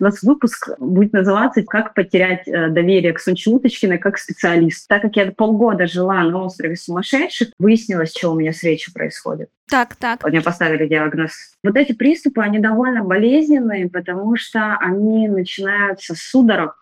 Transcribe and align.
У 0.00 0.04
нас 0.04 0.22
выпуск 0.22 0.70
будет 0.78 1.12
называться 1.12 1.62
«Как 1.62 1.94
потерять 1.94 2.46
э, 2.46 2.68
доверие 2.68 3.12
к 3.12 3.20
Сонче 3.20 3.50
Уточкиной 3.50 3.98
как 3.98 4.18
специалист». 4.18 4.86
Так 4.86 5.02
как 5.02 5.16
я 5.16 5.32
полгода 5.32 5.86
жила 5.86 6.22
на 6.22 6.44
острове 6.44 6.76
сумасшедших, 6.76 7.48
выяснилось, 7.58 8.14
что 8.16 8.30
у 8.30 8.36
меня 8.36 8.52
с 8.52 8.62
речью 8.62 8.92
происходит. 8.92 9.48
Так, 9.68 9.96
так. 9.96 10.22
Вот 10.22 10.30
мне 10.30 10.40
поставили 10.40 10.86
диагноз. 10.86 11.32
Вот 11.64 11.76
эти 11.76 11.92
приступы, 11.92 12.42
они 12.42 12.58
довольно 12.58 13.02
болезненные, 13.02 13.88
потому 13.88 14.36
что 14.36 14.76
они 14.78 15.28
начинаются 15.28 16.14
с 16.14 16.20
судорог. 16.20 16.76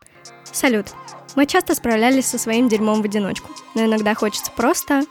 Салют. 0.44 0.86
Мы 1.36 1.46
часто 1.46 1.74
справлялись 1.74 2.26
со 2.26 2.38
своим 2.38 2.68
дерьмом 2.68 3.02
в 3.02 3.04
одиночку, 3.04 3.50
но 3.74 3.84
иногда 3.84 4.14
хочется 4.14 4.50
просто 4.54 5.02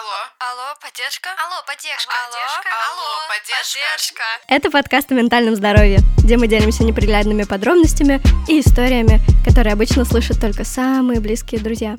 Алло. 0.00 0.08
Алло, 0.38 0.74
поддержка? 0.80 1.28
Алло, 1.44 1.62
поддержка. 1.66 2.14
Алло, 2.24 2.32
поддержка. 2.32 2.70
алло, 2.88 3.10
поддержка. 3.28 4.22
Это 4.48 4.70
подкаст 4.70 5.12
о 5.12 5.14
ментальном 5.14 5.56
здоровье, 5.56 5.98
где 6.24 6.38
мы 6.38 6.46
делимся 6.46 6.84
неприглядными 6.84 7.42
подробностями 7.42 8.22
и 8.48 8.60
историями, 8.60 9.20
которые 9.44 9.74
обычно 9.74 10.06
слышат 10.06 10.40
только 10.40 10.64
самые 10.64 11.20
близкие 11.20 11.60
друзья. 11.60 11.98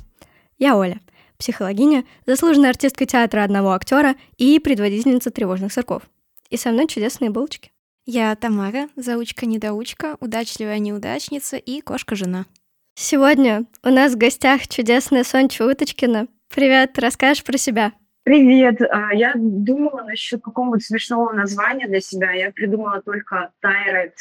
Я 0.58 0.78
Оля, 0.78 1.00
психологиня, 1.38 2.04
заслуженная 2.26 2.72
артистка 2.72 3.06
театра 3.06 3.44
одного 3.44 3.72
актера 3.72 4.16
и 4.36 4.58
предводительница 4.58 5.30
тревожных 5.30 5.72
сырков. 5.72 6.02
И 6.50 6.58
со 6.58 6.72
мной 6.72 6.88
чудесные 6.88 7.30
булочки. 7.30 7.72
Я 8.08 8.36
Тамара, 8.36 8.90
заучка-недоучка, 8.96 10.18
удачливая 10.20 10.80
неудачница 10.80 11.58
и 11.58 11.82
кошка-жена. 11.82 12.48
Сегодня 12.96 13.66
у 13.84 13.90
нас 13.90 14.14
в 14.14 14.18
гостях 14.18 14.68
чудесная 14.68 15.24
Сонча 15.24 15.68
Уточкина. 15.68 16.26
Привет, 16.54 17.00
расскажешь 17.00 17.46
про 17.46 17.58
себя? 17.58 17.94
Привет. 18.24 18.82
А, 18.82 19.14
Я 19.14 19.34
думала 19.36 20.04
насчет 20.04 20.42
какого-то 20.42 20.84
смешного 20.84 21.32
названия 21.32 21.88
для 21.88 22.02
себя. 22.02 22.32
Я 22.34 22.52
придумала 22.52 23.02
только 23.02 23.52
Tyrant 23.64 24.12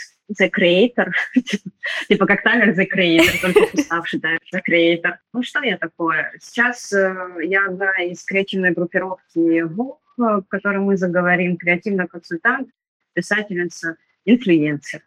the 0.40 0.48
Creator. 0.48 1.10
Типа 2.08 2.26
как 2.26 2.46
Tyler 2.46 2.72
the 2.74 2.86
Creator, 2.86 3.40
только 3.42 3.74
уставший 3.74 4.20
Tyler 4.20 4.38
the 4.54 4.60
Creator. 4.66 5.14
Ну 5.32 5.42
что 5.42 5.60
я 5.62 5.76
такое? 5.76 6.32
Сейчас 6.40 6.92
э, 6.92 7.14
я 7.42 7.66
одна 7.66 7.90
из 8.04 8.22
креативной 8.24 8.70
группировки 8.70 9.62
ВУК, 9.62 10.00
в 10.16 10.44
которой 10.48 10.78
мы 10.78 10.96
заговорим, 10.96 11.56
креативный 11.56 12.06
консультант, 12.06 12.68
писательница, 13.12 13.96
инфлюенсер 14.24 15.02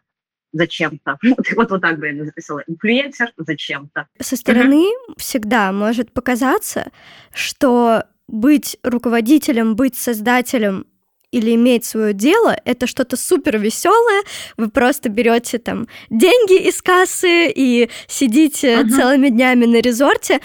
зачем-то. 0.54 1.18
Вот, 1.22 1.46
вот, 1.56 1.70
вот 1.70 1.82
так 1.82 1.98
бы 1.98 2.08
я 2.08 2.24
записала. 2.24 2.62
Инфлюенсер 2.66 3.32
зачем-то. 3.36 4.06
Со 4.20 4.36
стороны 4.36 4.86
всегда 5.18 5.72
может 5.72 6.12
показаться, 6.12 6.90
что 7.34 8.04
быть 8.28 8.78
руководителем, 8.82 9.76
быть 9.76 9.96
создателем 9.96 10.86
или 11.30 11.54
иметь 11.56 11.84
свое 11.84 12.14
дело 12.14 12.56
это 12.64 12.86
что-то 12.86 13.16
супер 13.16 13.58
веселое. 13.58 14.22
Вы 14.56 14.70
просто 14.70 15.08
берете 15.08 15.58
там 15.58 15.88
деньги 16.08 16.68
из 16.68 16.80
кассы 16.80 17.50
и 17.54 17.90
сидите 18.06 18.76
Ага. 18.78 18.88
целыми 18.88 19.28
днями 19.30 19.66
на 19.66 19.80
резорте. 19.80 20.40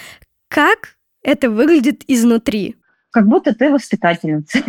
Как 0.48 0.96
это 1.22 1.48
выглядит 1.48 2.02
изнутри? 2.08 2.74
Как 3.10 3.26
будто 3.26 3.54
ты 3.54 3.70
воспитательница. 3.70 4.58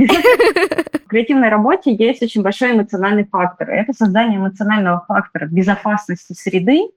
В 1.05 1.07
креативной 1.07 1.49
работе 1.49 1.93
есть 1.93 2.23
очень 2.23 2.41
большой 2.41 2.71
эмоциональный 2.71 3.25
фактор. 3.25 3.69
Это 3.69 3.93
создание 3.93 4.39
эмоционального 4.39 5.03
фактора 5.07 5.45
безопасности 5.45 6.33
среды. 6.33 6.89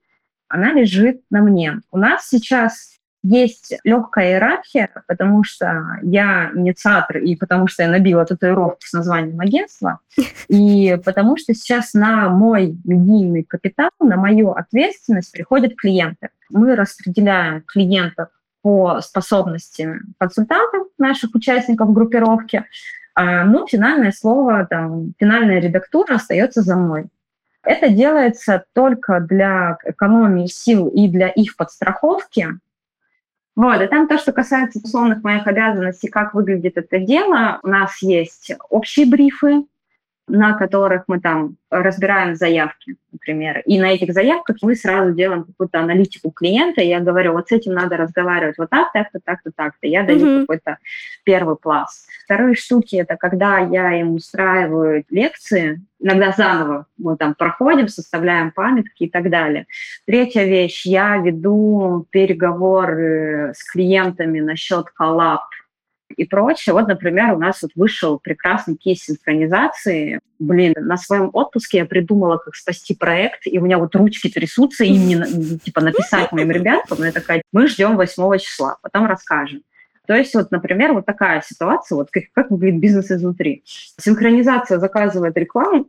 Она 0.49 0.73
лежит 0.73 1.23
на 1.31 1.43
мне. 1.43 1.81
У 1.91 1.99
нас 1.99 2.29
сейчас 2.29 2.95
есть 3.25 3.75
легкая 3.85 4.33
иерархия, 4.33 4.91
потому 5.09 5.45
что 5.45 5.99
я 6.03 6.51
инициатор 6.55 7.17
и 7.17 7.35
потому 7.37 7.67
что 7.67 7.83
я 7.83 7.89
набила 7.89 8.25
татуировку 8.27 8.81
с 8.81 8.93
названием 8.93 9.41
агентства, 9.41 10.01
и 10.49 10.99
потому 11.03 11.39
что 11.39 11.55
сейчас 11.55 11.95
на 11.95 12.29
мой 12.29 12.77
медийный 12.85 13.43
капитал, 13.43 13.89
на 13.99 14.17
мою 14.17 14.51
ответственность 14.51 15.33
приходят 15.33 15.75
клиенты. 15.75 16.29
Мы 16.51 16.77
распределяем 16.77 17.63
клиентов 17.63 18.29
по 18.65 19.03
способностям 19.03 20.15
консультантов, 20.19 20.87
наших 20.97 21.35
участников 21.35 21.93
группировки, 21.93 22.65
а, 23.15 23.45
но 23.45 23.67
финальное 23.67 24.11
слово, 24.11 24.67
там, 24.69 25.13
финальная 25.21 25.61
редактура 25.61 26.15
остается 26.15 26.63
за 26.63 26.75
мной. 26.75 27.09
Это 27.63 27.91
делается 27.91 28.65
только 28.73 29.21
для 29.21 29.77
экономии 29.85 30.47
сил 30.47 30.89
и 30.89 31.09
для 31.09 31.29
их 31.29 31.57
подстраховки. 31.57 32.59
Вот, 33.55 33.83
и 33.83 33.87
там 33.87 34.09
то, 34.09 34.17
что 34.17 34.33
касается 34.33 34.81
условных 34.83 35.23
моих 35.23 35.47
обязанностей, 35.47 36.09
как 36.09 36.33
выглядит 36.33 36.79
это 36.79 36.99
дело, 36.99 37.61
у 37.63 37.69
нас 37.69 38.01
есть 38.01 38.51
общие 38.71 39.05
брифы, 39.05 39.65
на 40.27 40.55
которых 40.55 41.05
мы 41.07 41.21
там 41.21 41.57
разбираем 41.71 42.35
заявки, 42.35 42.97
например. 43.13 43.63
И 43.67 43.79
на 43.79 43.93
этих 43.93 44.13
заявках 44.13 44.57
мы 44.63 44.75
сразу 44.75 45.13
делаем 45.13 45.45
какую-то 45.45 45.81
аналитику 45.81 46.31
клиента. 46.31 46.81
и 46.81 46.89
Я 46.89 47.01
говорю, 47.01 47.33
вот 47.33 47.49
с 47.49 47.53
этим 47.53 47.75
надо 47.75 47.97
разговаривать 47.97 48.57
вот 48.57 48.71
так, 48.71 48.93
так-то, 48.93 49.19
так-то, 49.23 49.51
так-то. 49.55 49.87
Я 49.87 50.03
даю 50.03 50.25
Мгм. 50.25 50.41
какой-то 50.43 50.79
первый 51.25 51.57
пласт. 51.57 52.09
Вторые 52.25 52.55
штуки— 52.55 52.97
это 52.97 53.17
когда 53.17 53.59
я 53.59 54.01
им 54.01 54.15
устраиваю 54.15 55.05
лекции, 55.11 55.83
иногда 56.01 56.33
заново 56.33 56.87
мы 56.97 57.17
там 57.17 57.35
проходим, 57.35 57.89
составляем 57.89 58.51
памятки 58.51 59.05
и 59.05 59.11
так 59.11 59.29
далее. 59.29 59.67
Третья 60.07 60.45
вещь, 60.45 60.87
я 60.87 61.19
веду 61.19 62.07
переговоры 62.11 63.53
с 63.55 63.63
клиентами 63.71 64.41
насчет 64.41 64.89
коллаб 64.91 65.43
и 66.09 66.25
прочее. 66.25 66.75
Вот, 66.75 66.89
например, 66.89 67.35
у 67.35 67.39
нас 67.39 67.63
вот 67.63 67.73
вышел 67.75 68.19
прекрасный 68.19 68.77
кейс 68.77 69.03
синхронизации. 69.05 70.21
Блин, 70.39 70.75
на 70.77 70.97
своем 70.97 71.31
отпуске 71.33 71.79
я 71.79 71.85
придумала, 71.87 72.37
как 72.39 72.55
спасти 72.55 72.95
проект, 72.95 73.47
и 73.47 73.59
у 73.59 73.65
меня 73.65 73.79
вот 73.79 73.95
ручки 73.97 74.29
трясутся, 74.29 74.85
и 74.85 74.99
мне, 74.99 75.25
типа, 75.59 75.81
написать 75.81 76.33
моим 76.33 76.51
ребятам, 76.51 77.03
я 77.03 77.13
такая, 77.13 77.43
мы 77.53 77.67
ждем 77.67 77.97
8 77.97 78.39
числа, 78.39 78.79
потом 78.83 79.07
расскажем. 79.07 79.63
То 80.07 80.15
есть, 80.15 80.35
вот, 80.35 80.51
например, 80.51 80.93
вот 80.93 81.07
такая 81.07 81.43
ситуация, 81.47 81.97
вот 81.97 82.11
как, 82.11 82.25
как 82.33 82.51
выглядит 82.51 82.81
бизнес 82.81 83.11
изнутри. 83.11 83.63
Синхронизация 83.65 84.79
заказывает 84.79 85.37
рекламу, 85.37 85.89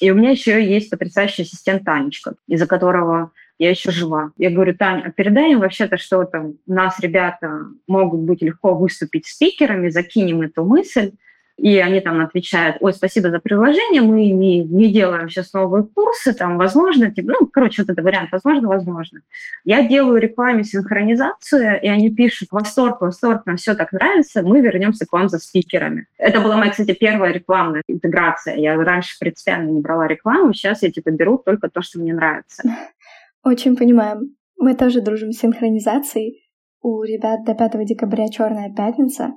и 0.00 0.10
у 0.10 0.14
меня 0.14 0.30
еще 0.30 0.64
есть 0.64 0.90
потрясающий 0.90 1.42
ассистент 1.42 1.84
Танечка, 1.84 2.34
из-за 2.46 2.66
которого 2.66 3.32
я 3.58 3.70
еще 3.70 3.90
жива. 3.90 4.30
Я 4.36 4.50
говорю, 4.50 4.76
Таня, 4.76 5.04
а 5.06 5.10
передай 5.10 5.52
им 5.52 5.60
вообще-то, 5.60 5.96
что 5.96 6.24
там 6.24 6.54
у 6.66 6.72
нас 6.72 7.00
ребята 7.00 7.66
могут 7.86 8.20
быть 8.20 8.40
легко 8.40 8.74
выступить 8.74 9.26
спикерами, 9.26 9.88
закинем 9.88 10.42
эту 10.42 10.64
мысль. 10.64 11.12
И 11.56 11.76
они 11.78 12.00
там 12.00 12.20
отвечают, 12.20 12.76
ой, 12.78 12.94
спасибо 12.94 13.30
за 13.30 13.40
предложение, 13.40 14.00
мы 14.00 14.30
не, 14.30 14.60
не 14.62 14.92
делаем 14.92 15.28
сейчас 15.28 15.52
новые 15.52 15.82
курсы, 15.82 16.32
там, 16.32 16.56
возможно, 16.56 17.10
типа, 17.10 17.32
ну, 17.32 17.46
короче, 17.48 17.82
вот 17.82 17.90
это 17.90 18.00
вариант, 18.00 18.30
возможно, 18.30 18.68
возможно. 18.68 19.22
Я 19.64 19.82
делаю 19.82 20.20
рекламе 20.20 20.62
синхронизацию, 20.62 21.82
и 21.82 21.88
они 21.88 22.14
пишут, 22.14 22.50
восторг, 22.52 23.00
восторг, 23.00 23.44
нам 23.44 23.56
все 23.56 23.74
так 23.74 23.90
нравится, 23.90 24.42
мы 24.42 24.60
вернемся 24.60 25.04
к 25.04 25.12
вам 25.12 25.28
за 25.28 25.40
спикерами. 25.40 26.06
Это 26.16 26.40
была 26.40 26.56
моя, 26.56 26.70
кстати, 26.70 26.92
первая 26.92 27.32
рекламная 27.32 27.82
интеграция. 27.88 28.54
Я 28.54 28.76
раньше 28.76 29.18
принципиально 29.18 29.70
не 29.70 29.80
брала 29.80 30.06
рекламу, 30.06 30.54
сейчас 30.54 30.84
я 30.84 30.92
типа 30.92 31.10
беру 31.10 31.38
только 31.38 31.68
то, 31.68 31.82
что 31.82 31.98
мне 31.98 32.14
нравится. 32.14 32.62
Очень 33.48 33.76
понимаем. 33.76 34.36
Мы 34.58 34.74
тоже 34.74 35.00
дружим 35.00 35.32
с 35.32 35.38
синхронизацией. 35.38 36.50
У 36.82 37.02
ребят 37.02 37.46
до 37.46 37.54
5 37.54 37.82
декабря 37.86 38.28
черная 38.28 38.70
пятница, 38.74 39.30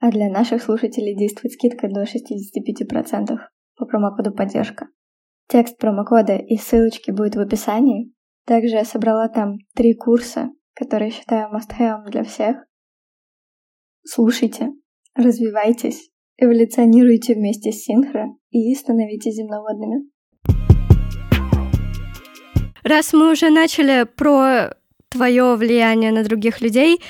а 0.00 0.10
для 0.10 0.28
наших 0.28 0.60
слушателей 0.60 1.16
действует 1.16 1.52
скидка 1.52 1.88
до 1.88 2.02
65% 2.02 3.36
по 3.76 3.86
промокоду 3.86 4.32
«Поддержка». 4.32 4.88
Текст 5.46 5.78
промокода 5.78 6.34
и 6.34 6.56
ссылочки 6.56 7.12
будет 7.12 7.36
в 7.36 7.38
описании. 7.38 8.12
Также 8.46 8.74
я 8.74 8.84
собрала 8.84 9.28
там 9.28 9.58
три 9.76 9.94
курса, 9.94 10.50
которые 10.74 11.12
считаю 11.12 11.48
must 11.54 12.10
для 12.10 12.24
всех. 12.24 12.56
Слушайте, 14.02 14.70
развивайтесь, 15.14 16.10
эволюционируйте 16.36 17.34
вместе 17.34 17.70
с 17.70 17.84
синхро 17.84 18.26
и 18.50 18.74
становитесь 18.74 19.36
земноводными. 19.36 20.11
Раз 22.82 23.12
мы 23.12 23.30
уже 23.30 23.50
начали 23.50 24.04
про 24.04 24.74
твое 25.08 25.56
влияние 25.56 26.10
на 26.10 26.24
других 26.24 26.60
людей, 26.60 27.00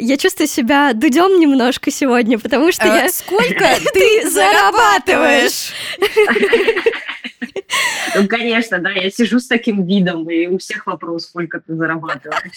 я 0.00 0.16
чувствую 0.16 0.46
себя 0.46 0.92
дудем 0.92 1.40
немножко 1.40 1.90
сегодня, 1.90 2.38
потому 2.38 2.70
что 2.72 2.86
Э, 2.86 3.04
я... 3.04 3.08
Сколько 3.08 3.64
ты 3.92 4.30
зарабатываешь? 4.30 5.72
Ну, 8.14 8.28
конечно, 8.28 8.78
да, 8.78 8.90
я 8.90 9.10
сижу 9.10 9.40
с 9.40 9.46
таким 9.46 9.84
видом, 9.84 10.28
и 10.30 10.46
у 10.46 10.58
всех 10.58 10.86
вопрос, 10.86 11.26
сколько 11.26 11.60
ты 11.60 11.74
зарабатываешь. 11.74 12.52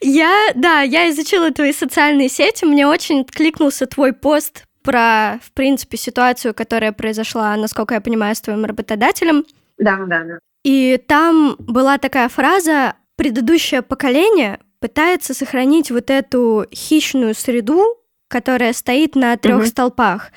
Я, 0.00 0.50
да, 0.54 0.82
я 0.82 1.08
изучила 1.10 1.50
твои 1.50 1.72
социальные 1.72 2.28
сети, 2.28 2.64
мне 2.64 2.86
очень 2.86 3.20
откликнулся 3.20 3.86
твой 3.86 4.12
пост 4.12 4.64
про, 4.82 5.40
в 5.42 5.52
принципе, 5.52 5.96
ситуацию, 5.96 6.54
которая 6.54 6.92
произошла, 6.92 7.56
насколько 7.56 7.94
я 7.94 8.00
понимаю, 8.00 8.34
с 8.34 8.40
твоим 8.40 8.64
работодателем. 8.64 9.44
Да, 9.78 9.96
да, 10.06 10.24
да. 10.24 10.38
И 10.64 10.96
там 11.06 11.56
была 11.58 11.98
такая 11.98 12.28
фраза 12.28 12.94
«предыдущее 13.16 13.82
поколение 13.82 14.58
пытается 14.80 15.32
сохранить 15.34 15.90
вот 15.90 16.10
эту 16.10 16.66
хищную 16.72 17.34
среду, 17.34 17.82
которая 18.28 18.72
стоит 18.72 19.14
на 19.14 19.36
трех 19.36 19.58
Мгм. 19.58 19.66
столпах. 19.66 20.32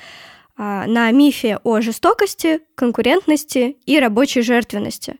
а, 0.62 0.86
на 0.86 1.10
мифе 1.10 1.58
о 1.64 1.80
жестокости, 1.80 2.60
конкурентности 2.74 3.78
и 3.86 3.98
рабочей 3.98 4.42
жертвенности. 4.42 5.16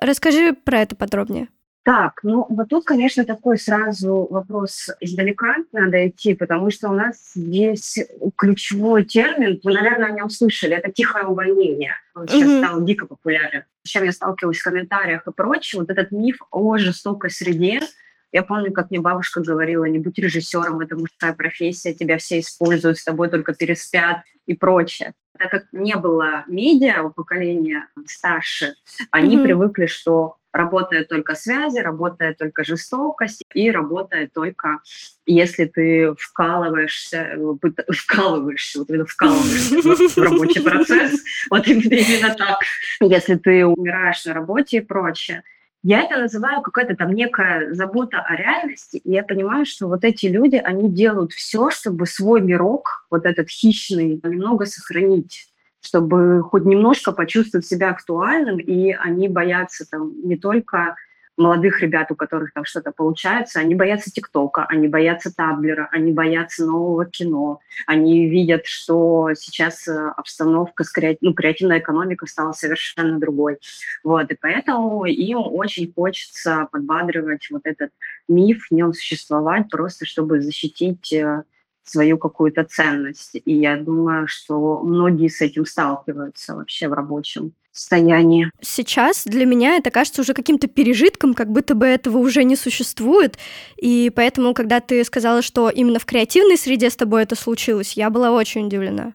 Расскажи 0.00 0.52
про 0.52 0.82
это 0.82 0.94
подробнее. 0.94 1.48
Так, 1.84 2.20
ну 2.22 2.46
вот 2.48 2.70
тут, 2.70 2.86
конечно, 2.86 3.26
такой 3.26 3.58
сразу 3.58 4.26
вопрос 4.30 4.88
издалека 5.00 5.56
надо 5.72 6.08
идти, 6.08 6.34
потому 6.34 6.70
что 6.70 6.88
у 6.88 6.94
нас 6.94 7.32
есть 7.34 8.00
ключевой 8.36 9.04
термин, 9.04 9.60
вы, 9.62 9.74
наверное, 9.74 10.08
о 10.08 10.12
нем 10.12 10.30
слышали, 10.30 10.74
это 10.74 10.90
тихое 10.90 11.26
увольнение. 11.26 11.92
Он 12.14 12.26
сейчас 12.26 12.48
mm-hmm. 12.48 12.64
стал 12.64 12.84
дико 12.84 13.06
популярен. 13.06 13.64
С 13.82 13.90
чем 13.90 14.04
я 14.04 14.12
сталкиваюсь 14.12 14.60
в 14.60 14.64
комментариях 14.64 15.26
и 15.26 15.32
прочее, 15.32 15.80
вот 15.80 15.90
этот 15.90 16.10
миф 16.10 16.38
о 16.50 16.78
жестокой 16.78 17.28
среде, 17.28 17.80
я 18.32 18.42
помню, 18.42 18.72
как 18.72 18.90
мне 18.90 19.00
бабушка 19.00 19.42
говорила, 19.42 19.84
не 19.84 19.98
будь 19.98 20.18
режиссером, 20.18 20.80
это 20.80 20.96
мужская 20.96 21.34
профессия, 21.34 21.92
тебя 21.92 22.16
все 22.16 22.40
используют, 22.40 22.96
с 22.96 23.04
тобой 23.04 23.28
только 23.28 23.52
переспят 23.52 24.22
и 24.46 24.54
прочее. 24.54 25.12
Так 25.38 25.50
как 25.50 25.64
не 25.72 25.96
было 25.96 26.44
медиа 26.46 27.02
у 27.02 27.10
поколения 27.10 27.88
старше, 28.06 28.74
они 29.10 29.36
mm-hmm. 29.36 29.44
привыкли, 29.44 29.86
что 29.86 30.38
работает 30.54 31.08
только 31.08 31.34
связи, 31.34 31.78
работает 31.78 32.38
только 32.38 32.64
жестокость 32.64 33.42
и 33.52 33.70
работает 33.70 34.32
только, 34.32 34.80
если 35.26 35.64
ты 35.64 36.14
вкалываешься, 36.16 37.36
вкалываешься, 37.90 38.78
вот 38.78 38.88
именно 38.88 39.04
вкалываешься 39.04 40.20
в 40.20 40.24
рабочий 40.24 40.62
процесс, 40.62 41.20
вот 41.50 41.66
именно 41.66 42.34
так, 42.34 42.58
если 43.00 43.34
ты 43.34 43.66
умираешь 43.66 44.24
на 44.24 44.32
работе 44.32 44.78
и 44.78 44.80
прочее. 44.80 45.42
Я 45.82 46.00
это 46.00 46.16
называю 46.16 46.62
какая-то 46.62 46.96
там 46.96 47.12
некая 47.12 47.74
забота 47.74 48.20
о 48.20 48.34
реальности, 48.36 48.96
и 48.96 49.12
я 49.12 49.22
понимаю, 49.22 49.66
что 49.66 49.86
вот 49.88 50.02
эти 50.02 50.26
люди, 50.26 50.56
они 50.56 50.88
делают 50.88 51.32
все, 51.32 51.68
чтобы 51.68 52.06
свой 52.06 52.40
мирок, 52.40 53.06
вот 53.10 53.26
этот 53.26 53.50
хищный, 53.50 54.20
немного 54.22 54.64
сохранить 54.64 55.48
чтобы 55.84 56.42
хоть 56.42 56.64
немножко 56.64 57.12
почувствовать 57.12 57.66
себя 57.66 57.90
актуальным, 57.90 58.58
и 58.58 58.92
они 58.92 59.28
боятся 59.28 59.88
там 59.88 60.12
не 60.24 60.36
только 60.36 60.96
молодых 61.36 61.80
ребят, 61.80 62.10
у 62.10 62.14
которых 62.14 62.52
там 62.52 62.64
что-то 62.64 62.92
получается, 62.92 63.60
они 63.60 63.74
боятся 63.74 64.10
ТикТока, 64.10 64.64
они 64.68 64.88
боятся 64.88 65.34
таблера, 65.34 65.88
они 65.90 66.12
боятся 66.12 66.64
нового 66.64 67.06
кино, 67.06 67.60
они 67.86 68.28
видят, 68.28 68.66
что 68.66 69.30
сейчас 69.34 69.88
э, 69.88 70.12
обстановка, 70.16 70.84
ну, 71.20 71.34
креативная 71.34 71.78
экономика 71.78 72.26
стала 72.26 72.52
совершенно 72.52 73.18
другой. 73.18 73.58
Вот, 74.02 74.30
и 74.30 74.36
поэтому 74.40 75.04
им 75.06 75.38
очень 75.38 75.92
хочется 75.92 76.68
подбадривать 76.70 77.48
вот 77.50 77.62
этот 77.64 77.90
миф, 78.28 78.66
в 78.70 78.74
нем 78.74 78.92
существовать, 78.92 79.68
просто 79.70 80.06
чтобы 80.06 80.40
защитить 80.40 81.12
э, 81.12 81.42
свою 81.84 82.18
какую-то 82.18 82.64
ценность. 82.64 83.36
И 83.44 83.54
я 83.54 83.76
думаю, 83.76 84.26
что 84.26 84.82
многие 84.82 85.28
с 85.28 85.40
этим 85.40 85.66
сталкиваются 85.66 86.54
вообще 86.54 86.88
в 86.88 86.92
рабочем 86.92 87.52
состоянии. 87.72 88.50
Сейчас 88.60 89.24
для 89.24 89.46
меня 89.46 89.76
это 89.76 89.90
кажется 89.90 90.22
уже 90.22 90.32
каким-то 90.32 90.68
пережитком, 90.68 91.34
как 91.34 91.50
будто 91.50 91.74
бы 91.74 91.86
этого 91.86 92.18
уже 92.18 92.44
не 92.44 92.56
существует. 92.56 93.36
И 93.76 94.12
поэтому, 94.14 94.54
когда 94.54 94.80
ты 94.80 95.02
сказала, 95.04 95.42
что 95.42 95.70
именно 95.70 95.98
в 95.98 96.06
креативной 96.06 96.56
среде 96.56 96.88
с 96.88 96.96
тобой 96.96 97.24
это 97.24 97.34
случилось, 97.34 97.94
я 97.94 98.10
была 98.10 98.30
очень 98.30 98.66
удивлена. 98.66 99.12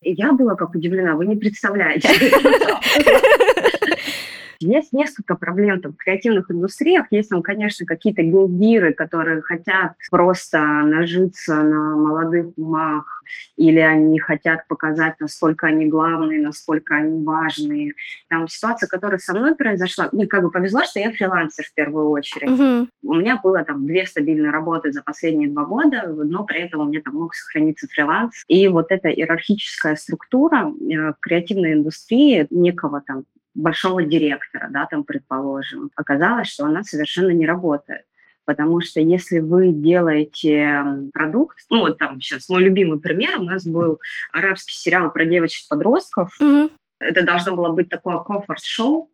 Я 0.00 0.32
была 0.32 0.54
как 0.54 0.74
удивлена, 0.74 1.16
вы 1.16 1.26
не 1.26 1.36
представляете. 1.36 2.08
Есть 4.64 4.92
несколько 4.92 5.34
проблем 5.34 5.80
там, 5.80 5.92
в 5.92 5.96
креативных 5.96 6.50
индустриях. 6.50 7.06
Есть 7.10 7.30
там, 7.30 7.42
конечно, 7.42 7.84
какие-то 7.86 8.22
гендиры, 8.22 8.94
которые 8.94 9.42
хотят 9.42 9.92
просто 10.10 10.58
нажиться 10.60 11.62
на 11.62 11.96
молодых 11.96 12.46
умах, 12.56 13.22
или 13.56 13.78
они 13.78 14.18
хотят 14.18 14.66
показать, 14.68 15.14
насколько 15.20 15.66
они 15.66 15.86
главные, 15.86 16.40
насколько 16.40 16.96
они 16.96 17.24
важные. 17.24 17.94
Там 18.28 18.48
ситуация, 18.48 18.86
которая 18.86 19.18
со 19.18 19.34
мной 19.34 19.54
произошла, 19.54 20.08
мне 20.12 20.26
как 20.26 20.42
бы 20.42 20.50
повезло, 20.50 20.82
что 20.84 21.00
я 21.00 21.12
фрилансер 21.12 21.64
в 21.64 21.74
первую 21.74 22.10
очередь. 22.10 22.48
Uh-huh. 22.48 22.88
У 23.02 23.14
меня 23.14 23.40
было 23.42 23.64
там 23.64 23.86
две 23.86 24.06
стабильные 24.06 24.50
работы 24.50 24.92
за 24.92 25.02
последние 25.02 25.50
два 25.50 25.64
года, 25.64 26.06
но 26.06 26.44
при 26.44 26.60
этом 26.60 26.80
у 26.80 26.84
меня 26.84 27.00
там 27.02 27.14
мог 27.14 27.34
сохраниться 27.34 27.86
фриланс. 27.88 28.44
И 28.48 28.66
вот 28.68 28.86
эта 28.90 29.08
иерархическая 29.08 29.96
структура 29.96 30.68
э, 30.68 31.12
в 31.12 31.16
креативной 31.20 31.74
индустрии 31.74 32.46
некого 32.50 33.02
там 33.06 33.24
большого 33.54 34.02
директора, 34.02 34.68
да, 34.70 34.86
там, 34.86 35.04
предположим, 35.04 35.90
оказалось, 35.96 36.48
что 36.48 36.64
она 36.64 36.82
совершенно 36.82 37.30
не 37.30 37.46
работает. 37.46 38.02
Потому 38.44 38.80
что 38.82 39.00
если 39.00 39.38
вы 39.38 39.72
делаете 39.72 40.84
продукт, 41.14 41.58
ну 41.70 41.80
вот 41.80 41.98
там 41.98 42.20
сейчас 42.20 42.48
мой 42.50 42.62
любимый 42.62 43.00
пример, 43.00 43.38
у 43.38 43.44
нас 43.44 43.66
был 43.66 44.00
арабский 44.32 44.74
сериал 44.74 45.10
про 45.10 45.24
девочек-подростков. 45.24 46.36
Mm-hmm. 46.40 46.70
Это 47.00 47.24
должно 47.24 47.56
было 47.56 47.70
быть 47.70 47.88
такое 47.88 48.18
комфорт-шоу, 48.18 49.10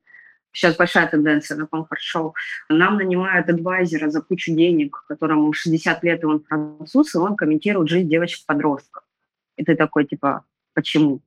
Сейчас 0.53 0.77
большая 0.77 1.07
тенденция 1.07 1.57
на 1.57 1.67
комфорт-шоу. 1.67 2.35
Нам 2.69 2.97
нанимают 2.97 3.49
адвайзера 3.49 4.11
за 4.11 4.21
кучу 4.21 4.53
денег, 4.53 5.05
которому 5.07 5.53
60 5.53 6.03
лет, 6.03 6.23
и 6.23 6.27
он 6.27 6.43
француз, 6.43 7.15
и 7.15 7.19
он 7.19 7.37
комментирует 7.37 7.89
жизнь 7.89 8.09
девочек-подростков. 8.09 9.05
И 9.57 9.65
ты 9.65 9.77
такой, 9.77 10.07
типа, 10.07 10.45
почему? 10.81 11.21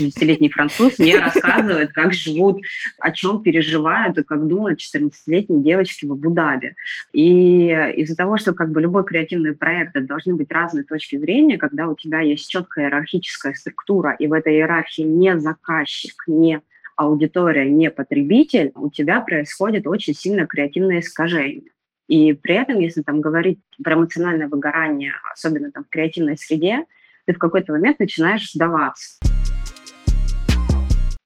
60-летний 0.00 0.48
француз 0.48 0.98
мне 1.00 1.18
рассказывает, 1.18 1.92
как 1.92 2.12
живут, 2.12 2.62
о 3.00 3.10
чем 3.10 3.42
переживают 3.42 4.16
и 4.16 4.22
как 4.22 4.46
думают 4.46 4.80
14-летние 4.80 5.62
девочки 5.62 6.06
в 6.06 6.12
Абу-Даби. 6.12 6.76
И 7.12 7.68
из-за 7.96 8.16
того, 8.16 8.36
что 8.36 8.52
как 8.52 8.70
бы 8.70 8.80
любой 8.80 9.04
креативный 9.04 9.54
проект 9.54 9.94
должны 10.06 10.36
быть 10.36 10.52
разные 10.52 10.84
точки 10.84 11.18
зрения, 11.18 11.58
когда 11.58 11.88
у 11.88 11.96
тебя 11.96 12.20
есть 12.20 12.48
четкая 12.48 12.86
иерархическая 12.86 13.54
структура, 13.54 14.14
и 14.18 14.28
в 14.28 14.32
этой 14.32 14.54
иерархии 14.54 15.02
не 15.02 15.36
заказчик, 15.38 16.14
не 16.28 16.60
аудитория, 16.96 17.68
не 17.68 17.90
потребитель, 17.90 18.70
у 18.76 18.88
тебя 18.90 19.20
происходит 19.20 19.86
очень 19.86 20.14
сильно 20.14 20.46
креативное 20.46 21.00
искажение. 21.00 21.72
И 22.06 22.34
при 22.34 22.54
этом, 22.54 22.78
если 22.78 23.02
там 23.02 23.20
говорить 23.20 23.58
про 23.82 23.94
эмоциональное 23.94 24.46
выгорание, 24.46 25.14
особенно 25.32 25.72
там 25.72 25.84
в 25.84 25.88
креативной 25.88 26.38
среде, 26.38 26.84
ты 27.26 27.34
в 27.34 27.38
какой-то 27.38 27.72
момент 27.72 27.98
начинаешь 27.98 28.50
сдаваться. 28.52 29.18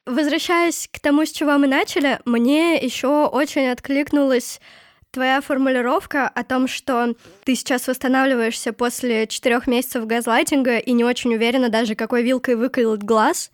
Возвращаясь 0.07 0.89
к 0.93 0.99
тому, 0.99 1.25
с 1.25 1.31
чего 1.31 1.57
мы 1.59 1.69
начали, 1.69 2.19
мне 2.25 2.77
еще 2.77 3.27
очень 3.27 3.69
откликнулась 3.69 4.61
твоя 5.13 5.41
формулировка 5.41 6.29
о 6.29 6.43
том, 6.43 6.67
что 6.67 7.15
ты 7.45 7.55
сейчас 7.55 7.87
восстанавливаешься 7.87 8.73
после 8.73 9.27
четырех 9.27 9.67
месяцев 9.67 10.07
газлайтинга 10.07 10.79
и 10.79 10.93
не 10.93 11.05
очень 11.05 11.35
уверена 11.35 11.69
даже, 11.69 11.95
какой 11.95 12.23
вилкой 12.23 12.57
выколот 12.57 13.03
глаз. 13.03 13.51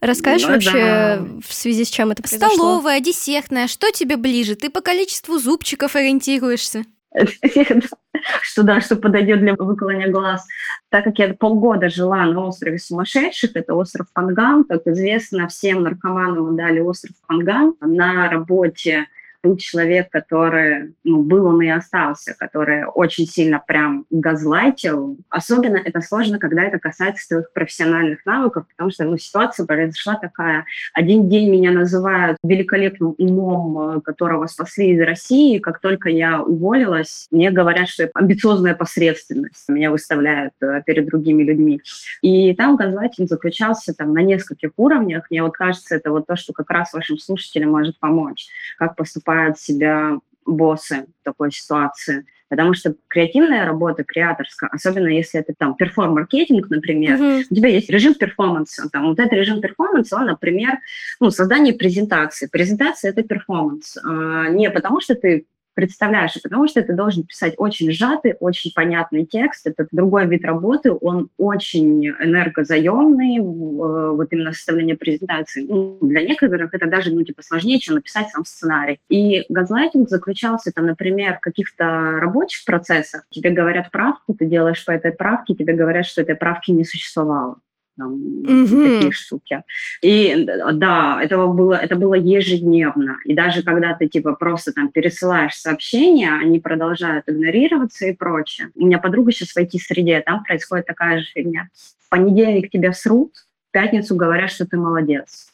Расскажешь 0.00 0.46
ну, 0.46 0.54
вообще, 0.54 0.72
да. 0.72 1.26
в 1.46 1.54
связи 1.54 1.84
с 1.84 1.88
чем 1.88 2.10
это 2.10 2.22
произошло? 2.22 2.54
Столовая, 2.54 3.00
десертная, 3.00 3.68
что 3.68 3.90
тебе 3.90 4.16
ближе? 4.16 4.54
Ты 4.56 4.68
по 4.68 4.82
количеству 4.82 5.38
зубчиков 5.38 5.96
ориентируешься? 5.96 6.84
что 8.42 8.62
да, 8.62 8.80
что 8.80 8.96
подойдет 8.96 9.40
для 9.40 9.54
выколания 9.54 10.08
глаз. 10.08 10.46
Так 10.90 11.04
как 11.04 11.18
я 11.18 11.34
полгода 11.34 11.88
жила 11.88 12.24
на 12.26 12.46
острове 12.46 12.78
сумасшедших, 12.78 13.52
это 13.54 13.74
остров 13.74 14.06
Панган, 14.12 14.64
как 14.64 14.86
известно, 14.86 15.48
всем 15.48 15.82
наркоманам 15.82 16.56
дали 16.56 16.80
остров 16.80 17.14
Панган 17.26 17.74
на 17.80 18.28
работе 18.28 19.06
был 19.44 19.56
человек, 19.58 20.08
который, 20.10 20.94
ну, 21.04 21.22
был 21.22 21.46
он 21.46 21.60
и 21.60 21.68
остался, 21.68 22.34
который 22.38 22.84
очень 22.86 23.26
сильно 23.26 23.62
прям 23.64 24.06
газлайтил. 24.10 25.18
Особенно 25.28 25.76
это 25.76 26.00
сложно, 26.00 26.38
когда 26.38 26.62
это 26.62 26.78
касается 26.78 27.28
твоих 27.28 27.52
профессиональных 27.52 28.24
навыков, 28.24 28.64
потому 28.70 28.90
что, 28.90 29.04
ну, 29.04 29.18
ситуация 29.18 29.66
произошла 29.66 30.14
такая. 30.14 30.64
Один 30.94 31.28
день 31.28 31.50
меня 31.50 31.72
называют 31.72 32.38
великолепным 32.42 33.14
умом, 33.18 34.00
которого 34.00 34.46
спасли 34.46 34.92
из 34.92 35.00
России. 35.00 35.58
Как 35.58 35.80
только 35.80 36.08
я 36.08 36.40
уволилась, 36.40 37.26
мне 37.30 37.50
говорят, 37.50 37.88
что 37.88 38.04
я 38.04 38.10
амбициозная 38.14 38.74
посредственность. 38.74 39.68
Меня 39.68 39.90
выставляют 39.90 40.54
э, 40.62 40.82
перед 40.86 41.06
другими 41.06 41.42
людьми. 41.42 41.82
И 42.22 42.54
там 42.54 42.76
газлайтинг 42.76 43.28
заключался 43.28 43.92
там 43.92 44.14
на 44.14 44.22
нескольких 44.22 44.70
уровнях. 44.78 45.26
Мне 45.30 45.42
вот 45.42 45.52
кажется, 45.52 45.96
это 45.96 46.10
вот 46.10 46.26
то, 46.26 46.36
что 46.36 46.54
как 46.54 46.70
раз 46.70 46.94
вашим 46.94 47.18
слушателям 47.18 47.72
может 47.72 47.98
помочь. 47.98 48.46
Как 48.78 48.96
поступать 48.96 49.33
чувствуют 49.34 49.58
себя 49.58 50.18
боссы 50.46 51.06
в 51.20 51.24
такой 51.24 51.50
ситуации. 51.50 52.26
Потому 52.50 52.74
что 52.74 52.94
креативная 53.08 53.64
работа, 53.64 54.04
креаторская, 54.04 54.70
особенно 54.70 55.08
если 55.08 55.40
это 55.40 55.54
там 55.58 55.74
perform 55.74 56.11
-маркетинг, 56.11 56.68
например, 56.68 57.18
uh-huh. 57.18 57.44
у 57.50 57.54
тебя 57.54 57.68
есть 57.68 57.90
режим 57.90 58.14
перформанса. 58.14 58.88
Там, 58.92 59.08
вот 59.08 59.18
этот 59.18 59.32
режим 59.32 59.60
перформанса, 59.60 60.16
он, 60.16 60.26
например, 60.26 60.78
ну, 61.20 61.30
создание 61.30 61.74
презентации. 61.74 62.46
Презентация– 62.46 63.10
это 63.12 63.22
перформанс. 63.22 63.96
А, 63.96 64.48
не 64.50 64.70
потому 64.70 65.00
что 65.00 65.14
ты 65.14 65.46
представляешь, 65.74 66.40
потому 66.42 66.66
что 66.68 66.82
ты 66.82 66.92
должен 66.92 67.24
писать 67.24 67.54
очень 67.56 67.90
сжатый, 67.92 68.34
очень 68.40 68.72
понятный 68.74 69.26
текст. 69.26 69.66
Это 69.66 69.86
другой 69.90 70.26
вид 70.26 70.44
работы, 70.44 70.92
он 70.92 71.28
очень 71.36 72.06
энергозаемный, 72.08 73.38
э, 73.38 73.40
вот 73.40 74.32
именно 74.32 74.52
составление 74.52 74.96
презентации. 74.96 75.66
Ну, 75.68 75.98
для 76.00 76.22
некоторых 76.22 76.72
это 76.72 76.86
даже 76.86 77.12
ну, 77.12 77.22
типа, 77.22 77.42
сложнее, 77.42 77.78
чем 77.78 77.96
написать 77.96 78.28
сам 78.30 78.44
сценарий. 78.44 79.00
И 79.08 79.44
газлайтинг 79.48 80.08
заключался, 80.08 80.72
там, 80.72 80.86
например, 80.86 81.36
в 81.36 81.40
каких-то 81.40 81.84
рабочих 82.20 82.64
процессах. 82.64 83.26
Тебе 83.30 83.50
говорят 83.50 83.90
правку, 83.90 84.34
ты 84.34 84.46
делаешь 84.46 84.84
по 84.84 84.92
этой 84.92 85.12
правке, 85.12 85.54
тебе 85.54 85.74
говорят, 85.74 86.06
что 86.06 86.22
этой 86.22 86.36
правки 86.36 86.70
не 86.70 86.84
существовало. 86.84 87.58
Там, 87.96 88.42
такие 88.44 89.12
штуки. 89.12 89.62
И 90.02 90.46
да, 90.72 91.20
этого 91.22 91.52
было, 91.52 91.74
это 91.74 91.96
было 91.96 92.14
ежедневно. 92.14 93.18
И 93.24 93.34
даже 93.34 93.62
когда 93.62 93.94
ты 93.94 94.08
типа 94.08 94.34
просто 94.34 94.72
там 94.72 94.88
пересылаешь 94.90 95.54
сообщения, 95.54 96.32
они 96.32 96.60
продолжают 96.60 97.28
игнорироваться 97.28 98.06
и 98.06 98.12
прочее. 98.12 98.70
У 98.74 98.86
меня 98.86 98.98
подруга 98.98 99.32
сейчас 99.32 99.50
в 99.50 99.56
IT-среде, 99.58 100.20
там 100.20 100.44
происходит 100.44 100.86
такая 100.86 101.20
же 101.20 101.26
фигня. 101.26 101.68
В 102.06 102.08
понедельник 102.10 102.70
тебя 102.70 102.92
срут, 102.92 103.32
в 103.68 103.72
пятницу 103.72 104.16
говорят, 104.16 104.50
что 104.50 104.66
ты 104.66 104.76
молодец. 104.76 105.48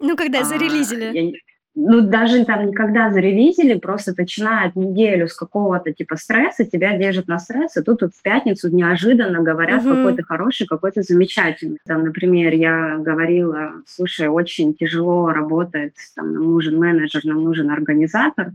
Ну, 0.00 0.16
когда 0.16 0.40
а, 0.40 0.44
зарелизили. 0.44 1.18
Я, 1.18 1.32
ну, 1.76 2.02
даже 2.02 2.44
там 2.44 2.66
никогда 2.66 3.10
заревизили, 3.10 3.78
просто 3.78 4.14
начинают 4.16 4.76
неделю 4.76 5.26
с 5.26 5.34
какого-то 5.34 5.92
типа 5.92 6.16
стресса, 6.16 6.64
тебя 6.64 6.96
держат 6.96 7.26
на 7.26 7.38
стрессе, 7.38 7.82
тут 7.82 8.02
вот 8.02 8.14
в 8.14 8.22
пятницу 8.22 8.68
неожиданно 8.74 9.42
говорят, 9.42 9.84
угу. 9.84 9.94
какой 9.94 10.14
ты 10.14 10.22
хороший, 10.22 10.66
какой 10.66 10.92
ты 10.92 11.02
замечательный. 11.02 11.78
Там, 11.84 12.04
например, 12.04 12.54
я 12.54 12.96
говорила, 12.98 13.72
слушай, 13.86 14.28
очень 14.28 14.74
тяжело 14.74 15.30
работает, 15.30 15.94
там, 16.14 16.32
нам 16.32 16.44
нужен 16.44 16.78
менеджер, 16.78 17.24
нам 17.24 17.42
нужен 17.42 17.70
организатор, 17.70 18.52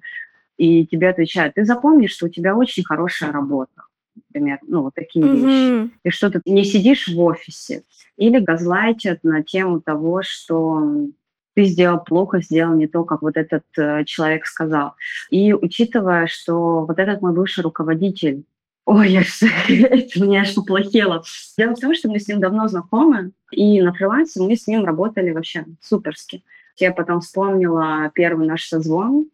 и 0.58 0.86
тебе 0.86 1.10
отвечают, 1.10 1.56
ты 1.56 1.66
запомни, 1.66 2.08
что 2.08 2.28
у 2.28 2.30
тебя 2.30 2.56
очень 2.56 2.84
хорошая 2.84 3.32
работа 3.32 3.84
например, 4.32 4.60
ну, 4.68 4.84
вот 4.84 4.94
такие 4.94 5.26
mm 5.26 5.36
вещи. 5.36 5.92
И 6.04 6.10
что 6.10 6.30
ты 6.30 6.42
не 6.46 6.64
сидишь 6.64 7.08
в 7.08 7.20
офисе. 7.20 7.84
Или 8.18 8.40
газлайтят 8.40 9.24
на 9.24 9.44
тему 9.44 9.82
того, 9.82 10.22
что 10.24 11.08
ты 11.56 11.66
сделал 11.66 12.00
плохо, 12.04 12.42
сделал 12.42 12.76
не 12.76 12.88
то, 12.88 13.04
как 13.04 13.22
вот 13.22 13.38
этот 13.38 13.64
э, 13.78 14.06
человек 14.06 14.46
сказал. 14.46 14.94
И 15.30 15.54
учитывая, 15.54 16.28
что 16.28 16.86
вот 16.86 17.00
этот 17.00 17.22
мой 17.22 17.34
бывший 17.34 17.64
руководитель, 17.64 18.44
ой, 18.86 19.10
я, 19.10 19.22
это 19.68 20.24
меня 20.24 20.42
аж 20.42 20.56
поплохело. 20.56 21.24
Дело 21.58 21.76
в 21.76 21.80
том, 21.80 21.94
что 21.96 22.10
мы 22.10 22.20
с 22.20 22.28
ним 22.28 22.40
давно 22.40 22.68
знакомы, 22.68 23.32
и 23.52 23.82
на 23.82 23.94
фрилансе 23.94 24.42
мы 24.42 24.56
с 24.56 24.68
ним 24.68 24.86
работали 24.86 25.32
вообще 25.32 25.66
суперски. 25.82 26.44
Я 26.78 26.94
потом 26.94 27.22
вспомнила 27.22 28.12
первый 28.14 28.48
наш 28.48 28.66
созвон, 28.66 29.28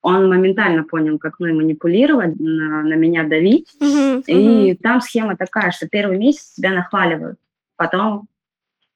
он 0.00 0.28
моментально 0.28 0.84
понял, 0.84 1.18
как 1.18 1.34
мы 1.38 1.52
манипулировать, 1.52 2.38
на, 2.38 2.82
на 2.82 2.94
меня 2.94 3.24
давить. 3.24 3.74
Uh-huh, 3.80 4.22
и 4.26 4.72
uh-huh. 4.72 4.78
там 4.80 5.00
схема 5.00 5.36
такая, 5.36 5.72
что 5.72 5.88
первый 5.88 6.18
месяц 6.18 6.54
тебя 6.54 6.72
нахваливают, 6.72 7.38
потом 7.76 8.28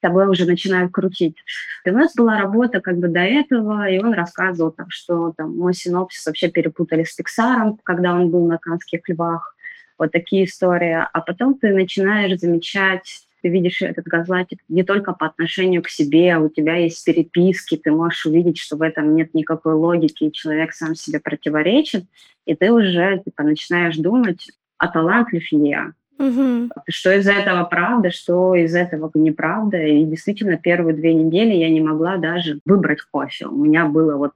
тобой 0.02 0.28
уже 0.28 0.44
начинают 0.44 0.92
крутить. 0.92 1.36
И 1.84 1.90
у 1.90 1.94
нас 1.94 2.14
была 2.14 2.38
работа 2.38 2.80
как 2.80 2.98
бы 2.98 3.08
до 3.08 3.20
этого, 3.20 3.88
и 3.88 3.98
он 3.98 4.12
рассказывал, 4.12 4.70
там, 4.72 4.86
что 4.90 5.32
там, 5.36 5.56
мой 5.56 5.72
синопсис 5.72 6.26
вообще 6.26 6.50
перепутали 6.50 7.04
с 7.04 7.14
Пиксаром, 7.14 7.78
когда 7.82 8.12
он 8.12 8.30
был 8.30 8.46
на 8.46 8.58
Канских 8.58 9.08
львах. 9.08 9.56
Вот 9.98 10.12
такие 10.12 10.44
истории. 10.44 10.98
А 11.10 11.20
потом 11.20 11.58
ты 11.58 11.72
начинаешь 11.72 12.38
замечать 12.38 13.26
ты 13.42 13.48
видишь 13.48 13.82
этот 13.82 14.06
газлайтинг 14.06 14.60
не 14.68 14.84
только 14.84 15.12
по 15.12 15.26
отношению 15.26 15.82
к 15.82 15.88
себе, 15.88 16.38
у 16.38 16.48
тебя 16.48 16.76
есть 16.76 17.04
переписки, 17.04 17.76
ты 17.76 17.90
можешь 17.90 18.24
увидеть, 18.24 18.58
что 18.58 18.76
в 18.76 18.82
этом 18.82 19.16
нет 19.16 19.34
никакой 19.34 19.74
логики, 19.74 20.24
и 20.24 20.32
человек 20.32 20.72
сам 20.72 20.94
себе 20.94 21.18
противоречит, 21.18 22.04
и 22.46 22.54
ты 22.54 22.72
уже 22.72 23.20
типа, 23.24 23.42
начинаешь 23.42 23.96
думать, 23.96 24.50
а 24.78 24.88
талантлив 24.88 25.50
ли 25.52 25.68
я? 25.70 25.92
Угу. 26.22 26.70
Что 26.88 27.12
из 27.12 27.26
этого 27.26 27.64
правда, 27.64 28.12
что 28.12 28.54
из 28.54 28.74
этого 28.76 29.10
неправда. 29.14 29.82
И 29.82 30.04
действительно, 30.04 30.56
первые 30.56 30.94
две 30.94 31.14
недели 31.14 31.52
я 31.52 31.68
не 31.68 31.80
могла 31.80 32.16
даже 32.16 32.60
выбрать 32.64 33.02
кофе. 33.02 33.46
У 33.46 33.56
меня 33.56 33.86
было 33.86 34.16
вот 34.16 34.32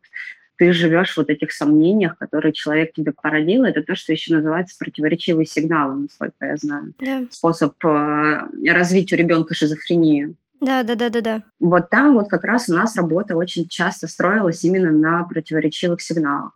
ты 0.58 0.72
живешь 0.72 1.12
в 1.12 1.16
вот 1.18 1.30
этих 1.30 1.52
сомнениях, 1.52 2.16
которые 2.18 2.52
человек 2.52 2.92
тебе 2.94 3.12
породил. 3.12 3.64
Это 3.64 3.82
то, 3.82 3.94
что 3.94 4.12
еще 4.12 4.34
называется 4.34 4.76
противоречивые 4.78 5.46
сигналы, 5.46 5.94
насколько 6.02 6.46
я 6.46 6.56
знаю. 6.56 6.94
Да. 6.98 7.24
Способ 7.30 7.72
э, 7.84 8.40
развить 8.70 9.12
у 9.12 9.16
ребенка 9.16 9.54
шизофрению. 9.54 10.34
Да, 10.60 10.82
да, 10.82 10.94
да, 10.94 11.10
да, 11.10 11.20
да. 11.20 11.42
Вот 11.60 11.90
там 11.90 12.14
вот 12.14 12.28
как 12.28 12.44
раз 12.44 12.70
у 12.70 12.74
нас 12.74 12.96
работа 12.96 13.36
очень 13.36 13.68
часто 13.68 14.08
строилась 14.08 14.64
именно 14.64 14.90
на 14.90 15.24
противоречивых 15.24 16.00
сигналах. 16.00 16.52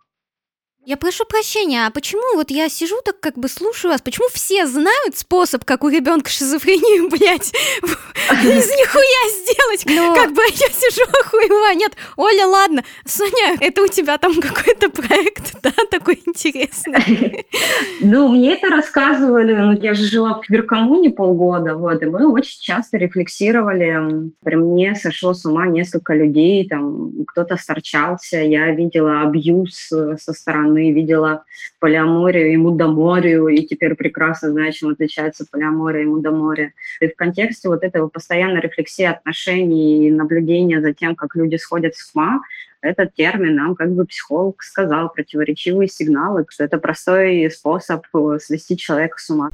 Я 0.83 0.97
прошу 0.97 1.25
прощения, 1.25 1.85
а 1.85 1.91
почему 1.91 2.23
вот 2.35 2.49
я 2.49 2.67
сижу 2.67 2.99
так 3.05 3.19
как 3.19 3.37
бы 3.37 3.47
слушаю 3.49 3.91
вас, 3.91 4.01
почему 4.01 4.27
все 4.33 4.65
знают 4.65 5.15
способ, 5.15 5.63
как 5.63 5.83
у 5.83 5.89
ребенка 5.89 6.31
шизофрению, 6.31 7.07
блядь, 7.11 7.53
из 7.83 8.67
нихуя 8.67 9.29
сделать? 9.29 9.85
Но... 9.85 10.15
Как 10.15 10.33
бы 10.33 10.41
я 10.41 10.69
сижу 10.69 11.03
охуева, 11.21 11.75
нет, 11.75 11.93
Оля, 12.17 12.47
ладно, 12.47 12.83
Соня, 13.05 13.57
это 13.59 13.83
у 13.83 13.87
тебя 13.87 14.17
там 14.17 14.41
какой-то 14.41 14.89
проект, 14.89 15.53
да, 15.61 15.71
такой 15.91 16.10
интересный? 16.45 17.45
Ну, 18.03 18.29
мне 18.29 18.53
это 18.55 18.69
рассказывали, 18.69 19.53
ну, 19.53 19.73
я 19.73 19.93
же 19.93 20.05
жила 20.05 20.33
в 20.33 20.41
киберкоммуне 20.41 21.11
полгода, 21.11 21.75
вот, 21.75 22.01
и 22.01 22.07
мы 22.07 22.31
очень 22.31 22.59
часто 22.59 22.97
рефлексировали, 22.97 24.31
при 24.43 24.55
мне 24.55 24.95
сошло 24.95 25.33
с 25.33 25.45
ума 25.45 25.67
несколько 25.67 26.15
людей, 26.15 26.67
там, 26.67 27.11
кто-то 27.27 27.57
сторчался, 27.57 28.37
я 28.37 28.71
видела 28.71 29.21
абьюз 29.21 29.91
со 30.17 30.33
стороны 30.33 30.71
стороны 30.71 30.91
видела 30.91 31.43
полиаморию 31.79 32.53
и 32.53 32.57
мудоморию, 32.57 33.47
и 33.47 33.65
теперь 33.65 33.95
прекрасно 33.95 34.51
знаю, 34.51 34.71
чем 34.71 34.89
отличается 34.89 35.45
полиамория 35.49 36.03
и 36.03 36.05
мудомория. 36.05 36.73
И 36.99 37.07
в 37.07 37.15
контексте 37.15 37.69
вот 37.69 37.83
этого 37.83 38.07
постоянной 38.07 38.61
рефлексии 38.61 39.05
отношений 39.05 40.07
и 40.07 40.11
наблюдения 40.11 40.81
за 40.81 40.93
тем, 40.93 41.15
как 41.15 41.35
люди 41.35 41.55
сходят 41.55 41.95
с 41.95 42.11
ума, 42.13 42.41
этот 42.81 43.13
термин 43.13 43.55
нам 43.55 43.75
как 43.75 43.91
бы 43.91 44.05
психолог 44.05 44.61
сказал, 44.63 45.09
противоречивые 45.09 45.87
сигналы, 45.87 46.45
что 46.49 46.63
это 46.63 46.77
простой 46.77 47.49
способ 47.51 48.05
свести 48.39 48.77
человека 48.77 49.17
с 49.19 49.29
ума 49.29 49.49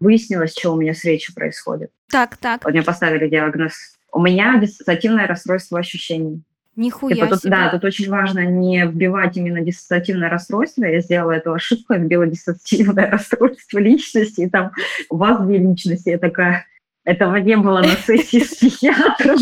выяснилось, 0.00 0.54
что 0.56 0.72
у 0.72 0.76
меня 0.76 0.94
с 0.94 1.04
речью 1.04 1.34
происходит. 1.34 1.90
Так, 2.10 2.36
так. 2.36 2.64
Вот 2.64 2.72
мне 2.72 2.82
поставили 2.82 3.28
диагноз. 3.28 3.74
У 4.12 4.20
меня 4.20 4.58
диссоциативное 4.58 5.26
расстройство 5.26 5.78
ощущений. 5.78 6.42
Нихуя 6.76 7.16
типа, 7.16 7.26
тут, 7.26 7.40
себе. 7.40 7.50
Да, 7.50 7.70
тут 7.70 7.84
очень 7.84 8.08
важно 8.08 8.44
не 8.46 8.86
вбивать 8.86 9.36
именно 9.36 9.60
диссоциативное 9.60 10.28
расстройство. 10.30 10.84
Я 10.84 11.00
сделала 11.00 11.32
эту 11.32 11.52
ошибку, 11.52 11.92
я 11.92 11.98
вбила 11.98 12.26
диссоциативное 12.26 13.10
расстройство 13.10 13.78
личности, 13.78 14.42
и 14.42 14.48
там 14.48 14.70
у 15.10 15.16
вас 15.16 15.44
две 15.44 15.58
личности. 15.58 16.10
Я 16.10 16.18
такая, 16.18 16.66
этого 17.08 17.36
не 17.36 17.56
было 17.56 17.78
на 17.80 17.96
сессии 18.06 18.40
с 18.40 18.54
психиатром. 18.56 19.38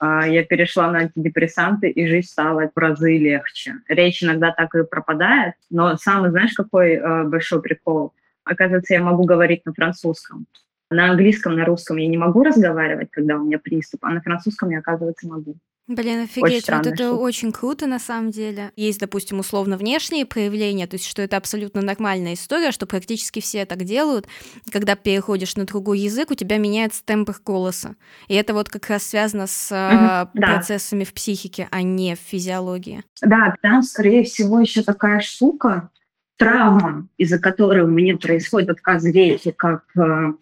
А, 0.00 0.26
я 0.26 0.42
перешла 0.42 0.90
на 0.90 1.00
антидепрессанты, 1.00 1.90
и 1.90 2.06
жизнь 2.06 2.28
стала 2.28 2.70
в 2.74 2.78
разы 2.78 3.18
легче. 3.18 3.74
Речь 3.88 4.22
иногда 4.22 4.52
так 4.52 4.74
и 4.74 4.84
пропадает, 4.84 5.54
но 5.68 5.96
самый, 5.96 6.30
знаешь, 6.30 6.54
какой 6.54 6.92
э, 6.92 7.24
большой 7.24 7.60
прикол? 7.60 8.14
Оказывается, 8.44 8.94
я 8.94 9.02
могу 9.02 9.24
говорить 9.24 9.66
на 9.66 9.74
французском. 9.74 10.46
На 10.90 11.10
английском, 11.10 11.56
на 11.56 11.66
русском 11.66 11.98
я 11.98 12.06
не 12.06 12.16
могу 12.16 12.42
разговаривать, 12.42 13.08
когда 13.10 13.36
у 13.36 13.44
меня 13.44 13.58
приступ, 13.58 14.04
а 14.04 14.10
на 14.10 14.22
французском 14.22 14.70
я, 14.70 14.78
оказывается, 14.78 15.28
могу. 15.28 15.56
Блин, 15.88 16.24
офигеть, 16.24 16.68
вот 16.68 16.86
это 16.86 16.94
штука. 16.94 17.14
очень 17.14 17.50
круто 17.50 17.86
на 17.86 17.98
самом 17.98 18.30
деле. 18.30 18.72
Есть, 18.76 19.00
допустим, 19.00 19.38
условно 19.38 19.78
внешние 19.78 20.26
проявления, 20.26 20.86
то 20.86 20.96
есть 20.96 21.06
что 21.06 21.22
это 21.22 21.38
абсолютно 21.38 21.80
нормальная 21.80 22.34
история, 22.34 22.72
что 22.72 22.84
практически 22.84 23.40
все 23.40 23.64
так 23.64 23.84
делают. 23.84 24.28
Когда 24.70 24.96
переходишь 24.96 25.56
на 25.56 25.64
другой 25.64 26.00
язык, 26.00 26.30
у 26.30 26.34
тебя 26.34 26.58
меняется 26.58 27.02
тембр 27.02 27.34
голоса. 27.42 27.96
И 28.28 28.34
это 28.34 28.52
вот 28.52 28.68
как 28.68 28.86
раз 28.90 29.04
связано 29.04 29.46
с 29.46 30.28
угу, 30.34 30.38
процессами 30.38 31.04
да. 31.04 31.10
в 31.10 31.14
психике, 31.14 31.68
а 31.70 31.80
не 31.80 32.16
в 32.16 32.18
физиологии. 32.18 33.02
Да, 33.22 33.54
там, 33.62 33.82
скорее 33.82 34.24
всего, 34.24 34.60
еще 34.60 34.82
такая 34.82 35.20
штука, 35.20 35.88
травма, 36.36 37.08
из-за 37.16 37.38
которой 37.38 37.84
у 37.84 37.88
меня 37.88 38.18
происходит 38.18 38.68
отказ 38.68 39.04
речи, 39.04 39.52
как 39.52 39.84
э, 39.96 40.32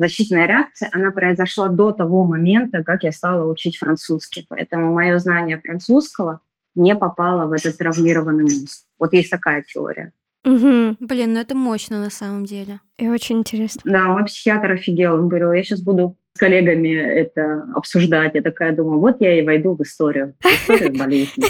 защитная 0.00 0.46
реакция, 0.46 0.88
она 0.92 1.10
произошла 1.10 1.68
до 1.68 1.92
того 1.92 2.24
момента, 2.24 2.82
как 2.82 3.04
я 3.04 3.12
стала 3.12 3.50
учить 3.50 3.76
французский. 3.76 4.46
Поэтому 4.48 4.94
мое 4.94 5.18
знание 5.18 5.60
французского 5.60 6.40
не 6.74 6.96
попало 6.96 7.46
в 7.46 7.52
этот 7.52 7.76
травмированный 7.76 8.44
мозг. 8.44 8.86
Вот 8.98 9.12
есть 9.12 9.30
такая 9.30 9.62
теория. 9.62 10.12
Угу. 10.44 10.96
Блин, 11.00 11.34
ну 11.34 11.40
это 11.40 11.54
мощно 11.54 12.00
на 12.00 12.08
самом 12.08 12.46
деле. 12.46 12.80
И 12.96 13.08
очень 13.08 13.40
интересно. 13.40 13.82
Да, 13.84 14.04
мой 14.04 14.24
психиатр 14.24 14.72
офигел. 14.72 15.14
Он 15.14 15.28
говорил, 15.28 15.52
я 15.52 15.62
сейчас 15.62 15.82
буду 15.82 16.16
с 16.34 16.38
коллегами 16.38 16.94
это 16.94 17.66
обсуждать. 17.74 18.34
Я 18.34 18.40
такая 18.40 18.74
думаю, 18.74 19.00
вот 19.00 19.20
я 19.20 19.38
и 19.38 19.44
войду 19.44 19.76
в 19.76 19.82
историю. 19.82 20.34
Историю 20.42 20.92
болезни. 20.98 21.44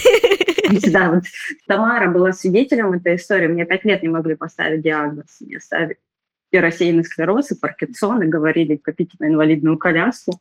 Да, 0.90 1.12
вот 1.12 1.25
Тамара 1.69 2.11
была 2.11 2.33
свидетелем 2.33 2.92
этой 2.92 3.14
истории. 3.14 3.47
Мне 3.47 3.64
пять 3.64 3.85
лет 3.85 4.02
не 4.02 4.09
могли 4.09 4.35
поставить 4.35 4.83
диагноз. 4.83 5.40
Мне 5.40 5.61
ставили 5.61 5.99
и 6.50 6.59
рассеянный 6.59 7.04
склероз, 7.04 7.52
и 7.52 7.59
Паркинсон, 7.59 8.23
и 8.23 8.26
говорили, 8.26 8.76
копите 8.76 9.16
на 9.19 9.28
инвалидную 9.28 9.78
коляску, 9.78 10.40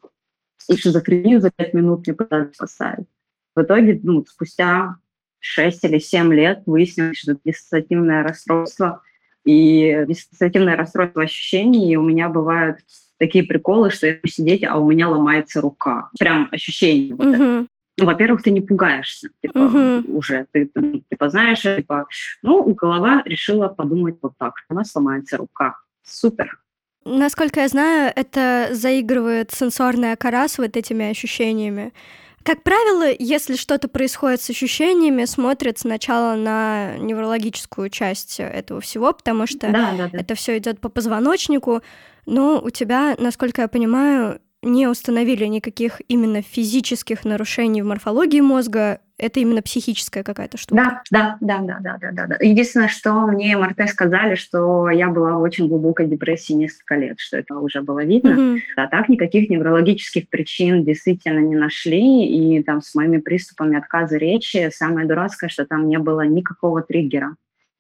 и 0.67 0.75
шизофрению 0.75 1.41
за 1.41 1.51
пять 1.51 1.73
минут 1.73 2.07
не 2.07 2.13
пытались 2.13 2.55
поставить. 2.57 3.07
В 3.55 3.61
итоге, 3.61 3.99
ну, 4.03 4.25
спустя 4.25 4.95
6 5.39 5.83
или 5.85 5.99
7 5.99 6.33
лет 6.33 6.63
выяснилось, 6.65 7.17
что 7.17 7.33
это 7.33 7.41
диссоциативное 7.45 8.23
расстройство, 8.23 9.01
и 9.45 10.05
диссоциативное 10.07 10.75
расстройство 10.75 11.23
ощущений, 11.23 11.91
и 11.91 11.95
у 11.95 12.03
меня 12.03 12.29
бывают 12.29 12.79
такие 13.17 13.43
приколы, 13.43 13.89
что 13.89 14.07
я 14.07 14.13
буду 14.15 14.27
сидеть, 14.27 14.63
а 14.63 14.77
у 14.77 14.89
меня 14.89 15.09
ломается 15.09 15.61
рука. 15.61 16.09
Прям 16.19 16.49
ощущение. 16.51 17.15
Вот 17.15 17.27
uh-huh. 17.27 17.67
Ну, 17.97 18.05
во-первых, 18.05 18.43
ты 18.43 18.51
не 18.51 18.61
пугаешься, 18.61 19.29
типа, 19.41 19.57
uh-huh. 19.57 20.11
уже. 20.11 20.45
Ты, 20.51 20.67
ты, 20.67 21.03
типа, 21.09 21.29
знаешь, 21.29 21.61
типа, 21.61 22.07
ну, 22.41 22.63
голова 22.73 23.23
решила 23.25 23.67
подумать 23.67 24.17
вот 24.21 24.33
так, 24.37 24.53
у 24.69 24.73
нас 24.73 24.91
сломается 24.91 25.35
рука 25.37 25.75
супер. 26.09 26.59
насколько 27.05 27.61
я 27.61 27.67
знаю, 27.67 28.11
это 28.15 28.69
заигрывает 28.71 29.51
сенсорная 29.51 30.15
кора 30.15 30.47
с 30.47 30.57
вот 30.57 30.75
этими 30.77 31.09
ощущениями. 31.09 31.93
Как 32.43 32.63
правило, 32.63 33.13
если 33.19 33.55
что-то 33.55 33.89
происходит 33.89 34.41
с 34.41 34.49
ощущениями, 34.49 35.25
смотрят 35.25 35.77
сначала 35.77 36.35
на 36.35 36.97
неврологическую 36.97 37.89
часть 37.89 38.39
этого 38.39 38.79
всего, 38.81 39.11
потому 39.13 39.45
что 39.45 39.71
да, 39.71 39.93
да, 39.97 40.07
да. 40.07 40.19
это 40.19 40.35
все 40.35 40.57
идет 40.57 40.79
по 40.79 40.89
позвоночнику. 40.89 41.81
Но 42.25 42.61
у 42.61 42.69
тебя, 42.69 43.15
насколько 43.19 43.61
я 43.61 43.67
понимаю, 43.67 44.39
не 44.61 44.87
установили 44.87 45.45
никаких 45.45 46.01
именно 46.07 46.41
физических 46.41 47.23
нарушений 47.23 47.81
в 47.81 47.85
морфологии 47.85 48.41
мозга, 48.41 48.99
это 49.17 49.39
именно 49.39 49.61
психическая 49.61 50.23
какая-то 50.23 50.57
штука. 50.57 51.03
Да, 51.11 51.37
да, 51.41 51.59
да, 51.61 51.77
да, 51.79 51.97
да, 51.99 52.11
да, 52.11 52.27
да. 52.27 52.37
Единственное, 52.39 52.87
что 52.87 53.13
мне 53.27 53.55
МРТ 53.57 53.89
сказали, 53.89 54.35
что 54.35 54.89
я 54.89 55.09
была 55.09 55.37
в 55.37 55.41
очень 55.41 55.67
глубокой 55.67 56.07
депрессии 56.07 56.53
несколько 56.53 56.95
лет, 56.95 57.19
что 57.19 57.37
это 57.37 57.57
уже 57.57 57.81
было 57.81 58.03
видно. 58.03 58.29
Mm-hmm. 58.29 58.59
А 58.77 58.87
так 58.87 59.09
никаких 59.09 59.49
неврологических 59.49 60.29
причин 60.29 60.83
действительно 60.83 61.39
не 61.39 61.55
нашли, 61.55 62.25
и 62.25 62.63
там 62.63 62.81
с 62.81 62.95
моими 62.95 63.17
приступами 63.17 63.77
отказа 63.77 64.17
речи 64.17 64.69
самое 64.73 65.07
дурацкое, 65.07 65.49
что 65.49 65.65
там 65.65 65.87
не 65.87 65.99
было 65.99 66.21
никакого 66.21 66.81
триггера. 66.81 67.35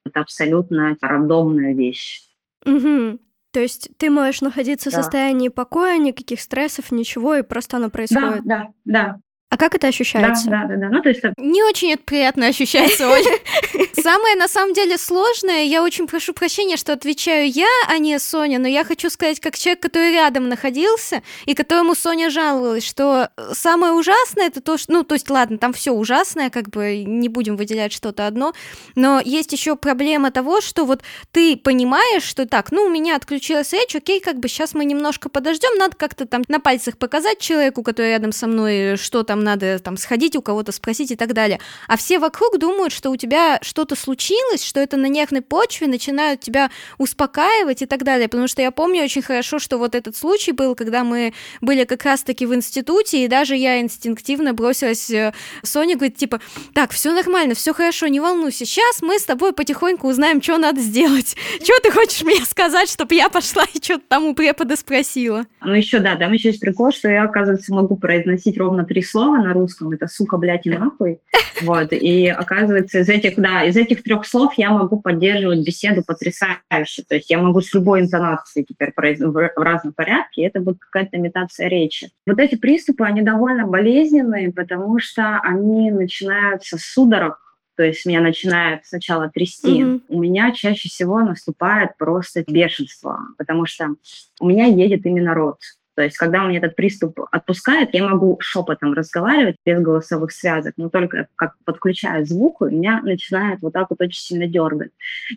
Это 0.05 0.21
абсолютно 0.21 0.97
рандомная 1.01 1.73
вещь. 1.73 2.21
Угу. 2.65 3.19
То 3.51 3.59
есть 3.59 3.89
ты 3.97 4.09
можешь 4.09 4.41
находиться 4.41 4.91
да. 4.91 4.97
в 4.97 5.03
состоянии 5.03 5.49
покоя, 5.49 5.97
никаких 5.97 6.39
стрессов, 6.39 6.91
ничего, 6.91 7.35
и 7.35 7.41
просто 7.41 7.77
оно 7.77 7.89
происходит. 7.89 8.43
Да, 8.45 8.67
да, 8.85 9.03
да. 9.05 9.21
А 9.51 9.57
как 9.57 9.73
это 9.73 9.87
ощущается? 9.87 10.47
Да, 10.47 10.65
да, 10.65 10.75
да, 10.75 10.75
да. 10.75 10.89
Ну, 10.89 11.01
то 11.01 11.09
есть... 11.09 11.23
Не 11.37 11.63
очень 11.63 11.91
это 11.93 12.03
приятно 12.03 12.45
ощущается, 12.45 13.09
Оля. 13.09 13.39
Самое, 13.93 14.35
на 14.35 14.47
самом 14.47 14.75
деле, 14.75 14.95
сложное, 14.99 15.63
я 15.63 15.81
очень 15.81 16.05
прошу 16.05 16.33
прощения, 16.33 16.77
что 16.77 16.93
отвечаю 16.93 17.49
я, 17.49 17.67
а 17.87 17.97
не 17.97 18.19
Соня, 18.19 18.59
но 18.59 18.67
я 18.67 18.83
хочу 18.83 19.09
сказать, 19.09 19.39
как 19.39 19.57
человек, 19.57 19.81
который 19.81 20.11
рядом 20.11 20.49
находился, 20.49 21.23
и 21.47 21.55
которому 21.55 21.95
Соня 21.95 22.29
жаловалась, 22.29 22.85
что 22.85 23.29
самое 23.53 23.93
ужасное 23.93 24.47
это 24.47 24.61
то, 24.61 24.77
что... 24.77 24.93
Ну, 24.93 25.03
то 25.03 25.15
есть, 25.15 25.27
ладно, 25.31 25.57
там 25.57 25.73
все 25.73 25.93
ужасное, 25.93 26.51
как 26.51 26.69
бы 26.69 27.03
не 27.03 27.27
будем 27.27 27.57
выделять 27.57 27.91
что-то 27.91 28.27
одно, 28.27 28.53
но 28.95 29.19
есть 29.19 29.51
еще 29.51 29.75
проблема 29.75 30.29
того, 30.29 30.61
что 30.61 30.85
вот 30.85 31.01
ты 31.31 31.57
понимаешь, 31.57 32.23
что 32.23 32.45
так, 32.45 32.71
ну, 32.71 32.83
у 32.83 32.89
меня 32.89 33.15
отключилась 33.15 33.73
речь, 33.73 33.95
окей, 33.95 34.19
как 34.19 34.37
бы 34.37 34.47
сейчас 34.47 34.75
мы 34.75 34.85
немножко 34.85 35.27
подождем, 35.27 35.75
надо 35.79 35.95
как-то 35.95 36.27
там 36.27 36.43
на 36.47 36.59
пальцах 36.59 36.99
показать 36.99 37.39
человеку, 37.39 37.81
который 37.81 38.11
рядом 38.11 38.31
со 38.31 38.45
мной, 38.45 38.95
что 38.97 39.23
там 39.23 39.38
там 39.39 39.43
надо 39.45 39.79
там 39.79 39.97
сходить 39.97 40.35
у 40.35 40.41
кого-то 40.41 40.71
спросить 40.71 41.11
и 41.11 41.15
так 41.15 41.33
далее. 41.33 41.59
А 41.87 41.95
все 41.95 42.19
вокруг 42.19 42.59
думают, 42.59 42.91
что 42.91 43.09
у 43.09 43.15
тебя 43.15 43.59
что-то 43.61 43.95
случилось, 43.95 44.63
что 44.63 44.79
это 44.79 44.97
на 44.97 45.07
нервной 45.07 45.41
почве, 45.41 45.87
начинают 45.87 46.41
тебя 46.41 46.69
успокаивать 46.97 47.81
и 47.81 47.85
так 47.85 48.03
далее. 48.03 48.27
Потому 48.27 48.47
что 48.47 48.61
я 48.61 48.71
помню 48.71 49.03
очень 49.03 49.21
хорошо, 49.21 49.59
что 49.59 49.77
вот 49.77 49.95
этот 49.95 50.15
случай 50.15 50.51
был, 50.51 50.75
когда 50.75 51.03
мы 51.03 51.33
были 51.61 51.85
как 51.85 52.03
раз-таки 52.03 52.45
в 52.45 52.53
институте, 52.53 53.23
и 53.23 53.27
даже 53.27 53.55
я 53.55 53.79
инстинктивно 53.79 54.53
бросилась 54.53 55.09
э, 55.09 55.33
Соня, 55.63 55.95
говорит, 55.95 56.17
типа, 56.17 56.41
так, 56.73 56.91
все 56.91 57.13
нормально, 57.13 57.55
все 57.55 57.73
хорошо, 57.73 58.07
не 58.07 58.19
волнуйся, 58.19 58.65
сейчас 58.65 59.01
мы 59.01 59.19
с 59.19 59.23
тобой 59.23 59.53
потихоньку 59.53 60.07
узнаем, 60.07 60.41
что 60.41 60.57
надо 60.57 60.81
сделать. 60.81 61.37
Что 61.63 61.73
ты 61.83 61.91
хочешь 61.91 62.23
мне 62.23 62.43
сказать, 62.45 62.89
чтобы 62.89 63.15
я 63.15 63.29
пошла 63.29 63.63
и 63.73 63.81
что-то 63.81 64.03
там 64.07 64.25
у 64.25 64.33
препода 64.33 64.75
спросила? 64.75 65.45
Ну 65.61 65.73
еще, 65.73 65.99
да, 65.99 66.15
там 66.15 66.33
еще 66.33 66.49
есть 66.49 66.59
прикол, 66.59 66.91
что 66.91 67.09
я, 67.09 67.23
оказывается, 67.23 67.73
могу 67.73 67.95
произносить 67.95 68.57
ровно 68.57 68.83
три 68.89 69.03
слова, 69.03 69.28
слова 69.29 69.37
на 69.43 69.53
русском, 69.53 69.91
это 69.91 70.07
сука, 70.07 70.37
блядь, 70.37 70.65
и 70.65 70.69
нахуй. 70.69 71.19
Вот, 71.61 71.91
и 71.91 72.27
оказывается, 72.27 72.99
из 72.99 73.09
этих, 73.09 73.35
да, 73.35 73.65
из 73.65 73.75
этих 73.75 74.01
трех 74.01 74.25
слов 74.25 74.53
я 74.55 74.71
могу 74.71 75.01
поддерживать 75.01 75.65
беседу 75.65 76.03
потрясающе. 76.07 77.03
То 77.05 77.15
есть 77.15 77.29
я 77.29 77.37
могу 77.37 77.59
с 77.59 77.73
любой 77.73 77.99
интонацией 77.99 78.65
теперь 78.65 78.93
в 78.95 79.51
разном 79.57 79.91
порядке, 79.91 80.41
и 80.41 80.45
это 80.45 80.61
будет 80.61 80.79
какая-то 80.79 81.17
имитация 81.17 81.67
речи. 81.67 82.11
Вот 82.25 82.39
эти 82.39 82.55
приступы, 82.55 83.03
они 83.03 83.23
довольно 83.23 83.67
болезненные, 83.67 84.53
потому 84.53 84.99
что 84.99 85.41
они 85.43 85.91
начинаются 85.91 86.77
с 86.77 86.81
судорог, 86.81 87.39
то 87.75 87.83
есть 87.83 88.05
меня 88.05 88.21
начинает 88.21 88.85
сначала 88.85 89.29
трясти. 89.29 89.81
Mm-hmm. 89.81 90.01
У 90.07 90.21
меня 90.21 90.53
чаще 90.53 90.87
всего 90.87 91.19
наступает 91.19 91.97
просто 91.97 92.45
бешенство, 92.47 93.19
потому 93.37 93.65
что 93.65 93.95
у 94.39 94.47
меня 94.47 94.65
едет 94.65 95.05
именно 95.05 95.33
рот. 95.33 95.59
То 95.99 96.03
есть, 96.03 96.15
когда 96.15 96.45
у 96.45 96.47
меня 96.47 96.59
этот 96.59 96.77
приступ 96.77 97.19
отпускает, 97.29 97.89
я 97.91 98.07
могу 98.07 98.37
шепотом 98.39 98.93
разговаривать 98.93 99.57
без 99.65 99.81
голосовых 99.81 100.31
связок, 100.31 100.75
но 100.77 100.87
только 100.87 101.27
как 101.35 101.55
подключаю 101.65 102.25
звук, 102.25 102.61
у 102.61 102.69
меня 102.69 103.01
начинает 103.01 103.61
вот 103.61 103.73
так 103.73 103.87
вот 103.89 103.99
очень 103.99 104.21
сильно 104.21 104.47
дергать. 104.47 104.91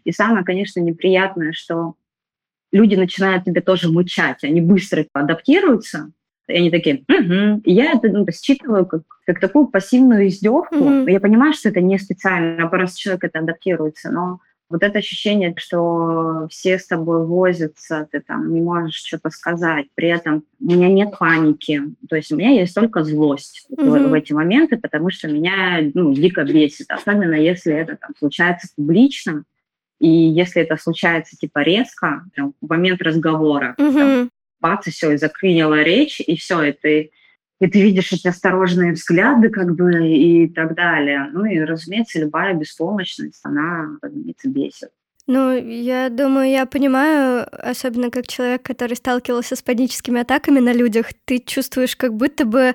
И 0.04 0.12
самое, 0.12 0.44
конечно, 0.44 0.78
неприятное, 0.78 1.52
что 1.52 1.94
люди 2.70 2.94
начинают 2.94 3.44
тебе 3.44 3.60
тоже 3.60 3.90
мычать, 3.90 4.44
они 4.44 4.60
быстро 4.60 5.04
адаптируются, 5.12 6.12
и 6.46 6.52
они 6.52 6.70
такие, 6.70 7.02
угу. 7.08 7.60
И 7.64 7.72
я 7.72 7.94
это 7.94 8.06
ну, 8.06 8.24
считываю 8.30 8.86
как, 8.86 9.02
как 9.26 9.40
такую 9.40 9.66
пассивную 9.66 10.28
издевку. 10.28 10.76
Угу. 10.76 11.08
Я 11.08 11.18
понимаю, 11.18 11.54
что 11.54 11.70
это 11.70 11.80
не 11.80 11.98
специально, 11.98 12.68
просто 12.68 13.00
человек 13.00 13.24
это 13.24 13.40
адаптируется, 13.40 14.12
но 14.12 14.38
вот 14.72 14.82
это 14.82 14.98
ощущение, 14.98 15.54
что 15.58 16.48
все 16.50 16.78
с 16.78 16.86
тобой 16.86 17.26
возятся, 17.26 18.08
ты 18.10 18.20
там 18.20 18.52
не 18.54 18.62
можешь 18.62 18.94
что-то 18.94 19.28
сказать, 19.28 19.86
при 19.94 20.08
этом 20.08 20.44
у 20.60 20.64
меня 20.64 20.88
нет 20.88 21.16
паники, 21.18 21.82
то 22.08 22.16
есть 22.16 22.32
у 22.32 22.36
меня 22.36 22.50
есть 22.50 22.74
только 22.74 23.04
злость 23.04 23.66
mm-hmm. 23.70 24.06
в, 24.06 24.08
в 24.08 24.14
эти 24.14 24.32
моменты, 24.32 24.78
потому 24.78 25.10
что 25.10 25.28
меня 25.28 25.78
ну, 25.92 26.14
дико 26.14 26.42
бесит, 26.44 26.90
особенно 26.90 27.34
если 27.34 27.74
это 27.74 27.96
там 27.96 28.12
случается 28.18 28.68
публично, 28.74 29.44
и 30.00 30.08
если 30.08 30.62
это 30.62 30.76
случается 30.76 31.36
типа 31.36 31.58
резко, 31.58 32.24
прям, 32.34 32.54
в 32.60 32.68
момент 32.68 33.02
разговора, 33.02 33.74
mm-hmm. 33.78 33.98
там, 33.98 34.30
бац, 34.58 34.86
и 34.86 34.90
все, 34.90 35.12
и 35.12 35.18
заклинила 35.18 35.82
речь, 35.82 36.18
и 36.20 36.36
все, 36.36 36.62
и 36.62 36.72
ты 36.72 37.10
и 37.62 37.68
ты 37.68 37.80
видишь 37.80 38.12
эти 38.12 38.26
осторожные 38.26 38.92
взгляды, 38.92 39.48
как 39.48 39.76
бы, 39.76 40.08
и 40.08 40.48
так 40.48 40.74
далее. 40.74 41.30
Ну 41.32 41.44
и, 41.44 41.60
разумеется, 41.60 42.18
любая 42.18 42.54
беспомощность, 42.54 43.40
она, 43.44 43.98
разумеется, 44.02 44.48
бесит. 44.48 44.88
Ну, 45.28 45.56
я 45.56 46.08
думаю, 46.08 46.50
я 46.50 46.66
понимаю, 46.66 47.46
особенно 47.52 48.10
как 48.10 48.26
человек, 48.26 48.64
который 48.64 48.96
сталкивался 48.96 49.54
с 49.54 49.62
паническими 49.62 50.22
атаками 50.22 50.58
на 50.58 50.72
людях, 50.72 51.10
ты 51.24 51.38
чувствуешь, 51.38 51.94
как 51.94 52.14
будто 52.14 52.44
бы 52.44 52.74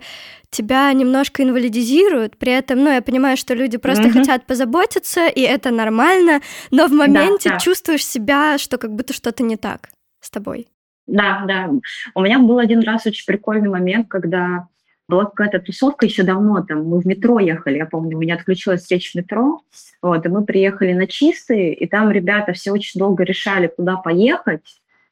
тебя 0.51 0.93
немножко 0.93 1.43
инвалидизируют, 1.43 2.37
при 2.37 2.53
этом, 2.53 2.81
ну, 2.81 2.89
я 2.89 3.01
понимаю, 3.01 3.35
что 3.35 3.55
люди 3.55 3.77
просто 3.77 4.03
mm-hmm. 4.03 4.13
хотят 4.13 4.45
позаботиться, 4.45 5.27
и 5.27 5.41
это 5.41 5.69
нормально, 5.71 6.39
но 6.71 6.87
в 6.87 6.93
моменте 6.93 7.49
да, 7.49 7.55
да. 7.55 7.59
чувствуешь 7.59 8.05
себя, 8.05 8.57
что 8.57 8.77
как 8.77 8.93
будто 8.93 9.11
что-то 9.11 9.43
не 9.43 9.57
так 9.57 9.89
с 10.21 10.29
тобой. 10.29 10.69
Да, 11.07 11.43
да. 11.45 11.69
У 12.15 12.21
меня 12.21 12.39
был 12.39 12.59
один 12.59 12.81
раз 12.81 13.05
очень 13.05 13.25
прикольный 13.25 13.69
момент, 13.69 14.07
когда 14.07 14.67
была 15.07 15.25
какая-то 15.25 15.59
тусовка 15.59 16.05
еще 16.05 16.23
давно, 16.23 16.63
там 16.63 16.83
мы 16.83 16.99
в 16.99 17.05
метро 17.05 17.39
ехали, 17.39 17.77
я 17.77 17.85
помню, 17.85 18.17
у 18.17 18.19
меня 18.19 18.35
отключилась 18.35 18.89
речь 18.89 19.11
в 19.11 19.15
метро, 19.15 19.61
вот, 20.01 20.25
и 20.25 20.29
мы 20.29 20.43
приехали 20.43 20.93
на 20.93 21.07
чистые, 21.07 21.73
и 21.73 21.87
там 21.87 22.11
ребята 22.11 22.53
все 22.53 22.71
очень 22.71 22.99
долго 22.99 23.23
решали, 23.23 23.67
куда 23.67 23.95
поехать, 23.95 24.63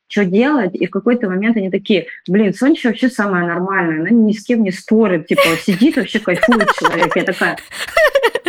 что 0.08 0.26
делать, 0.26 0.76
и 0.76 0.86
в 0.86 0.92
какой-то 0.92 1.28
момент 1.30 1.58
они 1.58 1.72
такие, 1.72 2.08
блин, 2.28 2.54
Сонечка 2.54 2.88
вообще 2.88 3.10
самая 3.10 3.48
нормальная, 3.48 4.02
она 4.02 4.10
ни 4.10 4.34
с 4.34 4.44
кем 4.44 4.64
не 4.64 4.72
спорит, 4.72 5.28
типа, 5.28 5.42
сидит, 5.66 5.96
вообще 5.96 6.20
кайфует 6.20 6.70
человек. 6.80 7.16
Я 7.16 7.24
такая, 7.24 7.58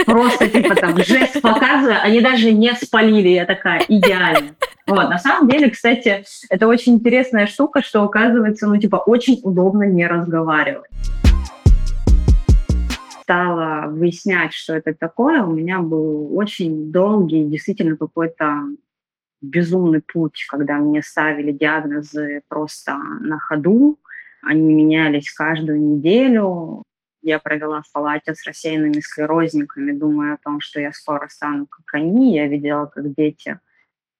просто, 0.04 0.48
типа, 0.48 0.74
там, 0.74 0.96
жест 1.02 1.40
показываю, 1.40 2.02
они 2.02 2.20
даже 2.20 2.52
не 2.52 2.72
спалили, 2.74 3.28
я 3.28 3.46
такая, 3.46 3.82
идеально. 3.88 4.54
Вот, 4.86 5.08
на 5.08 5.18
самом 5.18 5.48
деле, 5.48 5.70
кстати, 5.70 6.24
это 6.50 6.66
очень 6.66 6.94
интересная 6.94 7.46
штука, 7.46 7.82
что 7.82 8.02
оказывается, 8.02 8.66
ну, 8.66 8.76
типа, 8.76 8.96
очень 8.96 9.40
удобно 9.42 9.84
не 9.84 10.06
разговаривать 10.06 10.90
стала 13.26 13.88
выяснять, 13.88 14.52
что 14.52 14.74
это 14.74 14.94
такое, 14.94 15.42
у 15.42 15.52
меня 15.52 15.80
был 15.80 16.36
очень 16.38 16.92
долгий, 16.92 17.44
действительно 17.44 17.96
какой-то 17.96 18.68
безумный 19.40 20.00
путь, 20.00 20.46
когда 20.48 20.76
мне 20.76 21.02
ставили 21.02 21.50
диагнозы 21.50 22.42
просто 22.46 22.96
на 22.96 23.40
ходу. 23.40 23.98
Они 24.42 24.72
менялись 24.72 25.32
каждую 25.32 25.80
неделю. 25.80 26.84
Я 27.20 27.40
провела 27.40 27.82
в 27.82 27.90
палате 27.92 28.32
с 28.32 28.46
рассеянными 28.46 29.00
склерозниками, 29.00 29.90
думая 29.90 30.34
о 30.34 30.38
том, 30.38 30.60
что 30.60 30.80
я 30.80 30.92
скоро 30.92 31.26
стану 31.28 31.66
как 31.66 31.94
они. 31.94 32.32
Я 32.32 32.46
видела, 32.46 32.86
как 32.86 33.12
дети 33.12 33.58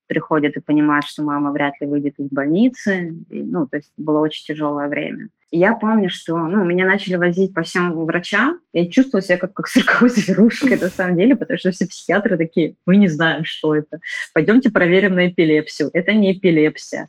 приходят 0.06 0.56
и 0.56 0.60
понимают, 0.60 1.06
что 1.06 1.22
мама 1.22 1.52
вряд 1.52 1.74
ли 1.80 1.86
выйдет 1.86 2.14
из 2.18 2.28
больницы. 2.28 3.14
И, 3.30 3.42
ну, 3.42 3.66
то 3.66 3.76
есть 3.76 3.92
было 3.96 4.20
очень 4.20 4.44
тяжелое 4.44 4.88
время. 4.88 5.28
И 5.50 5.58
я 5.58 5.74
помню, 5.74 6.10
что 6.10 6.36
ну, 6.36 6.64
меня 6.64 6.86
начали 6.86 7.16
возить 7.16 7.54
по 7.54 7.62
всем 7.62 7.92
врачам. 8.04 8.60
Я 8.72 8.90
чувствовала 8.90 9.22
себя 9.22 9.38
как, 9.38 9.54
как 9.54 9.68
цирковой 9.68 10.10
зверушкой 10.10 10.78
на 10.78 10.88
самом 10.88 11.16
деле, 11.16 11.36
потому 11.36 11.58
что 11.58 11.70
все 11.70 11.86
психиатры 11.86 12.36
такие, 12.36 12.76
мы 12.84 12.96
не 12.96 13.08
знаем, 13.08 13.44
что 13.44 13.74
это. 13.74 14.00
Пойдемте 14.34 14.70
проверим 14.70 15.14
на 15.14 15.28
эпилепсию. 15.28 15.90
Это 15.92 16.12
не 16.12 16.32
эпилепсия. 16.32 17.08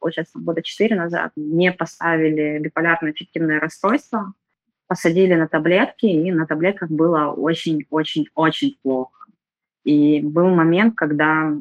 Получается, 0.00 0.38
года 0.38 0.62
четыре 0.62 0.96
назад 0.96 1.32
мне 1.36 1.72
поставили 1.72 2.58
биполярное 2.58 3.12
эффективное 3.12 3.60
расстройство, 3.60 4.32
посадили 4.86 5.34
на 5.34 5.48
таблетки, 5.48 6.06
и 6.06 6.30
на 6.30 6.46
таблетках 6.46 6.90
было 6.90 7.32
очень-очень-очень 7.32 8.78
плохо. 8.82 9.26
И 9.84 10.20
был 10.20 10.48
момент, 10.48 10.94
когда 10.96 11.52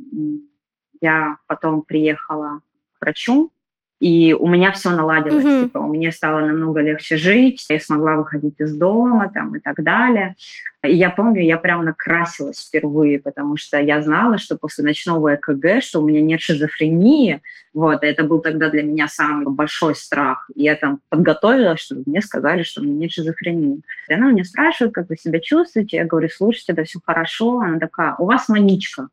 я 1.02 1.38
потом 1.48 1.82
приехала 1.82 2.62
к 2.98 3.02
врачу, 3.02 3.52
и 4.00 4.34
у 4.34 4.48
меня 4.48 4.72
все 4.72 4.92
наладилось. 4.92 5.44
Mm-hmm. 5.44 5.64
Типа, 5.64 5.80
у 5.80 5.92
меня 5.92 6.12
стало 6.12 6.42
намного 6.42 6.82
легче 6.82 7.18
жить, 7.18 7.66
я 7.68 7.80
смогла 7.80 8.16
выходить 8.16 8.60
из 8.60 8.76
дома 8.76 9.32
там, 9.34 9.56
и 9.56 9.60
так 9.60 9.84
далее. 9.84 10.36
И 10.84 10.96
я 10.96 11.10
помню, 11.10 11.42
я 11.42 11.58
прям 11.58 11.84
накрасилась 11.84 12.64
впервые, 12.64 13.20
потому 13.20 13.58
что 13.58 13.80
я 13.80 14.02
знала, 14.04 14.38
что 14.38 14.56
после 14.56 14.84
ночного 14.84 15.34
ЭКГ, 15.34 15.82
что 15.82 16.00
у 16.00 16.08
меня 16.08 16.22
нет 16.22 16.42
шизофрении. 16.42 17.42
Вот, 17.74 18.04
это 18.04 18.24
был 18.24 18.40
тогда 18.40 18.70
для 18.70 18.84
меня 18.84 19.08
самый 19.08 19.52
большой 19.52 19.96
страх. 19.96 20.48
И 20.54 20.64
я 20.64 20.76
там 20.76 21.00
подготовилась, 21.10 21.80
чтобы 21.80 22.04
мне 22.06 22.22
сказали, 22.22 22.62
что 22.62 22.82
у 22.82 22.84
меня 22.84 22.98
нет 22.98 23.12
шизофрении. 23.12 23.82
И 24.08 24.14
она 24.14 24.32
меня 24.32 24.44
спрашивает, 24.44 24.94
как 24.94 25.10
вы 25.10 25.18
себя 25.18 25.40
чувствуете. 25.40 25.98
Я 25.98 26.06
говорю, 26.06 26.30
слушайте, 26.30 26.74
это 26.74 26.84
все 26.84 27.00
хорошо. 27.04 27.62
Она 27.62 27.80
такая, 27.80 28.14
у 28.20 28.26
вас 28.26 28.48
маничка. 28.48 29.10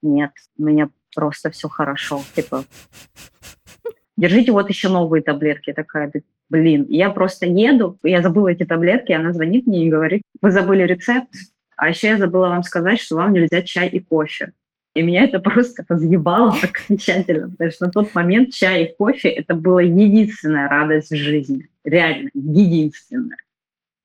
Нет, 0.00 0.30
у 0.56 0.64
меня 0.64 0.88
просто 1.16 1.50
все 1.50 1.68
хорошо. 1.68 2.22
Типа, 2.36 2.64
держите 4.16 4.52
вот 4.52 4.68
еще 4.68 4.88
новые 4.88 5.22
таблетки. 5.22 5.72
Такая, 5.72 6.12
блин, 6.50 6.86
я 6.88 7.10
просто 7.10 7.46
еду, 7.46 7.98
я 8.04 8.22
забыла 8.22 8.48
эти 8.48 8.64
таблетки, 8.64 9.12
она 9.12 9.32
звонит 9.32 9.66
мне 9.66 9.86
и 9.86 9.90
говорит, 9.90 10.22
вы 10.42 10.52
забыли 10.52 10.82
рецепт, 10.82 11.30
а 11.76 11.88
еще 11.88 12.08
я 12.08 12.18
забыла 12.18 12.50
вам 12.50 12.62
сказать, 12.62 13.00
что 13.00 13.16
вам 13.16 13.32
нельзя 13.32 13.62
чай 13.62 13.88
и 13.88 14.00
кофе. 14.00 14.52
И 14.94 15.02
меня 15.02 15.24
это 15.24 15.40
просто 15.50 15.84
разъебало 15.88 16.54
окончательно, 16.62 17.50
потому 17.50 17.70
что 17.70 17.86
на 17.86 17.90
тот 17.90 18.14
момент 18.14 18.52
чай 18.54 18.84
и 18.84 18.96
кофе– 18.96 19.28
это 19.30 19.54
была 19.54 19.82
единственная 19.82 20.68
радость 20.68 21.10
в 21.10 21.16
жизни. 21.16 21.68
Реально, 21.82 22.30
единственная 22.34 23.38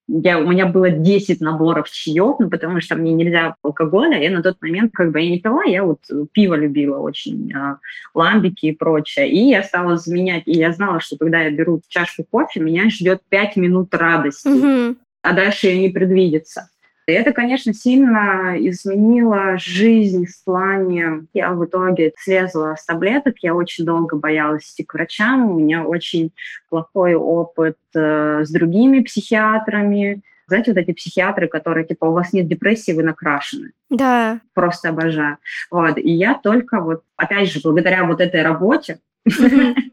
я, 0.07 0.39
у 0.39 0.47
меня 0.47 0.65
было 0.65 0.89
10 0.89 1.41
наборов 1.41 1.89
чаев, 1.89 2.37
ну, 2.39 2.49
потому 2.49 2.81
что 2.81 2.95
мне 2.95 3.13
нельзя 3.13 3.55
алкоголя. 3.63 4.21
Я 4.21 4.31
на 4.31 4.43
тот 4.43 4.61
момент 4.61 4.91
как 4.93 5.11
бы 5.11 5.21
я 5.21 5.29
не 5.29 5.39
пила, 5.39 5.63
я 5.63 5.83
вот 5.83 5.99
пиво 6.33 6.55
любила 6.55 6.97
очень, 6.97 7.53
а, 7.53 7.77
ламбики 8.13 8.67
и 8.67 8.75
прочее. 8.75 9.29
И 9.29 9.49
я 9.49 9.63
стала 9.63 9.97
заменять, 9.97 10.43
и 10.47 10.53
я 10.53 10.73
знала, 10.73 10.99
что 10.99 11.17
когда 11.17 11.41
я 11.41 11.51
беру 11.51 11.81
чашку 11.87 12.25
кофе, 12.29 12.59
меня 12.59 12.89
ждет 12.89 13.21
5 13.29 13.55
минут 13.57 13.93
радости, 13.93 14.47
mm-hmm. 14.47 14.97
а 15.21 15.33
дальше 15.33 15.67
ее 15.67 15.79
не 15.79 15.89
предвидится. 15.89 16.70
И 17.07 17.11
это, 17.11 17.33
конечно, 17.33 17.73
сильно 17.73 18.55
изменило 18.57 19.57
жизнь 19.57 20.25
в 20.25 20.43
плане... 20.43 21.25
Я 21.33 21.51
в 21.53 21.65
итоге 21.65 22.13
слезла 22.17 22.75
с 22.77 22.85
таблеток, 22.85 23.35
я 23.41 23.55
очень 23.55 23.85
долго 23.85 24.15
боялась 24.15 24.71
идти 24.71 24.83
к 24.83 24.93
врачам, 24.93 25.49
у 25.49 25.59
меня 25.59 25.83
очень 25.83 26.31
плохой 26.69 27.15
опыт 27.15 27.77
э, 27.95 28.43
с 28.43 28.51
другими 28.51 29.01
психиатрами. 29.01 30.21
Знаете, 30.47 30.71
вот 30.71 30.77
эти 30.79 30.91
психиатры, 30.91 31.47
которые, 31.47 31.85
типа, 31.85 32.05
у 32.05 32.13
вас 32.13 32.33
нет 32.33 32.47
депрессии, 32.47 32.91
вы 32.91 33.03
накрашены. 33.03 33.71
Да. 33.89 34.41
Просто 34.53 34.89
обожаю. 34.89 35.37
Вот. 35.69 35.97
И 35.97 36.11
я 36.11 36.35
только 36.35 36.81
вот, 36.81 37.03
опять 37.15 37.51
же, 37.51 37.61
благодаря 37.63 38.03
вот 38.03 38.19
этой 38.19 38.43
работе, 38.43 38.99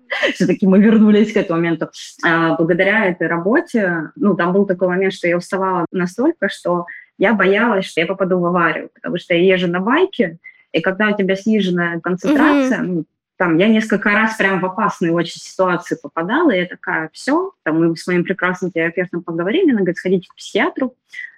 все-таки 0.34 0.66
мы 0.66 0.80
вернулись 0.80 1.32
к 1.32 1.36
этому 1.36 1.60
моменту. 1.60 1.90
А, 2.24 2.56
благодаря 2.56 3.06
этой 3.06 3.26
работе, 3.26 4.10
ну, 4.16 4.34
там 4.34 4.52
был 4.52 4.66
такой 4.66 4.88
момент, 4.88 5.12
что 5.12 5.28
я 5.28 5.36
уставала 5.36 5.86
настолько, 5.90 6.48
что 6.48 6.86
я 7.18 7.34
боялась, 7.34 7.86
что 7.86 8.00
я 8.00 8.06
попаду 8.06 8.38
в 8.38 8.46
аварию, 8.46 8.90
потому 8.94 9.18
что 9.18 9.34
я 9.34 9.54
езжу 9.54 9.68
на 9.68 9.80
байке, 9.80 10.38
и 10.72 10.80
когда 10.80 11.08
у 11.08 11.16
тебя 11.16 11.34
сниженная 11.34 12.00
концентрация, 12.00 12.80
mm-hmm. 12.80 12.86
ну, 12.86 13.04
там, 13.36 13.56
я 13.56 13.68
несколько 13.68 14.10
раз 14.10 14.36
прям 14.36 14.60
в 14.60 14.66
опасные 14.66 15.12
очень 15.12 15.40
ситуации 15.40 15.96
попадала, 16.00 16.50
и 16.50 16.58
я 16.58 16.66
такая, 16.66 17.08
все, 17.12 17.52
там 17.62 17.78
мы 17.78 17.96
с 17.96 18.06
моим 18.06 18.24
прекрасным 18.24 18.72
терапевтом 18.72 19.22
поговорили, 19.22 19.70
она 19.70 19.78
говорит, 19.78 19.96
сходите 19.96 20.28
к 20.28 20.34
психиатру. 20.34 20.94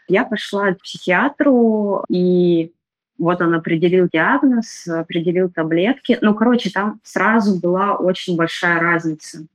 Я 0.08 0.24
пошла 0.24 0.72
к 0.72 0.82
психиатру, 0.82 2.04
и 2.08 2.72
вот 3.20 3.40
он 3.40 3.54
определил 3.54 4.08
диагноз, 4.12 4.88
определил 4.88 5.50
таблетки. 5.50 6.18
Ну, 6.20 6.34
короче, 6.34 6.70
там 6.70 7.00
сразу 7.04 7.60
была 7.60 7.94
очень 7.94 8.36
большая 8.36 8.80
разница 8.80 9.46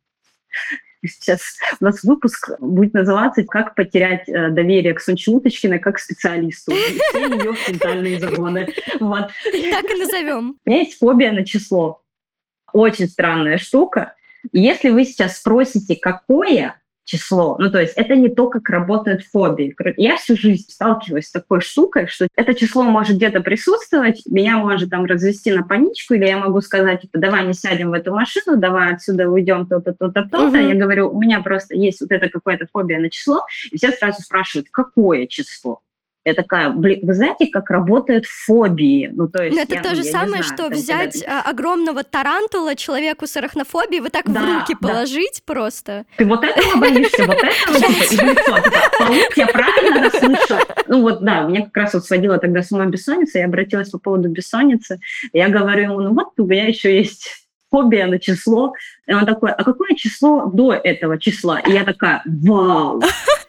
сейчас 1.07 1.57
у 1.79 1.85
нас 1.85 2.03
выпуск 2.03 2.51
будет 2.59 2.93
называться 2.93 3.43
«Как 3.43 3.75
потерять 3.75 4.27
э, 4.27 4.49
доверие 4.49 4.93
к 4.93 5.01
Сонче 5.01 5.31
Уточкиной 5.31 5.79
как 5.79 5.99
специалисту». 5.99 6.71
Все 6.73 7.23
ее 7.23 7.53
ментальные 7.67 8.19
загоны. 8.19 8.67
Вот. 8.99 9.29
Так 9.43 9.85
и 9.85 9.95
назовем. 9.99 10.57
У 10.65 10.69
меня 10.69 10.79
есть 10.81 10.97
фобия 10.97 11.31
на 11.31 11.45
число. 11.45 12.01
Очень 12.73 13.07
странная 13.07 13.57
штука. 13.57 14.15
Если 14.51 14.89
вы 14.89 15.05
сейчас 15.05 15.37
спросите, 15.37 15.95
какое, 15.95 16.81
число. 17.05 17.55
Ну, 17.59 17.71
то 17.71 17.79
есть 17.79 17.93
это 17.95 18.15
не 18.15 18.29
то, 18.29 18.49
как 18.49 18.67
работают 18.69 19.23
фобии. 19.23 19.75
Я 19.97 20.17
всю 20.17 20.35
жизнь 20.35 20.65
сталкиваюсь 20.69 21.27
с 21.27 21.31
такой 21.31 21.61
штукой, 21.61 22.07
что 22.07 22.27
это 22.35 22.53
число 22.53 22.83
может 22.83 23.15
где-то 23.15 23.41
присутствовать, 23.41 24.23
меня 24.25 24.57
может 24.57 24.89
там 24.89 25.05
развести 25.05 25.53
на 25.53 25.63
паничку, 25.63 26.15
или 26.15 26.25
я 26.25 26.37
могу 26.37 26.59
сказать, 26.61 27.01
типа, 27.01 27.19
давай 27.19 27.45
не 27.45 27.53
сядем 27.53 27.91
в 27.91 27.93
эту 27.93 28.13
машину, 28.13 28.57
давай 28.57 28.93
отсюда 28.93 29.29
уйдем 29.29 29.67
то-то, 29.67 29.93
то-то, 29.93 30.23
то-то. 30.23 30.47
Угу. 30.47 30.55
Я 30.55 30.75
говорю, 30.75 31.09
у 31.09 31.21
меня 31.21 31.41
просто 31.41 31.75
есть 31.75 32.01
вот 32.01 32.11
это 32.11 32.29
какое-то 32.29 32.67
фобия 32.71 32.99
на 32.99 33.09
число, 33.09 33.45
и 33.71 33.77
все 33.77 33.91
сразу 33.91 34.21
спрашивают, 34.21 34.67
какое 34.71 35.27
число? 35.27 35.81
Я 36.25 36.33
такая, 36.33 36.71
блин, 36.71 37.01
вы 37.03 37.13
знаете, 37.13 37.45
как 37.45 37.69
работают 37.69 38.25
фобии? 38.25 39.11
Ну, 39.13 39.29
то 39.29 39.43
есть, 39.43 39.55
это 39.55 39.75
я, 39.75 39.83
то 39.83 39.93
же 39.93 40.03
самое, 40.03 40.43
знаю, 40.43 40.43
что 40.43 40.69
взять 40.69 41.21
когда... 41.21 41.41
огромного 41.43 42.03
тарантула 42.03 42.75
человеку 42.75 43.27
с 43.27 43.37
арахнофобией, 43.37 44.01
вот 44.01 44.11
так 44.11 44.25
да, 44.25 44.41
в 44.41 44.59
руки 44.59 44.75
да. 44.81 44.87
положить 44.87 45.43
просто. 45.45 46.05
Ты 46.17 46.25
вот 46.25 46.43
этого 46.43 46.77
боишься, 46.77 47.25
вот 47.25 47.37
этого 47.37 47.77
и 47.77 48.15
лицо. 48.15 48.57
Паук, 48.97 49.37
я 49.37 49.45
правильно 49.45 50.09
расслышала? 50.09 50.61
Ну 50.87 51.01
вот, 51.01 51.23
да, 51.23 51.41
меня 51.41 51.65
как 51.65 51.77
раз 51.77 51.93
вот 51.93 52.05
сводила 52.05 52.39
тогда 52.39 52.63
с 52.63 52.71
ума 52.71 52.87
бессонница, 52.87 53.37
я 53.37 53.45
обратилась 53.45 53.91
по 53.91 53.99
поводу 53.99 54.27
бессонницы, 54.27 54.99
я 55.31 55.47
говорю 55.49 55.83
ему, 55.83 55.99
ну 55.99 56.13
вот 56.15 56.29
у 56.39 56.45
меня 56.45 56.67
еще 56.67 56.97
есть 56.97 57.45
фобия 57.69 58.07
на 58.07 58.19
число. 58.19 58.73
И 59.05 59.13
он 59.13 59.25
такой, 59.25 59.51
а 59.51 59.63
какое 59.63 59.95
число 59.95 60.45
до 60.45 60.73
этого 60.73 61.19
числа? 61.19 61.59
И 61.59 61.71
я 61.71 61.83
такая, 61.83 62.21
вау! 62.25 63.01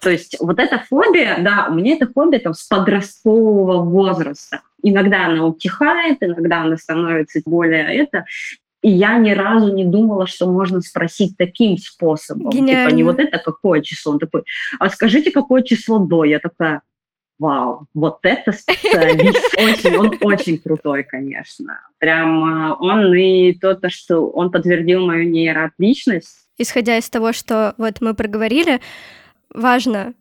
То 0.07 0.11
есть 0.11 0.37
вот 0.39 0.61
эта 0.61 0.79
фобия, 0.89 1.37
да, 1.41 1.67
у 1.69 1.75
меня 1.75 1.97
эта 1.97 2.07
фобия 2.07 2.39
там 2.39 2.55
с 2.55 2.63
подросткового 2.69 3.83
возраста. 3.83 4.61
Иногда 4.81 5.27
она 5.27 5.45
утихает, 5.45 6.19
иногда 6.21 6.63
она 6.63 6.77
становится 6.77 7.41
более 7.45 7.93
это. 7.93 8.25
И 8.83 8.91
я 8.93 9.19
ни 9.19 9.33
разу 9.33 9.75
не 9.75 9.85
думала, 9.85 10.29
что 10.29 10.47
можно 10.47 10.81
спросить 10.81 11.37
таким 11.37 11.77
способом. 11.77 12.51
Гениально. 12.51 12.85
Типа 12.85 12.97
не 12.97 13.03
вот 13.03 13.19
это 13.19 13.39
какое 13.39 13.83
число. 13.83 14.13
Он 14.13 14.21
такой, 14.21 14.45
а 14.79 14.91
скажите, 14.91 15.33
какое 15.33 15.63
число 15.63 15.99
до? 15.99 16.23
Я 16.23 16.39
такая, 16.39 16.83
вау, 17.41 17.89
вот 17.93 18.21
это 18.23 18.53
специалист, 18.53 19.55
очень, 19.59 19.97
он 19.97 20.17
очень 20.21 20.59
крутой, 20.59 21.03
конечно. 21.03 21.81
Прям 21.99 22.45
э, 22.45 22.77
он 22.79 23.13
и 23.13 23.55
то, 23.55 23.75
то, 23.75 23.91
что 23.91 24.29
он 24.29 24.53
подтвердил 24.53 25.05
мою 25.05 25.29
нейроотличность. 25.29 26.47
Исходя 26.59 26.97
из 26.97 27.11
того, 27.11 27.33
что 27.33 27.75
вот 27.77 28.01
мы 28.01 28.15
проговорили, 28.15 28.81
важно 29.57 30.15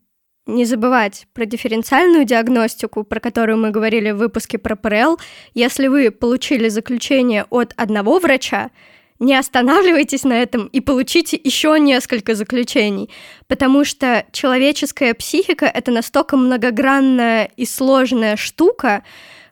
не 0.47 0.65
забывать 0.65 1.27
про 1.33 1.45
дифференциальную 1.45 2.25
диагностику, 2.25 3.03
про 3.03 3.19
которую 3.19 3.57
мы 3.57 3.71
говорили 3.71 4.11
в 4.11 4.17
выпуске 4.17 4.57
про 4.57 4.75
ПРЛ. 4.75 5.19
Если 5.53 5.87
вы 5.87 6.11
получили 6.11 6.69
заключение 6.69 7.45
от 7.49 7.73
одного 7.77 8.19
врача, 8.19 8.69
не 9.19 9.33
останавливайтесь 9.35 10.23
на 10.23 10.41
этом 10.41 10.67
и 10.67 10.81
получите 10.81 11.39
еще 11.41 11.79
несколько 11.79 12.35
заключений, 12.35 13.09
потому 13.47 13.85
что 13.85 14.25
человеческая 14.31 15.13
психика— 15.13 15.65
это 15.73 15.91
настолько 15.91 16.37
многогранная 16.37 17.49
и 17.55 17.65
сложная 17.65 18.35
штука, 18.35 19.03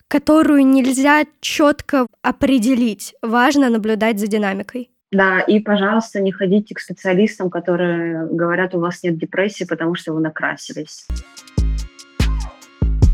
которую 0.07 0.67
нельзя 0.67 1.23
четко 1.39 2.07
определить. 2.21 3.15
Важно 3.21 3.69
наблюдать 3.69 4.19
за 4.19 4.27
динамикой. 4.27 4.92
Да, 5.13 5.39
и, 5.39 5.59
пожалуйста, 5.59 6.19
не 6.19 6.31
ходите 6.31 6.75
к 6.75 6.79
специалистам, 6.79 7.49
которые 7.49 8.27
говорят, 8.27 8.75
у 8.75 8.79
вас 8.79 9.03
нет 9.03 9.17
депрессии, 9.17 9.63
потому 9.63 9.95
что 9.95 10.13
вы 10.13 10.21
накрасились. 10.21 11.05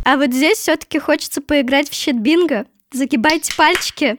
А 0.06 0.18
вот 0.18 0.34
здесь 0.34 0.58
все-таки 0.58 0.98
хочется 0.98 1.42
поиграть 1.42 1.90
в 1.90 1.94
щит-бинго. 1.94 2.66
Загибайте 2.92 3.54
пальчики 3.56 4.18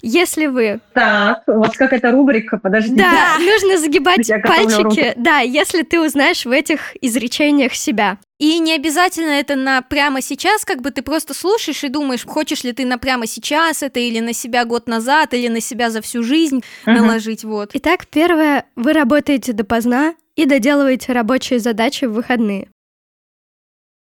если 0.00 0.46
вы... 0.46 0.80
Так, 0.94 1.42
у 1.46 1.58
вас 1.58 1.76
какая-то 1.76 2.12
рубрика, 2.12 2.58
подожди. 2.58 2.94
Да, 2.94 3.36
нужно 3.38 3.78
загибать 3.78 4.30
пальчики. 4.44 5.12
Да, 5.16 5.40
если 5.40 5.82
ты 5.82 6.00
узнаешь 6.00 6.46
в 6.46 6.50
этих 6.50 6.96
изречениях 7.00 7.74
себя. 7.74 8.18
И 8.38 8.58
не 8.60 8.74
обязательно 8.74 9.30
это 9.30 9.56
на 9.56 9.82
прямо 9.82 10.22
сейчас, 10.22 10.64
как 10.64 10.80
бы 10.80 10.92
ты 10.92 11.02
просто 11.02 11.34
слушаешь 11.34 11.82
и 11.82 11.88
думаешь, 11.88 12.24
хочешь 12.24 12.62
ли 12.62 12.72
ты 12.72 12.86
на 12.86 12.96
прямо 12.98 13.26
сейчас 13.26 13.82
это, 13.82 13.98
или 13.98 14.20
на 14.20 14.32
себя 14.32 14.64
год 14.64 14.86
назад, 14.86 15.34
или 15.34 15.48
на 15.48 15.60
себя 15.60 15.90
за 15.90 16.00
всю 16.02 16.22
жизнь 16.22 16.62
uh-huh. 16.86 16.92
наложить, 16.92 17.42
вот. 17.42 17.70
Итак, 17.74 18.06
первое, 18.06 18.64
вы 18.76 18.92
работаете 18.92 19.52
допоздна 19.52 20.14
и 20.36 20.46
доделываете 20.46 21.12
рабочие 21.12 21.58
задачи 21.58 22.04
в 22.04 22.12
выходные. 22.12 22.68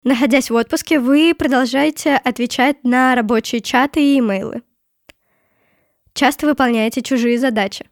Находясь 0.03 0.49
в 0.49 0.55
отпуске, 0.55 0.99
вы 0.99 1.33
продолжаете 1.33 2.15
отвечать 2.15 2.83
на 2.83 3.15
рабочие 3.15 3.61
чаты 3.61 4.01
и 4.01 4.19
имейлы 4.19 4.61
часто 6.15 6.47
выполняете 6.47 7.03
чужие 7.03 7.37
задачи. 7.37 7.87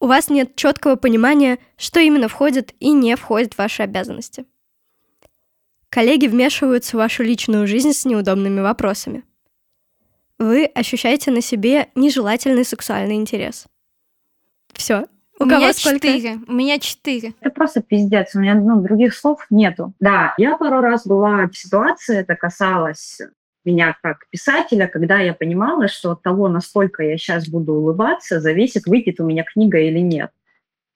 У 0.00 0.06
вас 0.06 0.30
нет 0.30 0.56
четкого 0.56 0.96
понимания, 0.96 1.58
что 1.76 2.00
именно 2.00 2.28
входит 2.28 2.72
и 2.80 2.92
не 2.92 3.16
входит 3.16 3.54
в 3.54 3.58
ваши 3.58 3.82
обязанности. 3.82 4.46
Коллеги 5.94 6.26
вмешиваются 6.26 6.96
в 6.96 6.98
вашу 6.98 7.22
личную 7.22 7.68
жизнь 7.68 7.92
с 7.92 8.04
неудобными 8.04 8.60
вопросами. 8.60 9.22
Вы 10.40 10.64
ощущаете 10.64 11.30
на 11.30 11.40
себе 11.40 11.86
нежелательный 11.94 12.64
сексуальный 12.64 13.14
интерес. 13.14 13.66
Все. 14.72 15.06
У, 15.38 15.44
у 15.44 15.48
кого 15.48 15.60
меня 15.60 15.72
сколько? 15.72 16.08
четыре. 16.08 16.38
У 16.48 16.52
меня 16.52 16.80
четыре. 16.80 17.34
Это 17.40 17.50
просто 17.50 17.80
пиздец. 17.80 18.34
У 18.34 18.40
меня 18.40 18.56
ну, 18.56 18.80
других 18.80 19.14
слов 19.14 19.46
нету. 19.50 19.92
Да, 20.00 20.34
я 20.36 20.56
пару 20.56 20.80
раз 20.80 21.06
была 21.06 21.46
в 21.46 21.56
ситуации, 21.56 22.16
это 22.16 22.34
касалось 22.34 23.20
меня 23.64 23.96
как 24.02 24.28
писателя, 24.30 24.88
когда 24.88 25.20
я 25.20 25.32
понимала, 25.32 25.86
что 25.86 26.10
от 26.10 26.22
того, 26.22 26.48
насколько 26.48 27.04
я 27.04 27.16
сейчас 27.16 27.48
буду 27.48 27.72
улыбаться, 27.72 28.40
зависит, 28.40 28.86
выйдет 28.86 29.20
у 29.20 29.24
меня 29.24 29.44
книга 29.44 29.78
или 29.78 30.00
нет. 30.00 30.32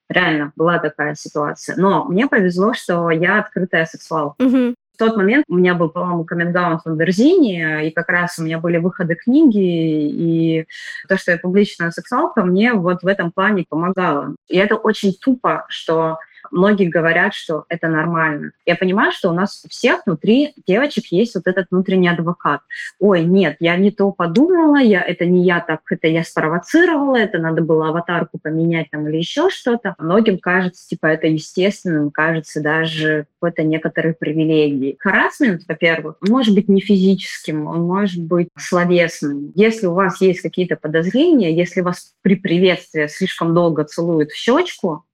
Реально, 0.09 0.53
была 0.57 0.79
такая 0.79 1.15
ситуация. 1.15 1.77
Но 1.77 2.05
мне 2.07 2.27
повезло, 2.27 2.75
что 2.75 3.11
я 3.11 3.39
открытая 3.39 3.85
сексуалка. 3.85 4.43
Угу. 4.43 4.75
В 4.99 5.01
тот 5.01 5.17
момент 5.17 5.45
у 5.47 5.55
меня 5.55 5.75
был, 5.75 5.91
по-моему, 5.91 6.25
коммент 6.25 6.57
в 6.85 6.97
Берзине, 6.97 7.87
и 7.87 7.93
как 7.93 8.09
раз 8.09 8.37
у 8.37 8.43
меня 8.43 8.59
были 8.59 8.79
выходы 8.79 9.15
книги, 9.15 10.09
и 10.11 10.67
то, 11.09 11.17
что 11.17 11.31
я 11.31 11.39
публичная 11.39 11.93
сексуалка, 11.93 12.43
мне 12.43 12.73
вот 12.73 13.05
в 13.05 13.07
этом 13.07 13.31
плане 13.31 13.65
помогало. 13.69 14.35
И 14.49 14.57
это 14.57 14.75
очень 14.75 15.13
тупо, 15.13 15.67
что 15.69 16.19
многие 16.51 16.89
говорят, 16.89 17.35
что 17.35 17.65
это 17.69 17.89
нормально. 17.89 18.53
Я 18.67 18.77
понимаю, 18.77 19.13
что 19.13 19.31
у 19.31 19.33
нас 19.33 19.63
у 19.65 19.69
всех 19.69 20.03
внутри 20.07 20.55
девочек 20.67 21.07
есть 21.07 21.35
вот 21.35 21.47
этот 21.47 21.67
внутренний 21.71 22.09
адвокат. 22.09 22.61
Ой, 22.99 23.25
нет, 23.25 23.57
я 23.61 23.77
не 23.77 23.91
то 23.91 24.11
подумала, 24.13 24.77
я, 24.77 25.03
это 25.03 25.27
не 25.27 25.45
я 25.45 25.61
так, 25.61 25.81
это 25.91 26.09
я 26.09 26.25
спровоцировала, 26.25 27.17
это 27.17 27.39
надо 27.39 27.63
было 27.63 27.89
аватарку 27.89 28.39
поменять 28.39 28.91
там 28.91 29.09
или 29.09 29.17
еще 29.17 29.51
что-то. 29.51 29.95
Многим 29.99 30.39
кажется, 30.39 30.89
типа, 30.89 31.07
это 31.07 31.27
естественным, 31.27 32.11
кажется 32.11 32.63
даже 32.63 33.27
какой-то 33.41 33.63
некоторой 33.63 34.15
привилегией. 34.15 34.97
Харасмент, 34.99 35.63
во-первых, 35.69 36.17
может 36.21 36.55
быть 36.55 36.69
не 36.69 36.81
физическим, 36.81 37.67
он 37.67 37.83
может 37.83 38.23
быть 38.23 38.49
словесным. 38.57 39.53
Если 39.55 39.87
у 39.87 39.95
вас 39.95 40.21
есть 40.21 40.41
какие-то 40.41 40.77
подозрения, 40.77 41.55
если 41.55 41.81
вас 41.81 42.15
при 42.23 42.37
приветствии 42.37 43.07
слишком 43.07 43.55
долго 43.55 43.85
целуют 43.85 44.31
в 44.31 44.37
щечку, 44.37 45.05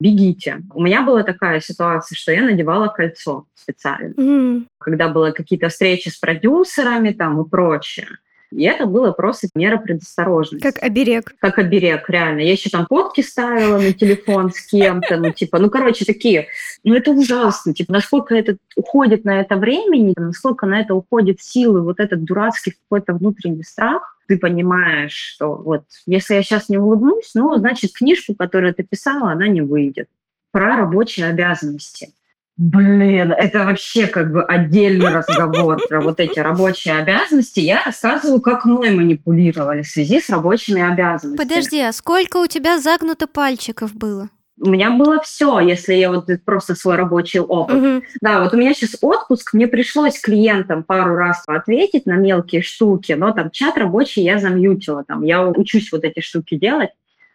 бегите. 0.00 0.62
У 0.74 0.82
меня 0.82 1.02
была 1.02 1.22
такая 1.22 1.60
ситуация, 1.60 2.16
что 2.16 2.32
я 2.32 2.42
надевала 2.42 2.88
кольцо 2.88 3.46
специально, 3.54 4.14
mm. 4.14 4.66
когда 4.78 5.08
были 5.08 5.32
какие-то 5.32 5.68
встречи 5.68 6.08
с 6.08 6.18
продюсерами 6.18 7.10
там 7.10 7.40
и 7.40 7.48
прочее. 7.48 8.08
И 8.50 8.64
это 8.64 8.86
было 8.86 9.12
просто 9.12 9.48
мера 9.54 9.76
предосторожности. 9.76 10.66
Как 10.66 10.82
оберег. 10.82 11.34
Как 11.38 11.58
оберег, 11.58 12.10
реально. 12.10 12.40
Я 12.40 12.52
еще 12.52 12.68
там 12.68 12.86
фотки 12.88 13.20
ставила 13.20 13.78
на 13.78 13.92
телефон 13.92 14.50
с 14.50 14.66
кем-то, 14.66 15.18
ну, 15.18 15.30
типа, 15.30 15.58
ну, 15.58 15.70
короче, 15.70 16.04
такие. 16.04 16.48
Ну, 16.82 16.94
это 16.94 17.12
ужасно. 17.12 17.74
Типа, 17.74 17.92
насколько 17.92 18.34
это 18.34 18.56
уходит 18.74 19.24
на 19.24 19.40
это 19.40 19.54
времени, 19.54 20.14
насколько 20.16 20.66
на 20.66 20.80
это 20.80 20.94
уходит 20.94 21.40
силы, 21.40 21.82
вот 21.82 22.00
этот 22.00 22.24
дурацкий 22.24 22.72
какой-то 22.72 23.12
внутренний 23.14 23.62
страх, 23.62 24.16
ты 24.30 24.38
понимаешь, 24.38 25.12
что 25.12 25.56
вот 25.56 25.82
если 26.06 26.34
я 26.34 26.44
сейчас 26.44 26.68
не 26.68 26.78
улыбнусь, 26.78 27.32
ну, 27.34 27.56
значит, 27.56 27.92
книжку, 27.92 28.36
которую 28.36 28.72
ты 28.72 28.84
писала, 28.84 29.32
она 29.32 29.48
не 29.48 29.60
выйдет. 29.60 30.08
Про 30.52 30.76
рабочие 30.76 31.26
обязанности. 31.26 32.10
Блин, 32.56 33.32
это 33.32 33.64
вообще 33.64 34.06
как 34.06 34.30
бы 34.30 34.44
отдельный 34.44 35.08
разговор 35.08 35.80
про 35.88 36.00
вот 36.00 36.20
эти 36.20 36.38
рабочие 36.38 36.94
обязанности. 36.94 37.58
Я 37.58 37.82
рассказываю, 37.84 38.40
как 38.40 38.64
мной 38.66 38.90
манипулировали 38.90 39.82
в 39.82 39.88
связи 39.88 40.20
с 40.20 40.30
рабочими 40.30 40.80
обязанностями. 40.80 41.48
Подожди, 41.48 41.80
а 41.80 41.92
сколько 41.92 42.36
у 42.36 42.46
тебя 42.46 42.78
загнуто 42.78 43.26
пальчиков 43.26 43.94
было? 43.96 44.28
У 44.60 44.68
меня 44.68 44.90
было 44.90 45.20
все, 45.20 45.58
если 45.60 45.94
я 45.94 46.10
вот 46.10 46.28
просто 46.44 46.74
свой 46.74 46.96
рабочий 46.96 47.40
опыт. 47.40 47.76
Угу. 47.76 48.02
Да, 48.20 48.42
вот 48.42 48.52
у 48.52 48.56
меня 48.56 48.74
сейчас 48.74 48.96
отпуск, 49.00 49.54
мне 49.54 49.66
пришлось 49.66 50.20
клиентам 50.20 50.82
пару 50.82 51.14
раз 51.16 51.42
ответить 51.46 52.06
на 52.06 52.16
мелкие 52.16 52.62
штуки, 52.62 53.12
но 53.12 53.32
там 53.32 53.50
чат 53.50 53.78
рабочий 53.78 54.22
я 54.22 54.38
замьютила, 54.38 55.04
там 55.04 55.22
я 55.22 55.46
учусь 55.46 55.90
вот 55.92 56.04
эти 56.04 56.20
штуки 56.20 56.56
делать 56.56 56.90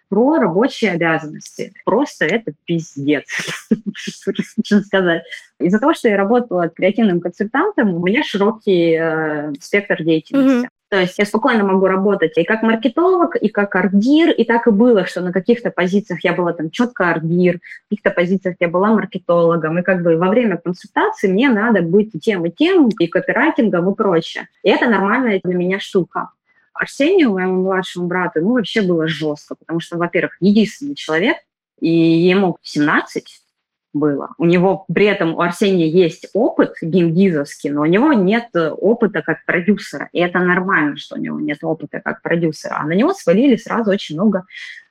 про 0.10 0.38
рабочие 0.38 0.92
обязанности. 0.92 1.74
Просто 1.84 2.26
это 2.26 2.54
пиздец, 2.66 3.26
что 3.96 4.82
сказать. 4.82 5.24
Из-за 5.60 5.80
того, 5.80 5.94
что 5.94 6.10
я 6.10 6.18
работала 6.18 6.70
креативным 6.70 7.22
консультантом, 7.22 7.96
у 7.96 8.06
меня 8.06 8.24
широкий 8.24 8.98
э, 9.00 9.54
спектр 9.60 10.04
деятельности. 10.04 10.70
То 10.90 11.00
есть 11.00 11.18
я 11.18 11.26
спокойно 11.26 11.64
могу 11.64 11.88
работать 11.88 12.38
и 12.38 12.44
как 12.44 12.62
маркетолог, 12.62 13.36
и 13.36 13.50
как 13.50 13.76
ардир, 13.76 14.30
и 14.30 14.44
так 14.44 14.68
и 14.68 14.72
было, 14.72 15.06
что 15.06 15.22
на 15.22 15.34
каких-то 15.34 15.72
позициях 15.72 16.24
я 16.24 16.34
была 16.34 16.54
там 16.54 16.70
четко 16.70 17.10
ардир, 17.10 17.58
в 17.58 17.90
каких-то 17.90 18.12
позициях 18.12 18.56
я 18.60 18.68
была 18.68 18.94
маркетологом, 18.94 19.80
и 19.80 19.82
как 19.82 20.04
бы 20.04 20.16
во 20.16 20.30
время 20.30 20.58
консультации 20.58 21.28
мне 21.28 21.50
надо 21.50 21.82
быть 21.82 22.14
и 22.14 22.20
тем, 22.20 22.46
и 22.46 22.52
тем, 22.52 22.90
и 22.90 23.08
копирайтингом, 23.08 23.92
и 23.92 23.96
прочее. 23.96 24.48
И 24.64 24.70
это 24.70 24.88
нормальная 24.88 25.42
для 25.44 25.56
меня 25.56 25.80
штука. 25.80 26.30
Арсению, 26.74 27.32
моему 27.32 27.64
младшему 27.64 28.08
брату, 28.08 28.42
ну, 28.42 28.54
вообще 28.54 28.82
было 28.82 29.08
жестко, 29.08 29.56
потому 29.56 29.80
что, 29.80 29.98
во-первых, 29.98 30.38
единственный 30.40 30.94
человек, 30.94 31.38
и 31.80 31.90
ему 31.90 32.58
17, 32.62 33.42
было. 33.96 34.36
У 34.38 34.46
него 34.46 34.86
при 34.94 35.06
этом 35.06 35.36
у 35.36 35.42
Арсения 35.42 35.88
есть 35.88 36.28
опыт 36.34 36.76
геймдизовский, 36.82 37.70
но 37.70 37.82
у 37.82 37.86
него 37.86 38.14
нет 38.14 38.50
э, 38.54 38.70
опыта 38.70 39.22
как 39.22 39.46
продюсера. 39.46 40.10
И 40.12 40.20
это 40.20 40.40
нормально, 40.40 40.98
что 40.98 41.16
у 41.16 41.20
него 41.20 41.40
нет 41.40 41.60
опыта 41.64 42.02
как 42.02 42.22
продюсера. 42.22 42.76
А 42.80 42.86
на 42.86 42.94
него 42.94 43.14
свалили 43.14 43.56
сразу 43.56 43.92
очень 43.92 44.16
много 44.16 44.44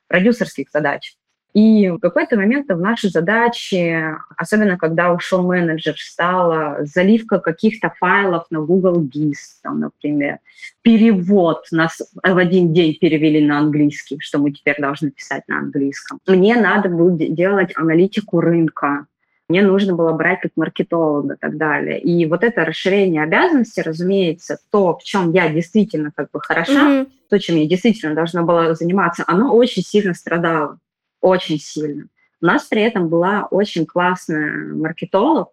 продюсерских 0.07 0.67
задач. 0.73 1.15
И 1.55 1.89
в 1.89 1.99
какой-то 1.99 2.35
момент 2.35 2.69
в 2.69 2.77
нашей 2.81 3.09
задаче, 3.09 4.17
особенно 4.35 4.77
когда 4.77 5.13
ушел 5.13 5.41
менеджер, 5.41 5.95
стала 5.97 6.79
заливка 6.81 7.39
каких-то 7.39 7.93
файлов 7.97 8.45
на 8.49 8.59
Google 8.59 9.01
Gis, 9.03 9.61
там, 9.63 9.79
например, 9.79 10.39
перевод. 10.81 11.65
Нас 11.71 12.01
в 12.21 12.37
один 12.37 12.73
день 12.73 12.97
перевели 12.99 13.47
на 13.47 13.59
английский, 13.59 14.17
что 14.19 14.37
мы 14.37 14.51
теперь 14.51 14.75
должны 14.81 15.11
писать 15.11 15.43
на 15.47 15.59
английском. 15.59 16.19
Мне 16.27 16.57
надо 16.57 16.89
было 16.89 17.11
делать 17.11 17.71
аналитику 17.77 18.41
рынка, 18.41 19.05
мне 19.47 19.61
нужно 19.61 19.95
было 19.95 20.11
брать 20.11 20.41
как 20.41 20.51
маркетолога 20.57 21.35
и 21.35 21.37
так 21.37 21.55
далее. 21.55 22.01
И 22.01 22.25
вот 22.25 22.43
это 22.43 22.65
расширение 22.65 23.23
обязанностей, 23.23 23.81
разумеется, 23.81 24.57
то, 24.71 24.97
в 24.97 25.03
чем 25.03 25.31
я 25.31 25.47
действительно 25.47 26.11
как 26.13 26.31
бы 26.31 26.41
хороша, 26.41 26.73
mm-hmm. 26.73 27.07
то, 27.29 27.39
чем 27.39 27.55
я 27.55 27.65
действительно 27.65 28.13
должна 28.13 28.41
была 28.41 28.73
заниматься, 28.73 29.23
оно 29.25 29.55
очень 29.55 29.83
сильно 29.83 30.13
страдало 30.13 30.79
очень 31.25 31.59
сильно. 31.59 32.07
У 32.41 32.45
нас 32.45 32.65
при 32.65 32.81
этом 32.81 33.09
была 33.09 33.47
очень 33.49 33.85
классная 33.85 34.73
маркетолог, 34.73 35.49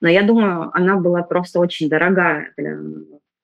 но 0.00 0.08
я 0.08 0.22
думаю, 0.22 0.70
она 0.74 0.96
была 0.96 1.22
просто 1.22 1.60
очень 1.60 1.88
дорогая 1.88 2.52
для 2.56 2.78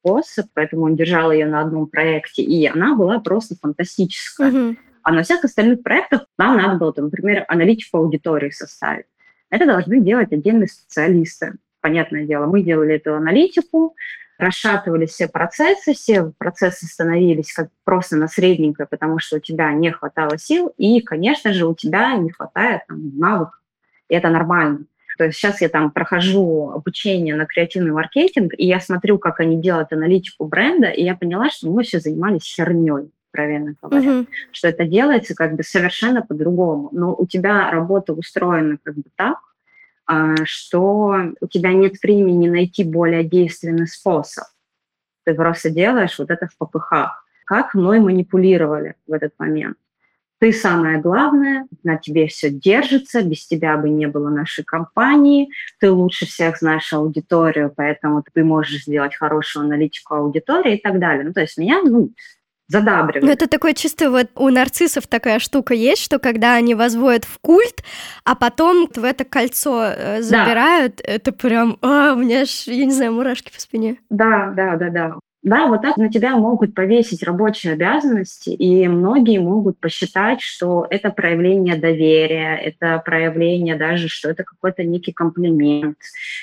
босса, 0.04 0.46
поэтому 0.54 0.82
он 0.82 0.96
держал 0.96 1.32
ее 1.32 1.46
на 1.46 1.60
одном 1.60 1.86
проекте, 1.86 2.42
и 2.42 2.66
она 2.66 2.94
была 2.94 3.18
просто 3.20 3.54
фантастическая. 3.60 4.50
Mm-hmm. 4.50 4.76
А 5.02 5.12
на 5.12 5.22
всех 5.22 5.44
остальных 5.44 5.82
проектах 5.82 6.26
нам 6.36 6.58
надо 6.58 6.78
было, 6.78 6.92
там, 6.92 7.06
например, 7.06 7.46
аналитику 7.48 7.98
аудитории 7.98 8.50
составить. 8.50 9.06
Это 9.48 9.64
должны 9.64 10.00
делать 10.00 10.32
отдельные 10.32 10.68
специалисты. 10.68 11.54
Понятное 11.80 12.26
дело, 12.26 12.44
мы 12.44 12.62
делали 12.62 12.96
эту 12.96 13.14
аналитику, 13.14 13.94
расшатывались 14.40 15.10
все 15.10 15.28
процессы, 15.28 15.92
все 15.94 16.32
процессы 16.38 16.86
становились 16.86 17.52
как 17.52 17.68
просто 17.84 18.16
на 18.16 18.26
средненькое, 18.26 18.88
потому 18.88 19.18
что 19.18 19.36
у 19.36 19.40
тебя 19.40 19.72
не 19.72 19.90
хватало 19.90 20.38
сил, 20.38 20.72
и, 20.76 21.00
конечно 21.00 21.52
же, 21.52 21.66
у 21.66 21.74
тебя 21.74 22.14
не 22.14 22.30
хватает 22.30 22.82
там, 22.88 23.16
навыков. 23.18 23.60
И 24.08 24.14
это 24.14 24.28
нормально. 24.30 24.86
То 25.18 25.24
есть 25.26 25.38
сейчас 25.38 25.60
я 25.60 25.68
там 25.68 25.90
прохожу 25.90 26.70
обучение 26.70 27.36
на 27.36 27.44
креативный 27.44 27.92
маркетинг, 27.92 28.54
и 28.56 28.66
я 28.66 28.80
смотрю, 28.80 29.18
как 29.18 29.40
они 29.40 29.60
делают 29.60 29.92
аналитику 29.92 30.46
бренда, 30.46 30.88
и 30.88 31.04
я 31.04 31.14
поняла, 31.14 31.50
что 31.50 31.70
мы 31.70 31.82
все 31.82 32.00
занимались 32.00 32.44
херней, 32.44 33.10
правильно 33.30 33.74
говоря, 33.82 34.02
uh-huh. 34.02 34.26
что 34.50 34.68
это 34.68 34.86
делается 34.86 35.34
как 35.34 35.56
бы 35.56 35.62
совершенно 35.62 36.22
по-другому. 36.22 36.88
Но 36.92 37.14
у 37.14 37.26
тебя 37.26 37.70
работа 37.70 38.14
устроена 38.14 38.78
как 38.82 38.94
бы 38.94 39.04
так, 39.14 39.38
что 40.44 41.14
у 41.40 41.46
тебя 41.46 41.72
нет 41.72 41.94
времени 42.02 42.48
найти 42.48 42.84
более 42.84 43.24
действенный 43.24 43.86
способ. 43.86 44.44
Ты 45.24 45.34
просто 45.34 45.70
делаешь 45.70 46.18
вот 46.18 46.30
это 46.30 46.48
в 46.48 46.56
попыхах. 46.56 47.24
Как 47.44 47.74
мной 47.74 48.00
манипулировали 48.00 48.94
в 49.06 49.12
этот 49.12 49.32
момент. 49.38 49.76
Ты 50.40 50.52
самое 50.54 50.98
главное, 50.98 51.66
на 51.82 51.98
тебе 51.98 52.26
все 52.26 52.48
держится, 52.48 53.22
без 53.22 53.46
тебя 53.46 53.76
бы 53.76 53.90
не 53.90 54.06
было 54.06 54.30
нашей 54.30 54.64
компании, 54.64 55.50
ты 55.78 55.90
лучше 55.90 56.24
всех 56.24 56.56
знаешь 56.56 56.90
аудиторию, 56.94 57.70
поэтому 57.76 58.24
ты 58.32 58.42
можешь 58.42 58.84
сделать 58.84 59.14
хорошую 59.14 59.66
аналитику 59.66 60.14
аудитории 60.14 60.76
и 60.76 60.80
так 60.80 60.98
далее. 60.98 61.24
Ну, 61.24 61.34
то 61.34 61.42
есть 61.42 61.58
меня, 61.58 61.82
ну, 61.82 62.10
задабривают. 62.70 63.24
Ну, 63.24 63.30
это 63.30 63.48
такое 63.48 63.74
чисто 63.74 64.10
вот 64.10 64.28
у 64.36 64.48
нарциссов 64.48 65.06
такая 65.06 65.40
штука 65.40 65.74
есть, 65.74 66.02
что 66.02 66.18
когда 66.18 66.54
они 66.54 66.74
возводят 66.74 67.24
в 67.24 67.38
культ, 67.40 67.82
а 68.24 68.34
потом 68.34 68.88
в 68.94 69.04
это 69.04 69.24
кольцо 69.24 69.84
э, 69.84 70.22
забирают, 70.22 70.96
да. 70.96 71.12
это 71.12 71.32
прям, 71.32 71.78
а, 71.82 72.14
у 72.14 72.18
меня 72.18 72.42
аж, 72.42 72.66
я 72.66 72.84
не 72.84 72.92
знаю, 72.92 73.12
мурашки 73.12 73.52
по 73.52 73.60
спине. 73.60 73.96
Да, 74.08 74.52
да, 74.56 74.76
да, 74.76 74.90
да. 74.90 75.14
Да, 75.42 75.68
вот 75.68 75.80
так 75.80 75.96
на 75.96 76.10
тебя 76.10 76.36
могут 76.36 76.74
повесить 76.74 77.22
рабочие 77.22 77.72
обязанности, 77.72 78.50
и 78.50 78.86
многие 78.88 79.38
могут 79.38 79.80
посчитать, 79.80 80.42
что 80.42 80.86
это 80.90 81.10
проявление 81.10 81.76
доверия, 81.76 82.56
это 82.56 83.02
проявление 83.02 83.76
даже, 83.76 84.08
что 84.08 84.28
это 84.28 84.44
какой-то 84.44 84.84
некий 84.84 85.12
комплимент. 85.12 85.96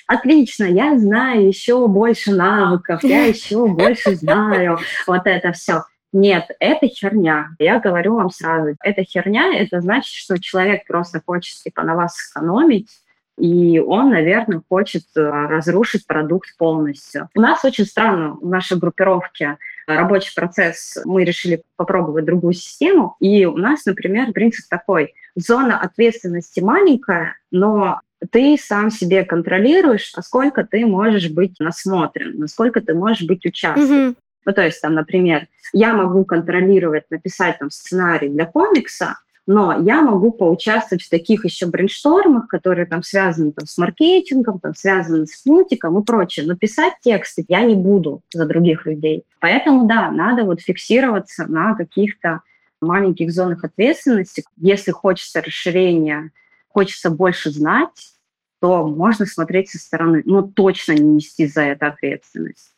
Отлично, 0.07 0.63
я 0.63 0.97
знаю 0.97 1.47
еще 1.47 1.87
больше 1.87 2.31
навыков, 2.31 3.03
я 3.03 3.25
еще 3.27 3.67
больше 3.67 4.15
знаю 4.15 4.79
вот 5.05 5.21
это 5.25 5.51
все. 5.51 5.83
Нет, 6.13 6.49
это 6.59 6.87
херня. 6.87 7.49
Я 7.59 7.79
говорю 7.79 8.15
вам 8.15 8.29
сразу, 8.29 8.75
это 8.81 9.03
херня, 9.03 9.55
это 9.57 9.81
значит, 9.81 10.13
что 10.13 10.39
человек 10.39 10.87
просто 10.87 11.21
хочет 11.25 11.57
типа, 11.63 11.83
на 11.83 11.95
вас 11.95 12.15
сэкономить, 12.15 12.89
и 13.37 13.79
он, 13.79 14.09
наверное, 14.09 14.61
хочет 14.67 15.03
э, 15.15 15.21
разрушить 15.21 16.07
продукт 16.07 16.57
полностью. 16.57 17.29
У 17.35 17.41
нас 17.41 17.63
очень 17.63 17.85
странно 17.85 18.35
в 18.41 18.47
нашей 18.47 18.77
группировке 18.79 19.57
рабочий 19.85 20.33
процесс, 20.35 20.97
мы 21.05 21.23
решили 21.23 21.63
попробовать 21.75 22.25
другую 22.25 22.53
систему, 22.53 23.15
и 23.19 23.45
у 23.45 23.57
нас, 23.57 23.85
например, 23.85 24.33
принцип 24.33 24.67
такой, 24.69 25.13
зона 25.35 25.79
ответственности 25.79 26.59
маленькая, 26.59 27.37
но 27.51 28.01
ты 28.31 28.57
сам 28.59 28.89
себе 28.89 29.23
контролируешь, 29.23 30.13
насколько 30.15 30.65
ты 30.65 30.85
можешь 30.85 31.29
быть 31.29 31.55
насмотрен, 31.59 32.39
насколько 32.39 32.81
ты 32.81 32.93
можешь 32.93 33.25
быть 33.25 33.45
участником. 33.45 34.09
Mm-hmm. 34.09 34.15
Ну, 34.47 34.53
то 34.53 34.63
есть, 34.63 34.81
там, 34.81 34.93
например, 34.93 35.47
я 35.73 35.93
могу 35.93 36.23
контролировать, 36.23 37.03
написать 37.11 37.59
там 37.59 37.69
сценарий 37.69 38.29
для 38.29 38.45
комикса, 38.45 39.19
но 39.45 39.77
я 39.77 40.01
могу 40.01 40.31
поучаствовать 40.31 41.03
в 41.03 41.09
таких 41.09 41.43
еще 41.43 41.65
брейнштормах, 41.65 42.47
которые 42.47 42.85
там 42.85 43.03
связаны 43.03 43.51
там, 43.51 43.67
с 43.67 43.77
маркетингом, 43.77 44.59
там, 44.59 44.73
связаны 44.73 45.27
с 45.27 45.45
мультиком 45.45 45.99
и 45.99 46.05
прочее. 46.05 46.45
Но 46.45 46.55
писать 46.55 46.93
тексты 47.01 47.43
я 47.49 47.61
не 47.65 47.75
буду 47.75 48.21
за 48.33 48.45
других 48.45 48.85
людей. 48.85 49.25
Поэтому, 49.41 49.85
да, 49.85 50.09
надо 50.11 50.45
вот 50.45 50.61
фиксироваться 50.61 51.45
на 51.45 51.75
каких-то 51.75 52.39
маленьких 52.79 53.33
зонах 53.33 53.65
ответственности. 53.65 54.45
Если 54.55 54.91
хочется 54.91 55.41
расширения, 55.41 56.31
хочется 56.69 57.09
больше 57.09 57.51
знать, 57.51 58.13
то 58.61 58.87
можно 58.87 59.25
смотреть 59.25 59.71
со 59.71 59.77
стороны, 59.77 60.21
но 60.25 60.41
точно 60.41 60.93
не 60.93 61.15
нести 61.15 61.47
за 61.47 61.63
это 61.63 61.87
ответственность. 61.87 62.76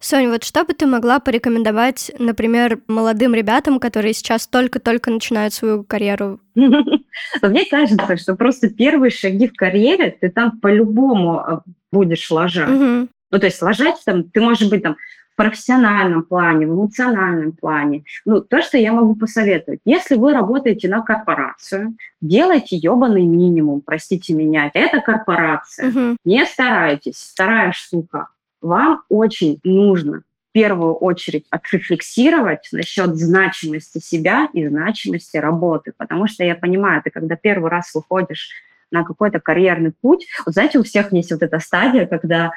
Соня, 0.00 0.30
вот 0.30 0.44
что 0.44 0.64
бы 0.64 0.74
ты 0.74 0.86
могла 0.86 1.18
порекомендовать, 1.18 2.12
например, 2.20 2.80
молодым 2.86 3.34
ребятам, 3.34 3.80
которые 3.80 4.14
сейчас 4.14 4.46
только-только 4.46 5.10
начинают 5.10 5.54
свою 5.54 5.82
карьеру? 5.82 6.38
Мне 6.54 7.64
кажется, 7.68 8.16
что 8.16 8.36
просто 8.36 8.70
первые 8.70 9.10
шаги 9.10 9.48
в 9.48 9.54
карьере 9.54 10.16
ты 10.20 10.30
там 10.30 10.60
по-любому 10.60 11.40
э, 11.40 11.58
будешь 11.90 12.30
ложать. 12.30 12.68
Ну, 12.70 13.38
то 13.38 13.44
есть 13.44 13.60
ложать 13.60 13.96
там, 14.06 14.22
ты 14.22 14.40
можешь 14.40 14.70
быть 14.70 14.84
там 14.84 14.96
в 15.32 15.36
профессиональном 15.36 16.22
плане, 16.22 16.68
в 16.68 16.74
эмоциональном 16.74 17.52
плане. 17.52 18.04
Ну, 18.24 18.40
то, 18.40 18.62
что 18.62 18.78
я 18.78 18.92
могу 18.92 19.16
посоветовать. 19.16 19.80
Если 19.84 20.14
вы 20.14 20.32
работаете 20.32 20.88
на 20.88 21.02
корпорацию, 21.02 21.96
делайте 22.20 22.76
ебаный 22.76 23.24
минимум, 23.24 23.80
простите 23.80 24.32
меня. 24.32 24.70
Это 24.72 25.00
корпорация. 25.00 25.88
Угу. 25.88 26.16
Не 26.24 26.46
старайтесь. 26.46 27.32
Вторая 27.34 27.72
штука 27.72 28.28
вам 28.60 29.02
очень 29.08 29.60
нужно 29.64 30.22
в 30.50 30.52
первую 30.52 30.94
очередь 30.94 31.46
отрефлексировать 31.50 32.68
насчет 32.72 33.16
значимости 33.16 33.98
себя 33.98 34.48
и 34.52 34.66
значимости 34.66 35.36
работы. 35.36 35.92
Потому 35.96 36.26
что 36.26 36.44
я 36.44 36.54
понимаю, 36.54 37.02
ты 37.02 37.10
когда 37.10 37.36
первый 37.36 37.70
раз 37.70 37.94
выходишь 37.94 38.50
на 38.90 39.04
какой-то 39.04 39.40
карьерный 39.40 39.92
путь. 39.92 40.26
Вот 40.44 40.54
знаете, 40.54 40.78
у 40.78 40.82
всех 40.82 41.12
есть 41.12 41.30
вот 41.30 41.42
эта 41.42 41.58
стадия, 41.58 42.06
когда, 42.06 42.52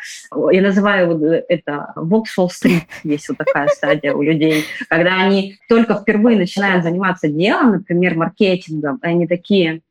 я 0.51 0.61
называю 0.61 1.17
вот 1.17 1.45
это 1.49 1.93
Vauxhall 1.95 2.47
Street, 2.47 2.83
есть 3.03 3.27
вот 3.29 3.37
такая 3.37 3.67
стадия 3.67 4.13
у 4.13 4.21
людей, 4.21 4.63
когда 4.89 5.21
они 5.21 5.57
только 5.67 5.95
впервые 5.95 6.37
начинают 6.37 6.83
заниматься 6.83 7.27
делом, 7.27 7.71
например, 7.71 8.15
маркетингом, 8.15 8.97
и 9.03 9.07
они 9.07 9.27
такие, 9.27 9.81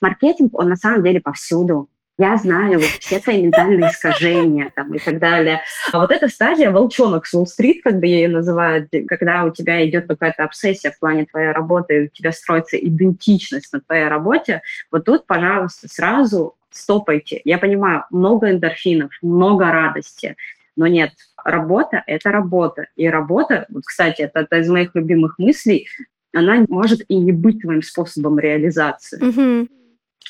маркетинг, 0.00 0.58
он 0.58 0.68
на 0.68 0.76
самом 0.76 1.02
деле 1.02 1.20
повсюду 1.20 1.88
я 2.20 2.36
знаю 2.36 2.74
вот 2.74 2.90
все 3.00 3.18
твои 3.18 3.42
ментальные 3.42 3.90
искажения 3.90 4.70
там, 4.74 4.94
и 4.94 4.98
так 4.98 5.18
далее. 5.18 5.62
А 5.90 6.00
вот 6.00 6.10
эта 6.10 6.28
стадия 6.28 6.70
волчонок 6.70 7.26
с 7.26 7.56
как 7.82 7.98
бы 7.98 8.06
ее 8.06 8.28
называют, 8.28 8.90
когда 9.08 9.44
у 9.44 9.50
тебя 9.50 9.88
идет 9.88 10.06
какая-то 10.06 10.44
обсессия 10.44 10.90
в 10.90 10.98
плане 10.98 11.24
твоей 11.24 11.52
работы, 11.52 12.04
у 12.04 12.16
тебя 12.16 12.32
строится 12.32 12.76
идентичность 12.76 13.72
на 13.72 13.80
твоей 13.80 14.08
работе, 14.08 14.60
вот 14.92 15.06
тут, 15.06 15.26
пожалуйста, 15.26 15.88
сразу 15.88 16.56
стопайте. 16.70 17.40
Я 17.44 17.56
понимаю, 17.56 18.04
много 18.10 18.50
эндорфинов, 18.50 19.12
много 19.22 19.72
радости, 19.72 20.36
но 20.76 20.86
нет, 20.86 21.12
работа— 21.42 22.04
это 22.06 22.30
работа. 22.30 22.86
И 22.96 23.08
работа, 23.08 23.64
вот, 23.70 23.84
кстати, 23.86 24.22
это 24.22 24.40
одна 24.40 24.58
из 24.58 24.68
моих 24.68 24.94
любимых 24.94 25.38
мыслей, 25.38 25.88
она 26.34 26.66
может 26.68 27.00
и 27.08 27.16
не 27.16 27.32
быть 27.32 27.62
твоим 27.62 27.82
способом 27.82 28.38
реализации. 28.38 29.20
Mm-hmm 29.20 29.79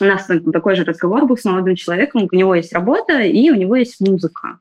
у 0.01 0.05
нас 0.05 0.29
такой 0.53 0.77
же 0.77 0.85
разговор 0.85 1.27
был 1.27 1.37
с 1.37 1.45
молодым 1.45 1.77
человеком, 1.77 2.29
у 2.31 2.37
него 2.37 2.55
есть 2.55 2.73
работа 2.73 3.21
и 3.21 3.51
у 3.51 3.55
него 3.55 3.77
есть 3.77 4.01
музыка. 4.01 4.61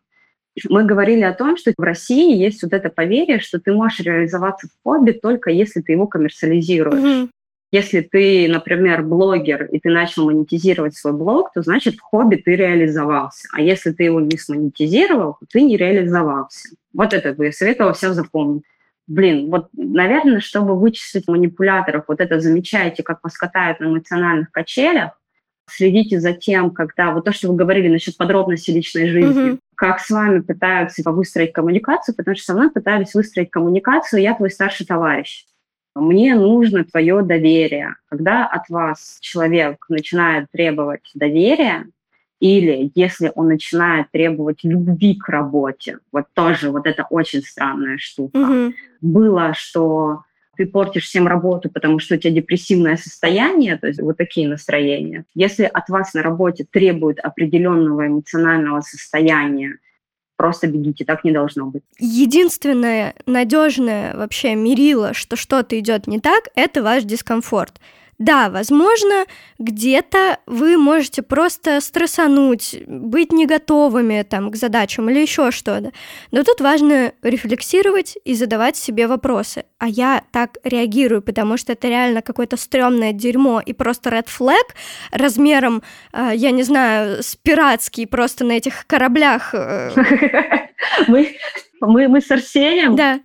Мы 0.68 0.84
говорили 0.84 1.22
о 1.22 1.34
том, 1.34 1.58
что 1.58 1.74
в 1.78 1.82
России 1.82 2.36
есть 2.36 2.64
вот 2.64 2.74
это 2.74 2.90
поверье, 2.90 3.40
что 3.40 3.60
ты 3.60 3.72
можешь 3.72 4.00
реализоваться 4.00 4.68
в 4.68 4.72
хобби 4.84 5.12
только 5.12 5.52
если 5.52 5.82
ты 5.82 5.94
его 5.94 6.08
коммерциализируешь. 6.08 7.00
Mm-hmm. 7.02 7.30
Если 7.72 8.02
ты, 8.02 8.48
например, 8.50 9.04
блогер, 9.04 9.66
и 9.66 9.80
ты 9.80 9.90
начал 9.90 10.26
монетизировать 10.26 10.96
свой 10.96 11.14
блог, 11.14 11.54
то 11.54 11.62
значит 11.62 11.96
в 11.96 12.02
хобби 12.02 12.36
ты 12.38 12.56
реализовался. 12.56 13.48
А 13.54 13.62
если 13.62 13.92
ты 13.92 14.04
его 14.04 14.20
не 14.20 14.38
смонетизировал, 14.40 15.38
то 15.40 15.46
ты 15.52 15.62
не 15.62 15.78
реализовался. 15.78 16.70
Вот 16.94 17.14
это 17.14 17.34
бы 17.34 17.46
я 17.46 17.52
советовала 17.52 17.94
всем 17.94 18.14
запомнить. 18.14 18.64
Блин, 19.06 19.52
вот, 19.52 19.70
наверное, 19.74 20.40
чтобы 20.40 20.80
вычислить 20.80 21.28
манипуляторов, 21.28 22.06
вот 22.08 22.20
это 22.22 22.40
замечаете, 22.40 23.04
как 23.04 23.20
вас 23.24 23.38
катают 23.38 23.80
на 23.80 23.86
эмоциональных 23.86 24.52
качелях, 24.52 25.19
следите 25.72 26.20
за 26.20 26.34
тем, 26.34 26.72
когда 26.72 27.12
вот 27.12 27.26
то, 27.26 27.32
что 27.32 27.50
вы 27.50 27.56
говорили 27.56 27.88
насчет 27.88 28.18
подробностей 28.18 28.74
личной 28.74 29.10
жизни, 29.10 29.52
mm-hmm. 29.52 29.60
как 29.76 30.00
с 30.00 30.10
вами 30.10 30.40
пытаются 30.40 31.10
выстроить 31.12 31.54
коммуникацию, 31.54 32.16
потому 32.16 32.36
что 32.36 32.46
со 32.46 32.54
мной 32.54 32.72
пытались 32.72 33.14
выстроить 33.14 33.52
коммуникацию, 33.52 34.22
я 34.22 34.36
твой 34.36 34.52
старший 34.52 34.86
товарищ. 34.86 35.46
Мне 35.96 36.36
нужно 36.36 36.86
твое 36.86 37.22
доверие. 37.22 37.96
Когда 38.08 38.46
от 38.46 38.70
вас 38.70 39.18
человек 39.22 39.86
начинает 39.90 40.48
требовать 40.52 41.10
доверия, 41.14 41.88
или 42.40 42.92
если 42.96 43.32
он 43.36 43.48
начинает 43.48 44.12
требовать 44.12 44.64
любви 44.64 45.16
к 45.16 45.28
работе, 45.28 46.00
вот 46.12 46.26
тоже 46.34 46.72
вот 46.72 46.88
это 46.88 47.06
очень 47.10 47.42
странная 47.42 47.98
штука. 47.98 48.38
Mm-hmm. 48.38 48.74
Было, 49.02 49.54
что 49.54 50.24
ты 50.60 50.66
портишь 50.66 51.06
всем 51.06 51.26
работу, 51.26 51.70
потому 51.70 52.00
что 52.00 52.16
у 52.16 52.18
тебя 52.18 52.34
депрессивное 52.34 52.98
состояние, 52.98 53.78
то 53.78 53.88
есть 53.88 54.02
вот 54.02 54.18
такие 54.18 54.46
настроения. 54.46 55.24
Если 55.34 55.64
от 55.64 55.88
вас 55.88 56.14
на 56.14 56.22
работе 56.22 56.66
требуют 56.70 57.20
определенного 57.20 58.08
эмоционального 58.08 58.82
состояния, 58.82 59.78
просто 60.36 60.68
бегите, 60.68 61.06
так 61.06 61.24
не 61.24 61.32
должно 61.32 61.68
быть. 61.68 61.84
Единственное 61.98 63.16
надежное 63.26 64.14
вообще 64.18 64.54
мерило, 64.56 65.14
что 65.14 65.38
что-то 65.38 65.80
идет 65.80 66.08
не 66.08 66.20
так, 66.20 66.50
это 66.56 66.84
ваш 66.84 67.06
дискомфорт. 67.06 67.80
Да, 68.20 68.50
возможно, 68.50 69.26
где-то 69.60 70.40
вы 70.46 70.78
можете 70.78 71.22
просто 71.22 71.80
стрессануть, 71.80 72.76
быть 72.86 73.32
не 73.32 73.46
готовыми 73.46 74.24
там, 74.24 74.52
к 74.52 74.58
задачам 74.58 75.10
или 75.10 75.20
еще 75.20 75.52
что-то. 75.52 75.94
Но 76.32 76.44
тут 76.44 76.60
важно 76.60 77.14
рефлексировать 77.22 78.18
и 78.26 78.34
задавать 78.34 78.76
себе 78.76 79.08
вопросы. 79.08 79.64
А 79.78 79.88
я 79.88 80.24
так 80.32 80.58
реагирую, 80.66 81.22
потому 81.22 81.56
что 81.56 81.72
это 81.72 81.88
реально 81.88 82.22
какое-то 82.22 82.58
стрёмное 82.58 83.14
дерьмо 83.14 83.62
и 83.66 83.72
просто 83.72 84.10
red 84.10 84.28
flag 84.28 84.76
размером, 85.12 85.82
э, 86.12 86.32
я 86.36 86.52
не 86.52 86.64
знаю, 86.64 87.24
с 87.24 87.38
пиратский 87.38 88.06
просто 88.06 88.44
на 88.44 88.52
этих 88.52 88.86
кораблях. 88.86 89.54
Э. 89.54 89.92
Мы, 91.08 91.36
мы, 91.82 92.08
мы 92.08 92.22
с 92.22 92.32
Арсением 92.32 92.96
да. 92.96 93.20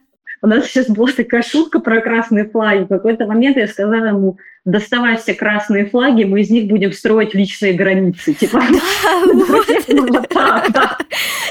У 0.45 0.47
нас 0.47 0.67
сейчас 0.67 0.89
была 0.89 1.11
такая 1.11 1.41
шутка 1.41 1.81
про 1.81 2.03
красные 2.03 2.45
флаги. 2.47 2.85
В 2.85 2.89
какой-то 2.89 3.25
момент 3.25 3.57
я 3.57 3.67
сказала 3.67 4.09
ему, 4.09 4.37
доставай 4.67 5.17
все 5.17 5.33
красные 5.33 5.87
флаги, 5.87 6.25
мы 6.25 6.43
из 6.43 6.51
них 6.51 6.67
будем 6.67 6.93
строить 6.93 7.33
личные 7.33 7.73
границы. 7.73 8.35
Типа, 8.35 8.59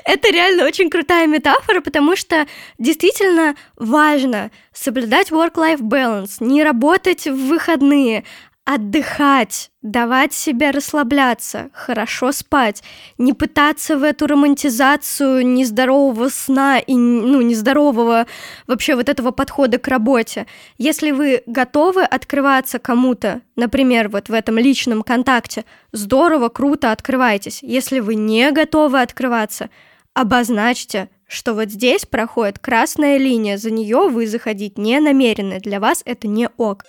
Это 0.05 0.31
реально 0.31 0.65
очень 0.65 0.91
крутая 0.91 1.25
метафора, 1.25 1.81
потому 1.81 2.15
что 2.15 2.45
действительно 2.77 3.55
важно 3.77 4.51
соблюдать 4.73 5.31
work-life 5.31 5.81
balance, 5.81 6.33
не 6.39 6.63
работать 6.63 7.25
в 7.25 7.47
выходные, 7.47 8.25
отдыхать, 8.65 9.71
давать 9.81 10.31
себе 10.31 10.71
расслабляться, 10.71 11.69
хорошо 11.73 12.31
спать, 12.31 12.81
не 13.17 13.33
пытаться 13.33 13.97
в 13.97 14.03
эту 14.03 14.25
романтизацию 14.25 15.45
нездорового 15.45 16.29
сна 16.29 16.79
и 16.79 16.95
ну, 16.95 17.41
нездорового 17.41 18.25
вообще 18.65 18.95
вот 18.95 19.09
этого 19.09 19.31
подхода 19.31 19.79
к 19.79 19.87
работе. 19.89 20.47
Если 20.77 21.11
вы 21.11 21.43
готовы 21.45 22.03
открываться 22.03 22.79
кому-то, 22.79 23.41
например, 23.57 24.07
вот 24.07 24.29
в 24.29 24.33
этом 24.33 24.57
личном 24.57 25.03
контакте, 25.03 25.65
здорово, 25.91 26.47
круто 26.47 26.93
открывайтесь. 26.93 27.59
Если 27.63 27.99
вы 27.99 28.15
не 28.15 28.49
готовы 28.51 29.01
открываться, 29.01 29.69
обозначьте, 30.13 31.09
что 31.27 31.53
вот 31.53 31.69
здесь 31.69 32.05
проходит 32.05 32.59
красная 32.59 33.17
линия, 33.17 33.57
за 33.57 33.71
нее 33.71 34.07
вы 34.07 34.25
заходить 34.25 34.77
не 34.77 35.01
намерены, 35.01 35.59
для 35.59 35.81
вас 35.81 36.01
это 36.05 36.29
не 36.29 36.47
ок. 36.55 36.85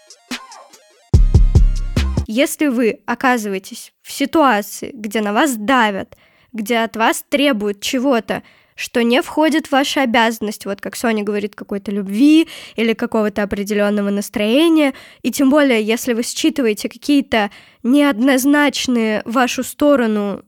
Если 2.27 2.67
вы 2.67 3.01
оказываетесь 3.07 3.93
в 4.03 4.13
ситуации, 4.13 4.91
где 4.95 5.21
на 5.21 5.33
вас 5.33 5.57
давят, 5.57 6.17
где 6.53 6.79
от 6.79 6.97
вас 6.97 7.25
требуют 7.29 7.81
чего-то, 7.81 8.43
что 8.77 9.03
не 9.03 9.23
входит 9.23 9.67
в 9.67 9.73
ваши 9.73 10.01
обязанности, 10.01 10.67
вот 10.67 10.81
как 10.81 10.97
Соня 10.97 11.23
говорит, 11.23 11.55
какой-то 11.55 11.93
любви 11.93 12.49
или 12.75 12.93
какого-то 12.93 13.43
определенного 13.43 14.11
настроения, 14.11 14.95
и 15.23 15.31
тем 15.31 15.51
более, 15.51 15.83
если 15.83 16.13
вы 16.13 16.23
считываете 16.23 16.89
какие-то 16.89 17.51
неоднозначные 17.83 19.23
в 19.25 19.33
вашу 19.33 19.63
сторону 19.63 20.45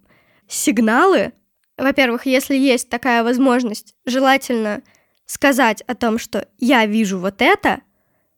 сигналы, 0.48 1.32
во-первых, 1.76 2.26
если 2.26 2.56
есть 2.56 2.88
такая 2.88 3.22
возможность, 3.22 3.94
желательно 4.06 4.82
сказать 5.26 5.82
о 5.82 5.94
том, 5.94 6.18
что 6.18 6.48
я 6.58 6.86
вижу 6.86 7.18
вот 7.18 7.42
это, 7.42 7.82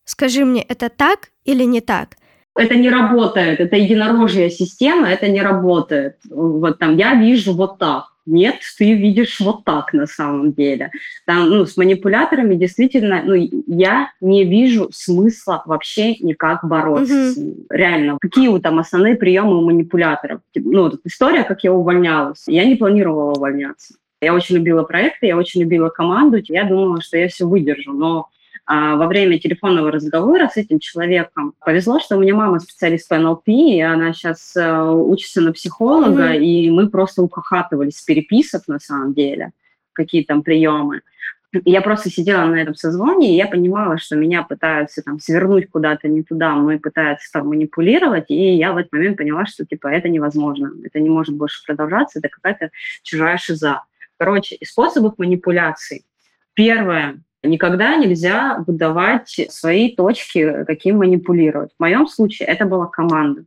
скажи 0.04 0.44
мне, 0.44 0.62
это 0.62 0.88
так 0.88 1.30
или 1.44 1.62
не 1.64 1.80
так– 1.80 2.16
это 2.58 2.74
не 2.76 2.90
работает, 2.90 3.60
это 3.60 3.76
единорожья 3.76 4.48
система, 4.50 5.08
это 5.08 5.28
не 5.28 5.42
работает. 5.42 6.16
Вот 6.28 6.78
там 6.78 6.96
я 6.96 7.14
вижу 7.14 7.52
вот 7.54 7.78
так. 7.78 8.06
Нет, 8.26 8.56
ты 8.76 8.92
видишь 8.92 9.40
вот 9.40 9.64
так 9.64 9.94
на 9.94 10.06
самом 10.06 10.52
деле. 10.52 10.90
Там, 11.24 11.48
ну, 11.48 11.64
с 11.64 11.78
манипуляторами 11.78 12.56
действительно, 12.56 13.22
ну, 13.24 13.34
я 13.34 14.10
не 14.20 14.44
вижу 14.44 14.90
смысла 14.92 15.62
вообще 15.64 16.14
никак 16.16 16.62
бороться 16.62 17.14
mm-hmm. 17.14 17.30
с 17.30 17.36
ним. 17.38 17.54
Реально. 17.70 18.18
Какие 18.20 18.58
там 18.60 18.78
основные 18.78 19.14
приемы 19.14 19.56
у 19.56 19.64
манипуляторов? 19.64 20.42
Ну, 20.54 20.82
вот 20.82 21.00
история, 21.04 21.42
как 21.42 21.64
я 21.64 21.72
увольнялась. 21.72 22.44
Я 22.46 22.66
не 22.66 22.74
планировала 22.74 23.32
увольняться. 23.32 23.94
Я 24.20 24.34
очень 24.34 24.56
любила 24.56 24.82
проекты, 24.82 25.26
я 25.26 25.36
очень 25.36 25.62
любила 25.62 25.88
команду, 25.88 26.38
я 26.48 26.64
думала, 26.64 27.00
что 27.00 27.16
я 27.16 27.28
все 27.28 27.46
выдержу, 27.46 27.92
но 27.92 28.28
во 28.68 29.06
время 29.06 29.38
телефонного 29.38 29.90
разговора 29.90 30.48
с 30.48 30.58
этим 30.58 30.78
человеком 30.78 31.54
повезло, 31.60 32.00
что 32.00 32.16
у 32.16 32.20
меня 32.20 32.34
мама 32.34 32.60
специалист 32.60 33.08
по 33.08 33.16
НЛП, 33.16 33.48
и 33.48 33.80
она 33.80 34.12
сейчас 34.12 34.54
э, 34.56 34.82
учится 34.82 35.40
на 35.40 35.54
психолога, 35.54 36.34
mm-hmm. 36.34 36.44
и 36.44 36.70
мы 36.70 36.90
просто 36.90 37.22
ухахатывались 37.22 37.96
с 37.96 38.02
переписок 38.02 38.68
на 38.68 38.78
самом 38.78 39.14
деле, 39.14 39.52
какие 39.94 40.22
там 40.22 40.42
приемы. 40.42 41.00
Я 41.64 41.80
просто 41.80 42.10
сидела 42.10 42.44
на 42.44 42.56
этом 42.56 42.74
созвоне, 42.74 43.32
и 43.32 43.36
я 43.36 43.46
понимала, 43.46 43.96
что 43.96 44.16
меня 44.16 44.42
пытаются 44.42 45.02
там 45.02 45.18
свернуть 45.18 45.70
куда-то 45.70 46.06
не 46.06 46.22
туда, 46.22 46.54
мной 46.54 46.78
пытаются 46.78 47.32
там 47.32 47.48
манипулировать, 47.48 48.26
и 48.28 48.54
я 48.54 48.74
в 48.74 48.76
этот 48.76 48.92
момент 48.92 49.16
поняла, 49.16 49.46
что 49.46 49.64
типа 49.64 49.86
это 49.86 50.10
невозможно, 50.10 50.72
это 50.84 51.00
не 51.00 51.08
может 51.08 51.34
больше 51.34 51.64
продолжаться, 51.64 52.18
это 52.18 52.28
какая-то 52.28 52.70
чужая 53.02 53.38
шиза. 53.38 53.84
Короче, 54.18 54.58
способов 54.62 55.14
манипуляции. 55.16 56.04
Первое 56.52 57.22
Никогда 57.42 57.96
нельзя 57.96 58.62
выдавать 58.66 59.40
свои 59.48 59.94
точки, 59.94 60.64
каким 60.64 60.98
манипулировать. 60.98 61.70
В 61.76 61.80
моем 61.80 62.08
случае 62.08 62.48
это 62.48 62.64
была 62.64 62.86
команда. 62.86 63.44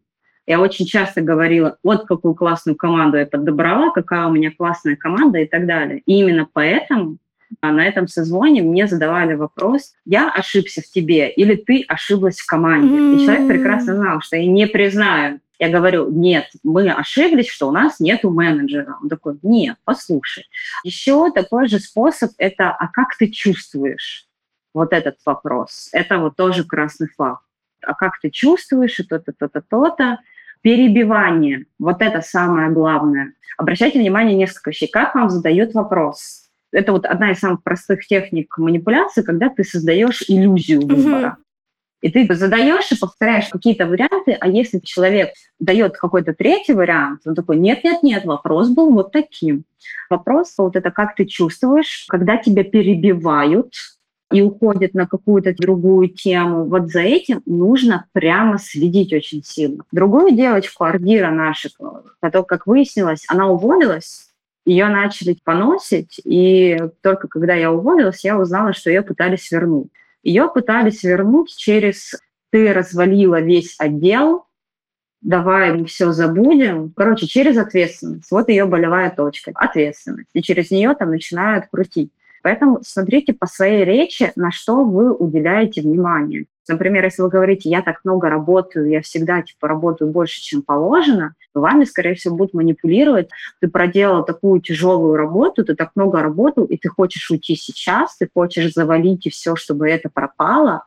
Я 0.47 0.59
очень 0.59 0.85
часто 0.85 1.21
говорила, 1.21 1.77
вот 1.83 2.07
какую 2.07 2.33
классную 2.35 2.75
команду 2.75 3.17
я 3.17 3.25
подобрала, 3.25 3.91
какая 3.91 4.27
у 4.27 4.31
меня 4.31 4.51
классная 4.57 4.95
команда 4.95 5.39
и 5.39 5.45
так 5.45 5.65
далее. 5.67 6.01
И 6.05 6.19
именно 6.19 6.47
поэтому 6.51 7.17
а, 7.59 7.71
на 7.71 7.85
этом 7.85 8.07
созвоне 8.07 8.61
мне 8.61 8.87
задавали 8.87 9.35
вопрос, 9.35 9.93
я 10.05 10.31
ошибся 10.31 10.81
в 10.81 10.85
тебе 10.85 11.29
или 11.29 11.55
ты 11.55 11.83
ошиблась 11.87 12.39
в 12.39 12.47
команде. 12.47 12.95
Mm-hmm. 12.95 13.15
И 13.15 13.25
человек 13.25 13.47
прекрасно 13.47 13.95
знал, 13.95 14.21
что 14.21 14.37
я 14.37 14.45
не 14.45 14.67
признаю 14.67 15.39
я 15.61 15.69
говорю, 15.69 16.09
нет, 16.09 16.49
мы 16.63 16.89
ошиблись, 16.89 17.47
что 17.47 17.69
у 17.69 17.71
нас 17.71 17.99
нету 17.99 18.31
менеджера. 18.31 18.97
Он 18.99 19.09
такой, 19.09 19.37
нет, 19.43 19.77
послушай. 19.83 20.45
Еще 20.83 21.31
такой 21.31 21.67
же 21.67 21.77
способ– 21.77 22.31
это, 22.39 22.71
а 22.71 22.87
как 22.87 23.15
ты 23.15 23.27
чувствуешь? 23.27 24.25
Вот 24.73 24.91
этот 24.91 25.17
вопрос. 25.23 25.89
Это 25.91 26.17
вот 26.17 26.35
тоже 26.35 26.63
красный 26.63 27.09
флаг. 27.15 27.41
А 27.85 27.93
как 27.93 28.19
ты 28.19 28.31
чувствуешь, 28.31 28.99
и 28.99 29.03
то-то, 29.03 29.33
то-то, 29.33 29.61
то-то. 29.61 30.17
Перебивание. 30.61 31.67
Вот 31.77 32.01
это 32.01 32.21
самое 32.21 32.71
главное. 32.71 33.33
Обращайте 33.55 33.99
внимание 33.99 34.35
несколько 34.35 34.71
вещей. 34.71 34.89
Как 34.91 35.13
вам 35.13 35.29
задают 35.29 35.75
вопрос? 35.75 36.49
Это 36.71 36.91
вот 36.91 37.05
одна 37.05 37.33
из 37.33 37.39
самых 37.39 37.61
простых 37.61 38.07
техник 38.07 38.57
манипуляции, 38.57 39.21
когда 39.21 39.49
ты 39.49 39.63
создаешь 39.63 40.23
иллюзию 40.27 40.81
выбора. 40.87 41.37
Mm-hmm. 41.37 41.50
И 42.01 42.09
ты 42.09 42.33
задаешь 42.33 42.91
и 42.91 42.97
повторяешь 42.97 43.47
какие-то 43.49 43.85
варианты, 43.85 44.33
а 44.39 44.47
если 44.47 44.79
человек 44.79 45.29
дает 45.59 45.97
какой-то 45.97 46.33
третий 46.33 46.73
вариант, 46.73 47.21
он 47.25 47.35
такой, 47.35 47.57
нет-нет-нет, 47.57 48.25
вопрос 48.25 48.69
был 48.69 48.91
вот 48.91 49.11
таким. 49.11 49.63
Вопрос 50.09 50.53
вот 50.57 50.75
это 50.75 50.89
как 50.91 51.15
ты 51.15 51.25
чувствуешь, 51.25 52.05
когда 52.09 52.37
тебя 52.37 52.63
перебивают, 52.63 53.73
и 54.31 54.41
уходит 54.41 54.93
на 54.93 55.07
какую-то 55.07 55.53
другую 55.53 56.09
тему, 56.09 56.65
вот 56.65 56.87
за 56.89 57.01
этим 57.01 57.41
нужно 57.45 58.05
прямо 58.13 58.57
следить 58.57 59.13
очень 59.13 59.43
сильно. 59.43 59.83
Другую 59.91 60.31
девочку, 60.31 60.85
Ардира 60.85 61.31
наша, 61.31 61.69
потом, 62.19 62.45
как 62.45 62.65
выяснилось, 62.65 63.25
она 63.27 63.49
уволилась, 63.49 64.29
ее 64.65 64.87
начали 64.87 65.37
поносить, 65.43 66.21
и 66.23 66.77
только 67.01 67.27
когда 67.27 67.55
я 67.55 67.71
уволилась, 67.71 68.23
я 68.23 68.39
узнала, 68.39 68.73
что 68.73 68.89
ее 68.89 69.01
пытались 69.01 69.51
вернуть. 69.51 69.89
Ее 70.23 70.49
пытались 70.53 71.03
вернуть 71.03 71.55
через 71.55 72.15
«ты 72.51 72.73
развалила 72.73 73.41
весь 73.41 73.75
отдел», 73.79 74.45
давай 75.21 75.73
мы 75.73 75.85
все 75.85 76.11
забудем. 76.11 76.91
Короче, 76.95 77.27
через 77.27 77.57
ответственность. 77.57 78.29
Вот 78.31 78.49
ее 78.49 78.65
болевая 78.65 79.11
точка. 79.11 79.51
Ответственность. 79.55 80.29
И 80.33 80.41
через 80.41 80.71
нее 80.71 80.93
там 80.95 81.11
начинают 81.11 81.65
крутить. 81.71 82.11
Поэтому 82.43 82.79
смотрите 82.83 83.33
по 83.33 83.45
своей 83.45 83.85
речи, 83.85 84.31
на 84.35 84.51
что 84.51 84.83
вы 84.83 85.13
уделяете 85.13 85.81
внимание. 85.81 86.45
Например, 86.67 87.03
если 87.03 87.21
вы 87.21 87.29
говорите, 87.29 87.69
я 87.69 87.81
так 87.81 88.01
много 88.03 88.29
работаю, 88.29 88.89
я 88.89 89.01
всегда 89.01 89.41
типа 89.41 89.67
работаю 89.67 90.11
больше, 90.11 90.41
чем 90.41 90.61
положено, 90.61 91.33
то 91.53 91.61
вами, 91.61 91.85
скорее 91.85 92.15
всего, 92.15 92.35
будут 92.35 92.53
манипулировать. 92.53 93.29
Ты 93.59 93.67
проделал 93.67 94.23
такую 94.23 94.61
тяжелую 94.61 95.15
работу, 95.15 95.65
ты 95.65 95.75
так 95.75 95.91
много 95.95 96.21
работал, 96.21 96.65
и 96.65 96.77
ты 96.77 96.89
хочешь 96.89 97.29
уйти 97.31 97.55
сейчас, 97.55 98.17
ты 98.17 98.29
хочешь 98.33 98.73
завалить 98.73 99.25
и 99.25 99.29
все, 99.29 99.55
чтобы 99.55 99.89
это 99.89 100.09
пропало. 100.09 100.83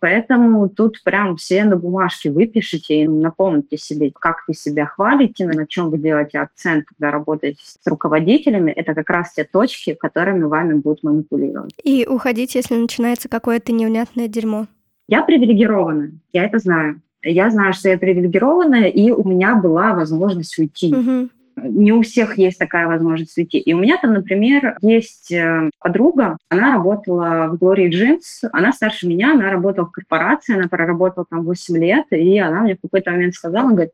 Поэтому 0.00 0.68
тут 0.68 1.02
прям 1.02 1.36
все 1.36 1.64
на 1.64 1.76
бумажке 1.76 2.30
выпишите 2.30 3.02
и 3.02 3.08
напомните 3.08 3.76
себе, 3.78 4.12
как 4.14 4.44
вы 4.46 4.54
себя 4.54 4.86
хвалите, 4.86 5.46
на 5.46 5.66
чем 5.66 5.90
вы 5.90 5.98
делаете 5.98 6.38
акцент, 6.38 6.84
когда 6.86 7.10
работаете 7.10 7.60
с 7.64 7.86
руководителями. 7.86 8.70
Это 8.70 8.94
как 8.94 9.08
раз 9.10 9.32
те 9.32 9.44
точки, 9.44 9.94
которыми 9.94 10.44
вами 10.44 10.74
будут 10.74 11.02
манипулировать. 11.02 11.72
И 11.82 12.06
уходить, 12.06 12.54
если 12.54 12.76
начинается 12.76 13.28
какое-то 13.28 13.72
невнятное 13.72 14.28
дерьмо. 14.28 14.66
Я 15.08 15.22
привилегированная, 15.22 16.12
я 16.32 16.44
это 16.44 16.58
знаю. 16.58 17.00
Я 17.22 17.50
знаю, 17.50 17.72
что 17.72 17.88
я 17.88 17.98
привилегированная, 17.98 18.88
и 18.88 19.10
у 19.10 19.26
меня 19.26 19.56
была 19.56 19.94
возможность 19.94 20.58
уйти. 20.58 20.94
Угу. 20.94 21.28
Не 21.56 21.92
у 21.92 22.02
всех 22.02 22.36
есть 22.38 22.58
такая 22.58 22.86
возможность 22.86 23.36
уйти. 23.38 23.58
И 23.58 23.72
у 23.72 23.78
меня 23.78 23.96
там, 24.00 24.12
например, 24.12 24.76
есть 24.82 25.32
э, 25.32 25.70
подруга, 25.80 26.36
она 26.50 26.74
работала 26.74 27.48
в 27.48 27.54
Glory 27.54 27.88
Jeans, 27.88 28.48
она 28.52 28.72
старше 28.72 29.08
меня, 29.08 29.32
она 29.32 29.50
работала 29.50 29.86
в 29.86 29.92
корпорации, 29.92 30.54
она 30.54 30.68
проработала 30.68 31.24
там 31.28 31.44
8 31.44 31.76
лет, 31.78 32.06
и 32.10 32.38
она 32.38 32.60
мне 32.60 32.76
в 32.76 32.80
какой-то 32.82 33.10
момент 33.10 33.34
сказала, 33.34 33.70
говорит, 33.70 33.92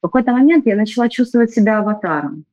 в 0.00 0.06
какой-то 0.06 0.32
момент 0.32 0.66
я 0.66 0.76
начала 0.76 1.08
чувствовать 1.08 1.52
себя 1.52 1.78
аватаром. 1.78 2.44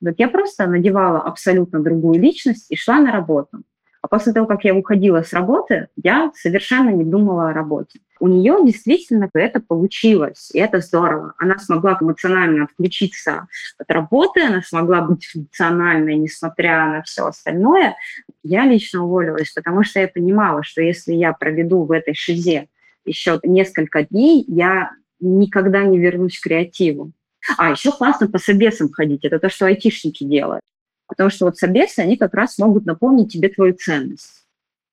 Говорит, 0.00 0.20
я 0.20 0.28
просто 0.28 0.66
надевала 0.66 1.20
абсолютно 1.20 1.80
другую 1.80 2.20
личность 2.20 2.66
и 2.70 2.76
шла 2.76 2.98
на 2.98 3.12
работу. 3.12 3.62
А 4.00 4.08
после 4.08 4.32
того, 4.32 4.46
как 4.46 4.64
я 4.64 4.74
уходила 4.74 5.22
с 5.22 5.32
работы, 5.32 5.88
я 5.96 6.30
совершенно 6.34 6.90
не 6.90 7.04
думала 7.04 7.50
о 7.50 7.52
работе. 7.52 8.00
У 8.20 8.28
нее 8.28 8.58
действительно 8.64 9.28
это 9.32 9.60
получилось, 9.60 10.50
и 10.52 10.58
это 10.58 10.80
здорово. 10.80 11.34
Она 11.38 11.58
смогла 11.58 11.96
эмоционально 12.00 12.64
отключиться 12.64 13.48
от 13.78 13.90
работы, 13.90 14.42
она 14.42 14.62
смогла 14.62 15.02
быть 15.02 15.26
функциональной, 15.26 16.16
несмотря 16.16 16.86
на 16.86 17.02
все 17.02 17.26
остальное. 17.26 17.96
Я 18.42 18.64
лично 18.64 19.04
уволилась, 19.04 19.52
потому 19.52 19.84
что 19.84 20.00
я 20.00 20.08
понимала, 20.08 20.62
что 20.62 20.82
если 20.82 21.14
я 21.14 21.32
проведу 21.32 21.84
в 21.84 21.92
этой 21.92 22.14
шизе 22.14 22.68
еще 23.04 23.40
несколько 23.42 24.04
дней, 24.04 24.44
я 24.46 24.92
никогда 25.20 25.82
не 25.84 25.98
вернусь 25.98 26.38
к 26.38 26.44
креативу. 26.44 27.12
А, 27.56 27.70
еще 27.70 27.92
классно 27.92 28.28
по 28.28 28.38
собесам 28.38 28.90
ходить. 28.92 29.24
Это 29.24 29.38
то, 29.38 29.48
что 29.48 29.66
айтишники 29.66 30.24
делают. 30.24 30.60
Потому 31.08 31.30
что 31.30 31.46
вот 31.46 31.56
собесы, 31.56 32.00
они 32.00 32.16
как 32.16 32.34
раз 32.34 32.58
могут 32.58 32.86
напомнить 32.86 33.32
тебе 33.32 33.48
твою 33.48 33.74
ценность. 33.74 34.44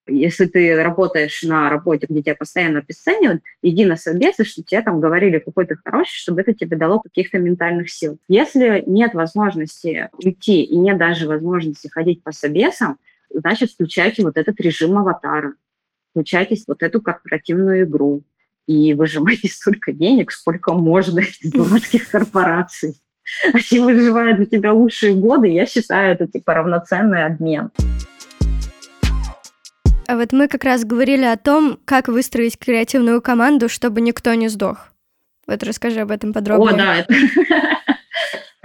Если 0.08 0.46
ты 0.46 0.82
работаешь 0.82 1.42
на 1.42 1.68
работе, 1.70 2.06
где 2.08 2.22
тебя 2.22 2.36
постоянно 2.36 2.80
обесценивают, 2.80 3.42
иди 3.64 3.86
на 3.86 3.98
собесы, 3.98 4.46
что 4.46 4.62
тебе 4.64 4.82
там 4.82 5.02
говорили 5.02 5.40
какой 5.40 5.66
то 5.66 5.76
хороший, 5.84 6.16
чтобы 6.16 6.42
это 6.42 6.54
тебе 6.54 6.78
дало 6.78 7.00
каких-то 7.00 7.40
ментальных 7.40 7.90
сил. 7.90 8.20
Если 8.28 8.84
нет 8.86 9.16
возможности 9.16 10.10
уйти 10.14 10.64
и 10.64 10.78
нет 10.78 11.00
даже 11.00 11.28
возможности 11.28 11.88
ходить 11.88 12.24
по 12.24 12.32
собесам, 12.32 13.00
значит, 13.34 13.72
включайте 13.72 14.24
вот 14.24 14.38
этот 14.38 14.60
режим 14.62 14.96
аватара, 14.98 15.56
включайте 16.12 16.56
вот 16.68 16.84
эту 16.84 17.02
корпоративную 17.02 17.86
игру 17.86 18.24
и 18.68 18.94
выжимайте 18.94 19.48
столько 19.52 19.92
денег, 19.92 20.32
сколько 20.32 20.74
можно 20.74 21.20
из 21.20 21.40
дурацких 21.52 22.10
корпораций. 22.10 22.96
Они 23.54 23.80
выживают 23.80 24.40
у 24.40 24.46
тебя 24.46 24.74
лучшие 24.74 25.16
годы, 25.16 25.48
я 25.48 25.66
считаю, 25.66 26.14
это 26.14 26.28
типа 26.28 26.54
равноценный 26.54 27.26
обмен. 27.26 27.72
А 30.08 30.16
вот 30.16 30.34
мы 30.34 30.48
как 30.48 30.64
раз 30.64 30.86
говорили 30.86 31.26
о 31.26 31.36
том, 31.36 31.80
как 31.86 32.08
выстроить 32.08 32.60
креативную 32.60 33.22
команду, 33.22 33.70
чтобы 33.70 34.02
никто 34.02 34.34
не 34.36 34.50
сдох. 34.50 34.90
Вот 35.48 35.64
расскажи 35.64 36.02
об 36.02 36.12
этом 36.12 36.34
подробнее. 36.34 36.74
О, 36.74 36.78
да, 36.78 37.06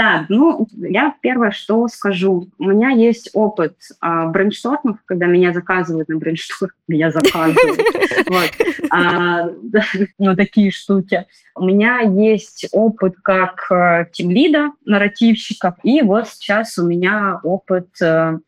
Так, 0.00 0.30
ну, 0.30 0.66
я 0.78 1.14
первое, 1.20 1.50
что 1.50 1.86
скажу. 1.86 2.48
У 2.58 2.64
меня 2.64 2.88
есть 2.88 3.28
опыт 3.34 3.76
а, 4.00 4.28
брейнштормов, 4.28 4.96
когда 5.04 5.26
меня 5.26 5.52
заказывают 5.52 6.08
на 6.08 6.16
брейншторм. 6.16 6.70
Меня 6.88 7.10
заказывают. 7.10 7.82
Вот. 8.26 8.50
А, 8.90 9.50
ну, 10.18 10.36
такие 10.36 10.70
штуки. 10.70 11.26
У 11.54 11.66
меня 11.66 12.00
есть 12.00 12.66
опыт 12.72 13.16
как 13.22 13.70
э, 13.70 14.06
тимлида, 14.10 14.70
нарративщиков, 14.86 15.74
и 15.82 16.00
вот 16.00 16.28
сейчас 16.28 16.78
у 16.78 16.86
меня 16.86 17.38
опыт 17.42 17.90
э, 18.00 18.38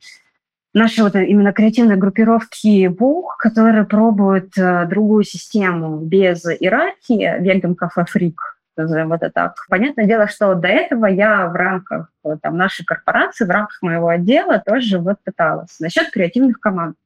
нашей 0.72 1.04
вот 1.04 1.14
именно 1.16 1.52
креативной 1.52 1.96
группировки 1.96 2.86
ВУХ, 2.86 3.36
которые 3.36 3.84
пробуют 3.84 4.56
э, 4.56 4.86
другую 4.88 5.24
систему 5.24 5.98
без 5.98 6.46
иерархии, 6.46 7.42
Веган 7.42 7.74
Кафе 7.74 8.06
Фрик, 8.08 8.40
назовем 8.76 9.12
это 9.12 9.30
так. 9.30 9.56
Понятное 9.68 10.06
дело, 10.06 10.28
что 10.28 10.54
до 10.54 10.68
этого 10.68 11.06
я 11.06 11.46
в 11.46 11.54
рамках 11.54 12.12
там, 12.42 12.56
нашей 12.56 12.84
корпорации, 12.84 13.44
в 13.44 13.50
рамках 13.50 13.82
моего 13.82 14.08
отдела 14.08 14.62
тоже 14.64 14.98
вот 14.98 15.18
пыталась. 15.22 15.78
Насчет 15.80 16.10
креативных 16.10 16.60
команд. 16.60 16.96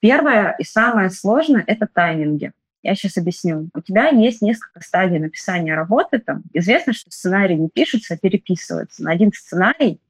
Первое 0.00 0.54
и 0.58 0.64
самое 0.64 1.10
сложное– 1.10 1.64
это 1.66 1.86
тайминги. 1.86 2.52
Я 2.82 2.94
сейчас 2.94 3.16
объясню. 3.16 3.68
У 3.74 3.80
тебя 3.80 4.08
есть 4.08 4.42
несколько 4.42 4.80
стадий 4.80 5.18
написания 5.18 5.74
работы. 5.74 6.18
Там. 6.18 6.42
Известно, 6.52 6.92
что 6.92 7.10
сценарий 7.10 7.56
не 7.56 7.68
пишется, 7.68 8.14
а 8.14 8.16
переписывается. 8.16 9.02
На 9.02 9.10
один 9.10 9.32
сценарий 9.32 10.00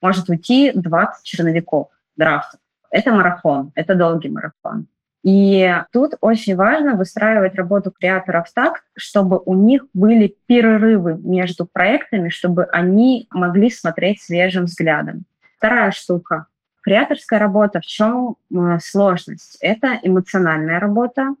может 0.00 0.28
уйти 0.28 0.70
20 0.72 1.24
черновиков 1.24 1.88
драфтов. 2.16 2.60
Это 2.90 3.12
марафон, 3.12 3.72
это 3.74 3.94
долгий 3.94 4.28
марафон. 4.28 4.86
И 5.22 5.70
тут 5.92 6.14
очень 6.20 6.56
важно 6.56 6.94
выстраивать 6.94 7.54
работу 7.54 7.90
креаторов 7.90 8.50
так, 8.54 8.82
чтобы 8.96 9.40
у 9.44 9.54
них 9.54 9.84
были 9.92 10.34
перерывы 10.46 11.18
между 11.18 11.66
проектами, 11.66 12.30
чтобы 12.30 12.64
они 12.64 13.28
могли 13.30 13.70
смотреть 13.70 14.22
свежим 14.22 14.64
взглядом. 14.64 15.24
Вторая 15.58 15.90
штука. 15.90 16.46
Креаторская 16.82 17.38
работа, 17.38 17.80
в 17.80 17.86
чем 17.86 18.36
э, 18.50 18.78
сложность? 18.80 19.58
Это 19.60 19.98
эмоциональная 20.02 20.80
работа, 20.80 21.34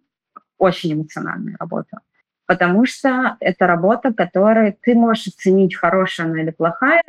очень 0.58 0.92
эмоциональная 0.92 1.56
работа. 1.58 2.00
Потому 2.44 2.84
что 2.84 3.36
это 3.40 3.66
работа, 3.66 4.12
которой 4.12 4.76
ты 4.82 4.94
можешь 4.94 5.28
оценить, 5.28 5.74
хорошая 5.74 6.26
она 6.26 6.42
или 6.42 6.50
плохая, 6.50 7.02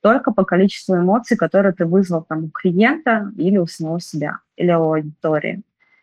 только 0.00 0.32
по 0.32 0.44
количеству 0.44 0.96
эмоций, 0.96 1.36
которые 1.36 1.72
ты 1.72 1.84
вызвал 1.84 2.22
там, 2.22 2.44
у 2.44 2.50
клиента 2.50 3.32
или 3.36 3.58
у 3.58 3.66
самого 3.66 4.00
себя, 4.00 4.38
или 4.56 4.70
у 4.70 4.92
аудитории. 4.94 5.62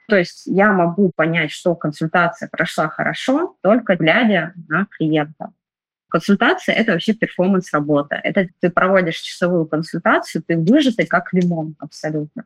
То 0.10 0.18
есть 0.18 0.44
я 0.46 0.72
могу 0.72 1.12
понять, 1.16 1.52
что 1.52 1.76
консультация 1.76 2.50
прошла 2.50 2.90
хорошо, 2.90 3.56
только 3.62 3.96
глядя 3.96 4.54
на 4.68 4.86
клиента. 4.86 5.52
Консультация– 6.10 6.74
это 6.76 6.94
вообще 6.94 7.14
перформанс-работа. 7.14 8.20
Это 8.24 8.48
ты 8.60 8.72
проводишь 8.72 9.20
часовую 9.20 9.68
консультацию, 9.68 10.44
ты 10.46 10.58
выжатый 10.58 11.06
как 11.06 11.32
лимон 11.34 11.76
абсолютно. 11.78 12.46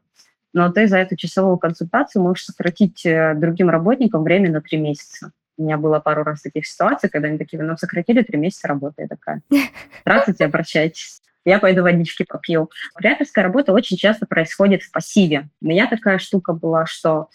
Но 0.52 0.70
ты 0.72 0.88
за 0.88 0.98
эту 0.98 1.16
часовую 1.16 1.58
консультацию 1.58 2.22
можешь 2.22 2.46
сократить 2.46 3.06
э, 3.06 3.34
другим 3.36 3.70
работникам 3.70 4.24
время 4.24 4.52
на 4.52 4.62
три 4.62 4.78
месяца. 4.78 5.32
У 5.58 5.64
меня 5.64 5.78
было 5.78 6.00
пару 6.00 6.24
раз 6.24 6.42
таких 6.42 6.68
ситуаций, 6.68 7.10
когда 7.10 7.30
они 7.30 7.38
такие, 7.38 7.62
ну, 7.64 7.78
сократили 7.78 8.22
три 8.22 8.38
месяца 8.38 8.68
работы. 8.68 9.04
Я 9.04 9.08
такая, 9.08 9.42
здравствуйте, 10.02 10.46
обращайтесь. 10.46 11.22
Я 11.46 11.60
пойду 11.60 11.84
водички 11.84 12.24
попью. 12.24 12.70
Креаторская 12.96 13.44
работа 13.44 13.74
очень 13.74 13.98
часто 13.98 14.26
происходит 14.26 14.84
в 14.84 14.92
пассиве. 14.92 15.50
У 15.62 15.68
меня 15.68 15.88
такая 15.88 16.18
штука 16.18 16.54
была, 16.54 16.86
что 16.86 17.30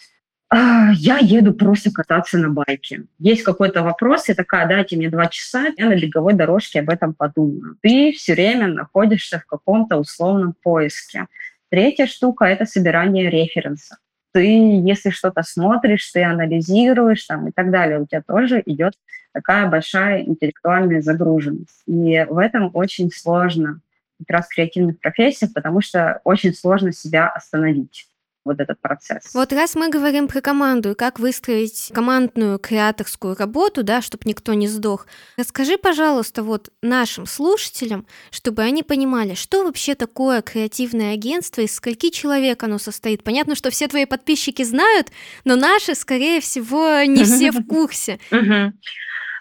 я 0.51 1.19
еду 1.19 1.53
просто 1.53 1.91
кататься 1.91 2.37
на 2.37 2.49
байке. 2.49 3.03
Есть 3.19 3.43
какой-то 3.43 3.83
вопрос, 3.83 4.29
я 4.29 4.35
такая, 4.35 4.67
дайте 4.67 4.97
мне 4.97 5.09
два 5.09 5.27
часа, 5.27 5.67
я 5.77 5.85
на 5.85 5.95
беговой 5.95 6.33
дорожке 6.33 6.79
об 6.79 6.89
этом 6.89 7.13
подумаю. 7.13 7.77
Ты 7.81 8.13
все 8.13 8.33
время 8.33 8.67
находишься 8.67 9.39
в 9.39 9.45
каком-то 9.45 9.97
условном 9.97 10.53
поиске. 10.63 11.27
Третья 11.69 12.07
штука– 12.07 12.45
это 12.45 12.65
собирание 12.65 13.29
референсов. 13.29 13.99
Ты, 14.31 14.45
если 14.45 15.11
что-то 15.11 15.43
смотришь, 15.43 16.11
ты 16.11 16.23
анализируешь 16.23 17.25
там, 17.25 17.47
и 17.47 17.51
так 17.51 17.69
далее, 17.69 17.99
у 17.99 18.07
тебя 18.07 18.23
тоже 18.23 18.63
идет 18.65 18.93
такая 19.33 19.67
большая 19.67 20.23
интеллектуальная 20.23 21.01
загруженность. 21.01 21.83
И 21.85 22.25
в 22.27 22.37
этом 22.39 22.71
очень 22.73 23.11
сложно 23.11 23.81
как 24.19 24.37
раз 24.37 24.47
в 24.47 24.55
креативных 24.55 24.99
профессиях, 24.99 25.53
потому 25.53 25.81
что 25.81 26.21
очень 26.23 26.53
сложно 26.53 26.91
себя 26.91 27.27
остановить 27.27 28.07
вот 28.45 28.59
этот 28.59 28.79
процесс. 28.81 29.33
Вот 29.33 29.51
раз 29.53 29.75
мы 29.75 29.89
говорим 29.89 30.27
про 30.27 30.41
команду 30.41 30.91
и 30.91 30.95
как 30.95 31.19
выстроить 31.19 31.91
командную 31.93 32.57
креаторскую 32.59 33.35
работу, 33.35 33.83
да, 33.83 34.01
чтобы 34.01 34.23
никто 34.25 34.53
не 34.53 34.67
сдох, 34.67 35.07
расскажи, 35.37 35.77
пожалуйста, 35.77 36.43
вот 36.43 36.69
нашим 36.81 37.25
слушателям, 37.25 38.05
чтобы 38.31 38.63
они 38.63 38.83
понимали, 38.83 39.33
что 39.33 39.63
вообще 39.63 39.95
такое 39.95 40.41
креативное 40.41 41.13
агентство, 41.13 41.61
из 41.61 41.75
скольки 41.75 42.09
человек 42.09 42.63
оно 42.63 42.77
состоит. 42.77 43.23
Понятно, 43.23 43.55
что 43.55 43.69
все 43.69 43.87
твои 43.87 44.05
подписчики 44.05 44.63
знают, 44.63 45.07
но 45.43 45.55
наши, 45.55 45.95
скорее 45.95 46.39
всего, 46.41 47.01
не 47.03 47.23
все 47.23 47.51
в 47.51 47.63
курсе. 47.67 48.19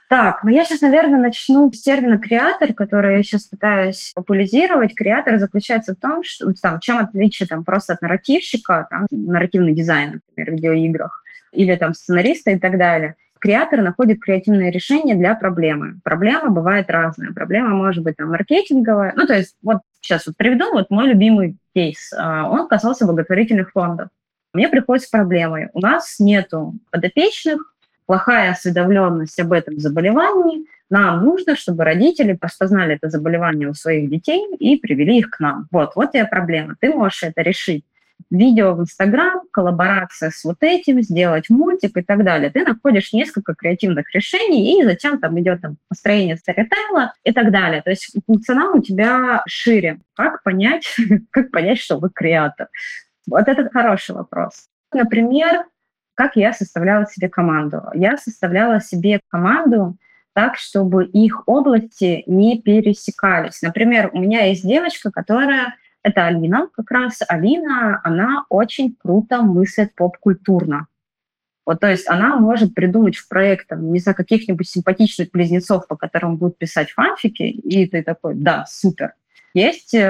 Так, 0.08 0.42
ну 0.42 0.50
я 0.50 0.64
сейчас, 0.64 0.80
наверное, 0.80 1.20
начну 1.20 1.70
с 1.70 1.82
термина 1.82 2.18
креатор, 2.18 2.72
который 2.72 3.18
я 3.18 3.22
сейчас 3.22 3.44
пытаюсь 3.44 4.12
популяризировать. 4.14 4.94
Креатор 4.94 5.38
заключается 5.38 5.94
в 5.94 5.96
том, 5.96 6.24
что 6.24 6.50
там, 6.54 6.80
чем 6.80 6.96
отличие 6.96 7.46
там, 7.46 7.62
просто 7.62 7.92
от 7.92 8.00
нарративщика, 8.00 8.86
там, 8.88 9.06
нарративный 9.10 9.74
дизайн, 9.74 10.22
например, 10.30 10.50
в 10.50 10.54
видеоиграх, 10.54 11.22
или 11.52 11.76
там 11.76 11.92
сценариста 11.92 12.52
и 12.52 12.58
так 12.58 12.78
далее. 12.78 13.16
Креатор 13.38 13.82
находит 13.82 14.20
креативное 14.20 14.70
решение 14.70 15.14
для 15.14 15.34
проблемы. 15.34 16.00
Проблема 16.02 16.50
бывает 16.50 16.90
разная. 16.90 17.32
Проблема 17.32 17.70
может 17.70 18.02
быть 18.02 18.16
там 18.16 18.30
маркетинговая. 18.30 19.12
Ну, 19.14 19.26
то 19.26 19.34
есть 19.34 19.56
вот 19.62 19.78
сейчас 20.00 20.26
вот 20.26 20.36
приведу 20.36 20.72
вот 20.72 20.90
мой 20.90 21.06
любимый 21.06 21.56
кейс. 21.74 22.12
А, 22.16 22.48
он 22.48 22.66
касался 22.66 23.06
благотворительных 23.06 23.72
фондов. 23.72 24.08
Мне 24.54 24.68
приходит 24.68 25.04
с 25.04 25.08
проблемой. 25.08 25.68
У 25.74 25.80
нас 25.80 26.16
нету 26.18 26.74
подопечных, 26.90 27.74
плохая 28.08 28.52
осведомленность 28.52 29.38
об 29.38 29.52
этом 29.52 29.78
заболевании, 29.78 30.64
нам 30.90 31.24
нужно, 31.24 31.54
чтобы 31.54 31.84
родители 31.84 32.36
распознали 32.40 32.94
это 32.94 33.10
заболевание 33.10 33.68
у 33.68 33.74
своих 33.74 34.08
детей 34.08 34.42
и 34.58 34.76
привели 34.76 35.18
их 35.18 35.30
к 35.30 35.40
нам. 35.40 35.68
Вот, 35.70 35.94
вот 35.94 36.14
и 36.14 36.24
проблема. 36.24 36.74
Ты 36.80 36.88
можешь 36.88 37.22
это 37.22 37.42
решить. 37.42 37.84
Видео 38.30 38.74
в 38.74 38.80
Инстаграм, 38.80 39.42
коллаборация 39.52 40.30
с 40.30 40.42
вот 40.42 40.56
этим, 40.62 41.02
сделать 41.02 41.50
мультик 41.50 41.98
и 41.98 42.02
так 42.02 42.24
далее. 42.24 42.50
Ты 42.50 42.64
находишь 42.64 43.12
несколько 43.12 43.54
креативных 43.54 44.12
решений, 44.14 44.80
и 44.80 44.84
затем 44.84 45.20
там 45.20 45.38
идет 45.38 45.60
там, 45.60 45.76
построение 45.88 46.36
сторителла 46.36 47.12
и 47.24 47.32
так 47.32 47.52
далее. 47.52 47.82
То 47.82 47.90
есть 47.90 48.10
функционал 48.26 48.76
у 48.78 48.82
тебя 48.82 49.42
шире. 49.46 50.00
Как 50.16 50.42
понять, 50.42 50.96
как 51.30 51.50
понять, 51.50 51.78
что 51.78 51.98
вы 51.98 52.08
креатор? 52.08 52.68
Вот 53.26 53.46
это 53.46 53.68
хороший 53.70 54.14
вопрос. 54.14 54.68
Например, 54.92 55.64
как 56.18 56.34
я 56.34 56.52
составляла 56.52 57.06
себе 57.06 57.28
команду? 57.28 57.80
Я 57.94 58.16
составляла 58.16 58.80
себе 58.80 59.20
команду 59.28 59.96
так, 60.32 60.56
чтобы 60.56 61.04
их 61.04 61.44
области 61.46 62.24
не 62.26 62.60
пересекались. 62.60 63.62
Например, 63.62 64.10
у 64.12 64.18
меня 64.18 64.46
есть 64.46 64.66
девочка, 64.66 65.12
которая 65.12 65.76
это 66.02 66.26
Алина, 66.26 66.66
как 66.74 66.90
раз 66.90 67.20
Алина, 67.28 68.00
она 68.02 68.44
очень 68.48 68.96
круто 69.00 69.42
мыслит 69.42 69.94
поп-культурно. 69.94 70.88
Вот, 71.64 71.78
то 71.78 71.88
есть 71.88 72.08
она 72.08 72.34
может 72.34 72.74
придумать 72.74 73.14
в 73.14 73.28
проект, 73.28 73.68
там, 73.68 73.92
не 73.92 74.00
знаю, 74.00 74.16
каких-нибудь 74.16 74.68
симпатичных 74.68 75.30
близнецов, 75.30 75.86
по 75.86 75.96
которым 75.96 76.36
будут 76.36 76.58
писать 76.58 76.90
фанфики, 76.90 77.44
и 77.44 77.86
ты 77.86 78.02
такой, 78.02 78.34
да, 78.34 78.64
супер. 78.66 79.12
Есть 79.58 79.92
э, 79.92 80.08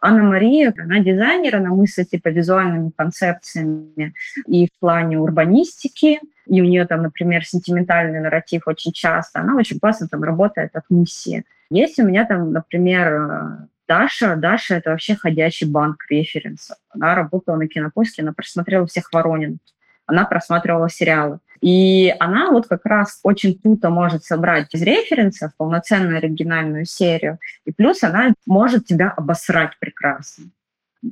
Анна-Мария, 0.00 0.72
она 0.78 1.00
дизайнер, 1.00 1.56
она 1.56 1.68
мыслит 1.68 2.08
типа 2.08 2.28
визуальными 2.28 2.90
концепциями 2.96 4.14
и 4.46 4.66
в 4.66 4.78
плане 4.80 5.18
урбанистики, 5.18 6.20
и 6.46 6.62
у 6.62 6.64
нее 6.64 6.86
там, 6.86 7.02
например, 7.02 7.44
сентиментальный 7.44 8.18
нарратив 8.20 8.62
очень 8.66 8.92
часто, 8.92 9.40
она 9.40 9.56
очень 9.56 9.78
классно 9.78 10.08
там 10.08 10.22
работает 10.22 10.74
от 10.74 10.84
миссии. 10.88 11.44
Есть 11.68 11.98
у 11.98 12.04
меня 12.04 12.24
там, 12.24 12.52
например, 12.52 13.12
э, 13.12 13.66
Даша. 13.86 14.36
Даша— 14.36 14.74
это 14.76 14.90
вообще 14.90 15.16
ходячий 15.16 15.68
банк 15.68 16.06
референсов. 16.08 16.78
Она 16.88 17.14
работала 17.14 17.56
на 17.56 17.68
кинопоиске, 17.68 18.22
она 18.22 18.32
просмотрела 18.32 18.86
всех 18.86 19.12
Воронин, 19.12 19.58
она 20.06 20.24
просматривала 20.24 20.88
сериалы. 20.88 21.40
И 21.60 22.14
она 22.20 22.50
вот 22.50 22.66
как 22.66 22.84
раз 22.84 23.20
очень 23.22 23.58
круто 23.58 23.90
может 23.90 24.24
собрать 24.24 24.72
из 24.74 24.82
референсов 24.82 25.52
полноценную 25.56 26.18
оригинальную 26.18 26.84
серию. 26.84 27.38
И 27.64 27.72
плюс 27.72 28.02
она 28.02 28.34
может 28.46 28.86
тебя 28.86 29.10
обосрать 29.10 29.78
прекрасно. 29.78 30.46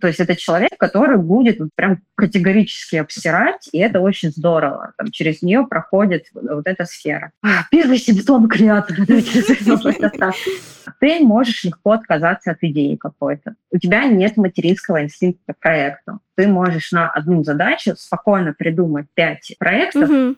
То 0.01 0.07
есть 0.07 0.20
это 0.20 0.35
человек, 0.35 0.76
который 0.78 1.18
будет 1.18 1.61
вот 1.61 1.68
прям 1.74 2.03
категорически 2.14 2.97
обсирать, 2.97 3.68
и 3.72 3.78
это 3.78 4.01
очень 4.01 4.30
здорово. 4.30 4.93
Там, 4.97 5.11
через 5.11 5.43
нее 5.43 5.66
проходит 5.66 6.26
вот 6.32 6.66
эта 6.66 6.85
сфера. 6.85 7.32
А, 7.43 7.64
первый 7.70 7.99
симптом 7.99 8.49
креатора. 8.49 9.05
Ты 11.01 11.20
можешь 11.20 11.64
легко 11.64 11.93
отказаться 11.93 12.53
от 12.53 12.59
идеи 12.62 12.97
какой-то. 12.97 13.55
У 13.70 13.78
тебя 13.78 14.05
нет 14.05 14.37
материнского 14.37 15.03
инстинкта 15.03 15.55
к 15.55 15.59
проекту. 15.59 16.20
Ты 16.35 16.49
можешь 16.49 16.93
на 16.93 17.11
одну 17.11 17.45
задачу 17.45 17.95
спокойно 17.97 18.55
придумать 18.57 19.07
пять 19.14 19.55
проектов, 19.59 20.37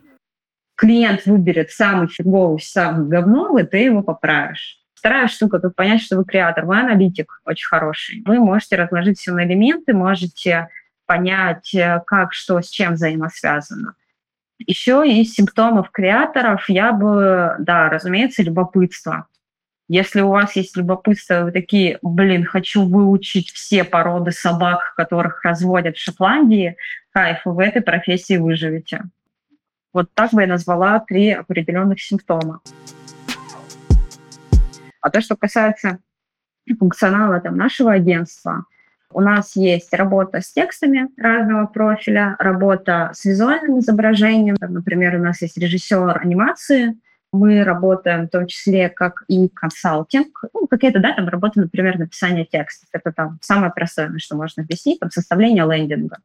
клиент 0.76 1.24
выберет 1.24 1.70
самый 1.70 2.08
фиговый, 2.08 2.60
самый 2.60 3.08
говновый, 3.08 3.64
ты 3.64 3.78
его 3.78 4.02
поправишь 4.02 4.85
Вторая 5.06 5.28
штука, 5.28 5.60
как 5.60 5.76
понять, 5.76 6.02
что 6.02 6.16
вы 6.16 6.24
креатор. 6.24 6.66
Вы 6.66 6.80
аналитик 6.80 7.40
очень 7.44 7.68
хороший. 7.68 8.24
Вы 8.26 8.40
можете 8.40 8.74
разложить 8.74 9.20
все 9.20 9.30
на 9.30 9.44
элементы, 9.44 9.92
можете 9.92 10.68
понять, 11.06 11.72
э, 11.76 12.02
как, 12.04 12.32
что, 12.32 12.60
с 12.60 12.68
чем 12.68 12.94
взаимосвязано. 12.94 13.94
Еще 14.58 15.08
из 15.08 15.32
симптомов 15.32 15.92
креаторов 15.92 16.68
я 16.68 16.90
бы, 16.90 17.54
да, 17.60 17.88
разумеется, 17.88 18.42
любопытство. 18.42 19.28
Если 19.88 20.22
у 20.22 20.30
вас 20.30 20.56
есть 20.56 20.76
любопытство, 20.76 21.44
вы 21.44 21.52
такие, 21.52 22.00
блин, 22.02 22.44
хочу 22.44 22.84
выучить 22.84 23.52
все 23.52 23.84
породы 23.84 24.32
собак, 24.32 24.92
которых 24.96 25.44
разводят 25.44 25.96
в 25.96 26.02
Шотландии, 26.02 26.76
кайф, 27.12 27.42
вы 27.44 27.52
в 27.52 27.58
этой 27.60 27.80
профессии 27.80 28.38
выживете. 28.38 29.04
Вот 29.92 30.08
так 30.14 30.32
бы 30.32 30.40
я 30.40 30.48
назвала 30.48 30.98
три 30.98 31.30
определенных 31.30 32.02
симптома. 32.02 32.60
А 35.06 35.10
то, 35.10 35.20
что 35.20 35.36
касается 35.36 36.00
функционала 36.80 37.38
там, 37.40 37.56
нашего 37.56 37.92
агентства, 37.92 38.64
у 39.12 39.20
нас 39.20 39.54
есть 39.54 39.94
работа 39.94 40.40
с 40.40 40.52
текстами 40.52 41.06
разного 41.16 41.66
профиля, 41.66 42.34
работа 42.40 43.12
с 43.14 43.24
визуальным 43.24 43.78
изображением. 43.78 44.56
Там, 44.56 44.72
например, 44.72 45.14
у 45.14 45.22
нас 45.22 45.42
есть 45.42 45.56
режиссер 45.58 46.18
анимации, 46.20 46.98
мы 47.32 47.62
работаем 47.62 48.26
в 48.26 48.30
том 48.30 48.48
числе 48.48 48.88
как 48.88 49.22
и 49.28 49.48
консалтинг, 49.48 50.42
ну, 50.52 50.66
какие-то, 50.66 50.98
да, 50.98 51.12
там 51.12 51.28
работа, 51.28 51.60
например, 51.60 52.00
написание 52.00 52.44
текстов. 52.44 52.88
Это 52.92 53.12
там 53.12 53.38
самое 53.42 53.70
простое, 53.72 54.12
что 54.18 54.34
можно 54.34 54.64
объяснить, 54.64 54.98
там 54.98 55.12
составление 55.12 55.64
лендинга. 55.70 56.18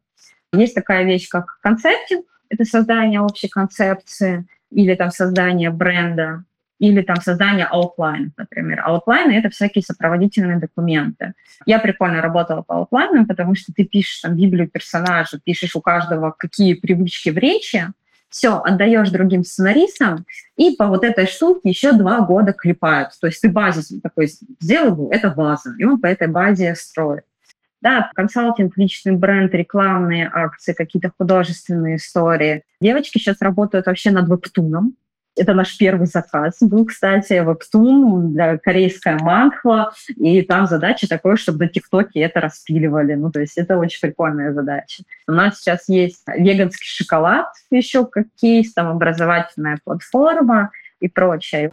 Есть 0.52 0.74
такая 0.74 1.04
вещь, 1.04 1.28
как 1.28 1.60
концептинг, 1.60 2.26
это 2.48 2.64
создание 2.64 3.20
общей 3.20 3.48
концепции 3.48 4.44
или 4.72 4.96
там 4.96 5.12
создание 5.12 5.70
бренда 5.70 6.42
или 6.82 7.00
там 7.00 7.14
создание 7.16 7.64
outline, 7.66 8.32
например. 8.36 8.80
Outline 8.84 9.24
ы— 9.24 9.30
это 9.38 9.50
всякие 9.50 9.82
сопроводительные 9.82 10.58
документы. 10.58 11.34
Я 11.64 11.78
прикольно 11.78 12.20
работала 12.20 12.62
по 12.62 12.74
outline 12.74 13.12
ам, 13.12 13.28
потому 13.28 13.54
что 13.54 13.72
ты 13.72 13.84
пишешь 13.84 14.20
там 14.20 14.34
библию 14.34 14.68
персонажа, 14.68 15.38
пишешь 15.38 15.76
у 15.76 15.80
каждого, 15.80 16.34
какие 16.36 16.74
привычки 16.74 17.30
в 17.30 17.38
речи, 17.38 17.86
все, 18.30 18.60
отдаешь 18.60 19.10
другим 19.10 19.44
сценаристам, 19.44 20.26
и 20.56 20.74
по 20.74 20.88
вот 20.88 21.04
этой 21.04 21.26
штуке 21.26 21.68
еще 21.68 21.92
два 21.92 22.20
года 22.22 22.52
клепают. 22.52 23.10
То 23.20 23.28
есть 23.28 23.40
ты 23.40 23.48
базис 23.48 23.92
такой 24.02 24.28
сделал, 24.60 25.08
это 25.12 25.30
база, 25.30 25.76
и 25.78 25.84
он 25.84 26.00
по 26.00 26.06
этой 26.06 26.26
базе 26.26 26.74
строит. 26.74 27.22
Да, 27.80 28.10
консалтинг, 28.14 28.76
личный 28.76 29.12
бренд, 29.12 29.54
рекламные 29.54 30.28
акции, 30.32 30.72
какие-то 30.72 31.12
художественные 31.16 31.96
истории. 31.96 32.64
Девочки 32.80 33.18
сейчас 33.18 33.40
работают 33.40 33.86
вообще 33.86 34.10
над 34.10 34.28
вебтуном, 34.28 34.96
это 35.36 35.54
наш 35.54 35.76
первый 35.78 36.06
заказ 36.06 36.58
был, 36.60 36.84
кстати, 36.84 37.32
вебтун 37.34 38.32
для 38.32 38.58
корейская 38.58 39.18
манхва, 39.18 39.92
и 40.16 40.42
там 40.42 40.66
задача 40.66 41.08
такая, 41.08 41.36
чтобы 41.36 41.64
на 41.64 41.68
ТикТоке 41.68 42.20
это 42.20 42.40
распиливали. 42.40 43.14
Ну, 43.14 43.30
то 43.30 43.40
есть 43.40 43.56
это 43.56 43.78
очень 43.78 44.00
прикольная 44.00 44.52
задача. 44.52 45.04
У 45.26 45.32
нас 45.32 45.58
сейчас 45.58 45.88
есть 45.88 46.22
веганский 46.26 46.86
шоколад 46.86 47.48
еще 47.70 48.06
как 48.06 48.26
кейс, 48.40 48.72
там 48.72 48.88
образовательная 48.88 49.78
платформа 49.84 50.70
и 51.00 51.08
прочее. 51.08 51.72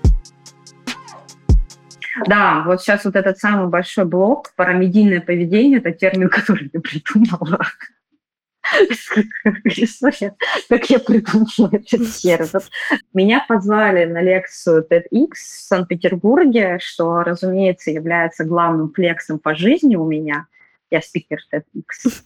Да, 2.26 2.64
вот 2.66 2.82
сейчас 2.82 3.06
вот 3.06 3.16
этот 3.16 3.38
самый 3.38 3.68
большой 3.68 4.06
блок 4.06 4.52
парамедийное 4.56 5.22
поведение, 5.22 5.80
это 5.80 5.92
термин, 5.92 6.30
который 6.30 6.70
я 6.74 6.80
придумала 6.80 7.66
как 10.70 10.90
я 10.90 11.00
придумала 11.00 11.70
этот 11.72 12.08
сервис. 12.08 12.70
Меня 13.14 13.46
позвали 13.48 14.06
на 14.06 14.22
лекцию 14.22 14.86
TEDx 14.90 15.34
в 15.34 15.62
Санкт-Петербурге, 15.68 16.80
что, 16.80 17.24
разумеется, 17.24 17.92
является 17.92 18.46
главным 18.46 18.92
флексом 18.94 19.40
по 19.40 19.56
жизни 19.56 19.96
у 19.96 20.06
меня. 20.06 20.48
Я 20.92 21.02
спикер 21.02 21.40
TEDx. 21.52 22.24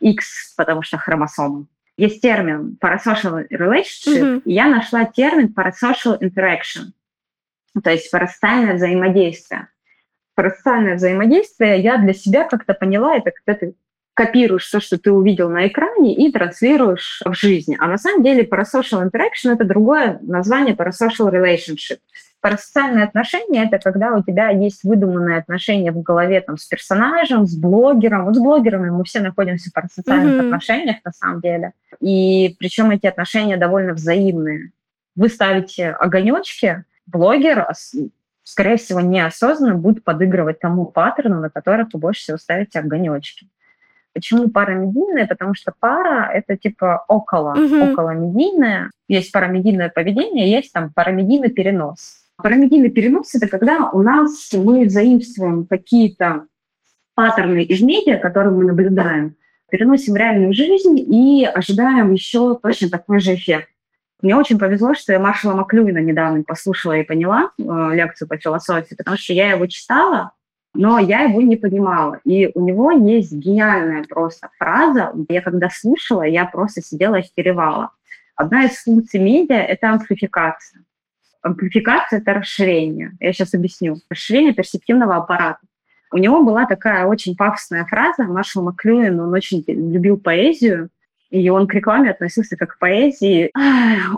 X, 0.00 0.54
потому 0.56 0.82
что 0.82 0.98
хромосомы. 0.98 1.66
Есть 1.96 2.20
термин 2.20 2.76
parasocial 2.80 3.46
relationship, 3.48 4.20
mm-hmm. 4.20 4.42
и 4.44 4.52
я 4.52 4.66
нашла 4.66 5.04
термин 5.04 5.54
parasocial 5.56 6.18
interaction, 6.20 6.90
то 7.82 7.90
есть 7.90 8.10
парасоциальное 8.10 8.74
взаимодействие. 8.74 9.68
Парасоциальное 10.34 10.96
взаимодействие 10.96 11.80
я 11.80 11.96
для 11.98 12.12
себя 12.12 12.48
как-то 12.48 12.74
поняла, 12.74 13.16
это 13.16 13.30
когда 13.30 13.58
ты 13.58 13.74
копируешь 14.14 14.70
то, 14.70 14.80
что 14.80 14.96
ты 14.96 15.10
увидел 15.10 15.50
на 15.50 15.66
экране, 15.66 16.14
и 16.14 16.32
транслируешь 16.32 17.20
в 17.24 17.34
жизни. 17.34 17.76
А 17.80 17.88
на 17.88 17.98
самом 17.98 18.22
деле 18.22 18.44
parasocial 18.44 19.04
interaction— 19.04 19.52
это 19.52 19.64
другое 19.64 20.18
название 20.22 20.74
parasocial 20.74 21.30
relationship. 21.30 21.98
Парасоциальные 22.40 23.04
отношения— 23.04 23.64
это 23.70 23.78
когда 23.78 24.14
у 24.14 24.22
тебя 24.22 24.50
есть 24.50 24.84
выдуманные 24.84 25.38
отношения 25.38 25.90
в 25.90 26.02
голове 26.02 26.40
там, 26.42 26.58
с 26.58 26.66
персонажем, 26.66 27.46
с 27.46 27.56
блогером. 27.56 28.26
Вот 28.26 28.36
с 28.36 28.38
блогерами 28.38 28.90
мы 28.90 29.04
все 29.04 29.20
находимся 29.20 29.70
в 29.70 29.72
парасоциальных 29.72 30.34
mm-hmm. 30.34 30.46
отношениях 30.46 30.96
на 31.04 31.12
самом 31.12 31.40
деле. 31.40 31.72
И 32.00 32.54
причем 32.58 32.90
эти 32.90 33.06
отношения 33.06 33.56
довольно 33.56 33.94
взаимные. 33.94 34.70
Вы 35.16 35.28
ставите 35.28 35.90
огонечки, 35.90 36.84
блогер, 37.06 37.66
скорее 38.42 38.76
всего, 38.76 39.00
неосознанно 39.00 39.76
будет 39.76 40.04
подыгрывать 40.04 40.60
тому 40.60 40.84
паттерну, 40.84 41.40
на 41.40 41.50
которых 41.50 41.88
вы 41.94 41.98
больше 41.98 42.22
всего 42.22 42.36
ставите 42.36 42.78
огонечки. 42.78 43.48
Почему 44.14 44.48
парамедийное? 44.48 45.26
Потому 45.26 45.54
что 45.54 45.72
пара— 45.78 46.30
это 46.32 46.56
типа 46.56 47.04
около, 47.08 47.52
угу. 47.52 47.92
околомедийное. 47.92 48.90
Есть 49.08 49.32
парамедийное 49.32 49.90
поведение, 49.90 50.50
есть 50.50 50.72
там 50.72 50.92
парамедийный 50.94 51.50
перенос. 51.50 52.24
Парамедийный 52.36 52.90
перенос— 52.90 53.34
это 53.34 53.48
когда 53.48 53.90
у 53.90 54.02
нас 54.02 54.50
мы 54.52 54.88
заимствуем 54.88 55.66
какие-то 55.66 56.46
паттерны 57.14 57.64
из 57.64 57.80
медиа, 57.80 58.18
которые 58.18 58.52
мы 58.52 58.64
наблюдаем, 58.64 59.36
переносим 59.70 60.14
в 60.14 60.16
реальную 60.16 60.54
жизнь 60.54 60.98
и 60.98 61.44
ожидаем 61.44 62.12
еще 62.12 62.58
точно 62.62 62.90
такой 62.90 63.18
же 63.18 63.34
эффект. 63.34 63.68
Мне 64.22 64.36
очень 64.36 64.58
повезло, 64.58 64.94
что 64.94 65.12
я 65.12 65.18
Маршала 65.18 65.54
Маклюина 65.54 65.98
недавно 65.98 66.44
послушала 66.44 66.94
и 66.94 67.04
поняла 67.04 67.50
э, 67.58 67.62
лекцию 67.94 68.28
по 68.28 68.36
философии, 68.36 68.94
потому 68.94 69.16
что 69.16 69.32
я 69.32 69.50
его 69.50 69.66
читала, 69.66 70.32
но 70.74 70.98
я 70.98 71.22
его 71.22 71.40
не 71.40 71.56
понимала. 71.56 72.20
И 72.24 72.50
у 72.54 72.60
него 72.60 72.90
есть 72.90 73.32
гениальная 73.32 74.04
просто 74.04 74.50
фраза. 74.58 75.12
Я 75.28 75.40
когда 75.40 75.70
слушала, 75.70 76.22
я 76.22 76.44
просто 76.44 76.82
сидела 76.82 77.16
и 77.16 77.20
охеревала. 77.20 77.90
Одна 78.36 78.64
из 78.64 78.82
функций 78.82 79.20
медиа— 79.20 79.54
это 79.68 79.90
амплификация. 79.90 80.82
Амплификация— 81.42 82.18
это 82.20 82.34
расширение. 82.34 83.12
Я 83.20 83.32
сейчас 83.32 83.54
объясню. 83.54 83.98
Расширение 84.10 84.52
персептивного 84.52 85.16
аппарата. 85.16 85.60
У 86.10 86.18
него 86.18 86.42
была 86.42 86.66
такая 86.66 87.06
очень 87.06 87.36
пафосная 87.36 87.84
фраза. 87.84 88.24
Маршал 88.24 88.64
Маклюин, 88.64 89.20
он 89.20 89.32
очень 89.32 89.64
любил 89.66 90.16
поэзию, 90.16 90.90
и 91.30 91.48
он 91.50 91.66
к 91.66 91.74
рекламе 91.74 92.10
относился 92.10 92.56
как 92.56 92.76
к 92.76 92.78
поэзии. 92.78 93.50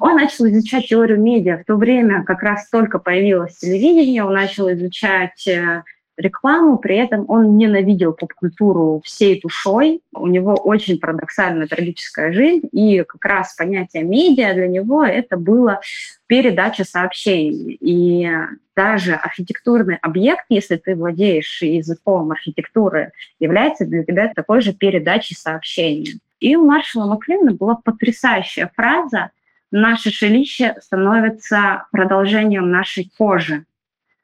Он 0.01 0.17
начал 0.17 0.47
изучать 0.47 0.89
теорию 0.89 1.21
медиа. 1.21 1.59
В 1.59 1.65
то 1.65 1.77
время 1.77 2.25
как 2.25 2.43
раз 2.43 2.69
только 2.69 2.99
появилось 2.99 3.57
телевидение, 3.57 4.25
он 4.25 4.35
начал 4.35 4.71
изучать 4.73 5.47
э, 5.49 5.83
рекламу, 6.17 6.79
при 6.79 6.97
этом 6.97 7.25
он 7.29 7.57
ненавидел 7.57 8.13
поп-культуру 8.13 9.03
всей 9.05 9.41
душой. 9.41 10.01
У 10.13 10.27
него 10.27 10.55
очень 10.55 10.99
парадоксальная 10.99 11.67
трагическая 11.67 12.33
жизнь, 12.33 12.69
и 12.73 13.03
как 13.03 13.25
раз 13.25 13.55
понятие 13.55 14.03
медиа 14.03 14.55
для 14.55 14.69
него 14.69 15.05
это 15.05 15.37
было 15.37 15.81
передача 16.27 16.85
сообщений. 16.85 17.77
И 17.81 18.31
даже 18.75 19.15
архитектурный 19.15 19.97
объект, 19.97 20.45
если 20.49 20.77
ты 20.77 20.95
владеешь 20.95 21.63
языком 21.63 22.31
архитектуры, 22.31 23.13
является 23.39 23.87
для 23.87 24.05
тебя 24.05 24.33
такой 24.35 24.61
же 24.61 24.73
передачей 24.73 25.35
сообщений. 25.35 26.21
И 26.41 26.57
у 26.57 26.65
Маршала 26.65 27.07
Маклина 27.07 27.53
была 27.53 27.77
потрясающая 27.77 28.71
фраза 28.75 29.31
«Наше 29.71 30.11
жилище 30.11 30.77
становится 30.81 31.87
продолжением 31.91 32.71
нашей 32.71 33.11
кожи» 33.17 33.65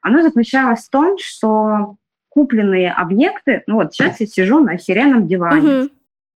оно 0.03 0.21
заключалось 0.21 0.85
в 0.85 0.89
том, 0.89 1.17
что 1.17 1.95
купленные 2.29 2.91
объекты, 2.91 3.63
ну 3.67 3.75
вот 3.75 3.93
сейчас 3.93 4.19
я 4.19 4.27
сижу 4.27 4.59
на 4.59 4.73
охеренном 4.73 5.27
диване, 5.27 5.69
uh-huh. 5.69 5.91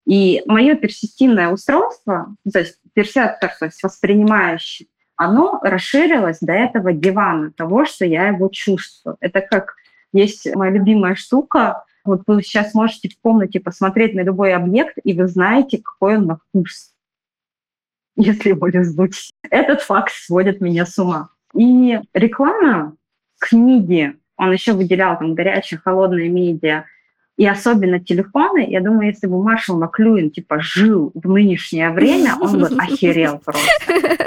и 0.06 0.42
мое 0.46 0.76
персистивное 0.76 1.48
устройство, 1.48 2.36
то 2.50 2.60
есть 2.60 2.78
персептор, 2.94 3.50
то 3.58 3.66
есть 3.66 3.82
воспринимающий, 3.82 4.88
оно 5.16 5.58
расширилось 5.62 6.38
до 6.40 6.52
этого 6.52 6.92
дивана, 6.92 7.50
того, 7.50 7.86
что 7.86 8.04
я 8.04 8.28
его 8.28 8.48
чувствую. 8.50 9.16
Это 9.20 9.40
как 9.40 9.74
есть 10.12 10.54
моя 10.54 10.72
любимая 10.72 11.14
штука, 11.14 11.84
вот 12.04 12.22
вы 12.26 12.42
сейчас 12.42 12.72
можете 12.72 13.08
в 13.08 13.20
комнате 13.20 13.58
посмотреть 13.58 14.14
на 14.14 14.20
любой 14.20 14.54
объект, 14.54 14.96
и 15.02 15.12
вы 15.12 15.26
знаете, 15.26 15.82
какой 15.82 16.18
он 16.18 16.26
на 16.26 16.36
вкус, 16.36 16.92
если 18.14 18.50
его 18.50 18.68
лизнуть. 18.68 19.30
Этот 19.50 19.82
факт 19.82 20.12
сводит 20.12 20.60
меня 20.60 20.86
с 20.86 20.96
ума. 20.98 21.30
И 21.54 21.98
реклама 22.12 22.96
книги, 23.38 24.14
он 24.36 24.52
еще 24.52 24.72
выделял 24.72 25.18
там 25.18 25.34
горячие, 25.34 25.80
холодные 25.82 26.28
медиа, 26.28 26.84
И 27.36 27.46
особенно 27.46 28.00
телефоны, 28.00 28.64
я 28.66 28.80
думаю, 28.80 29.08
если 29.08 29.26
бы 29.26 29.42
Маршал 29.42 29.78
Маклюин 29.78 30.30
типа 30.30 30.60
жил 30.60 31.12
в 31.14 31.28
нынешнее 31.28 31.90
время, 31.90 32.34
он 32.40 32.60
бы 32.60 32.66
охерел 32.78 33.38
просто. 33.44 33.70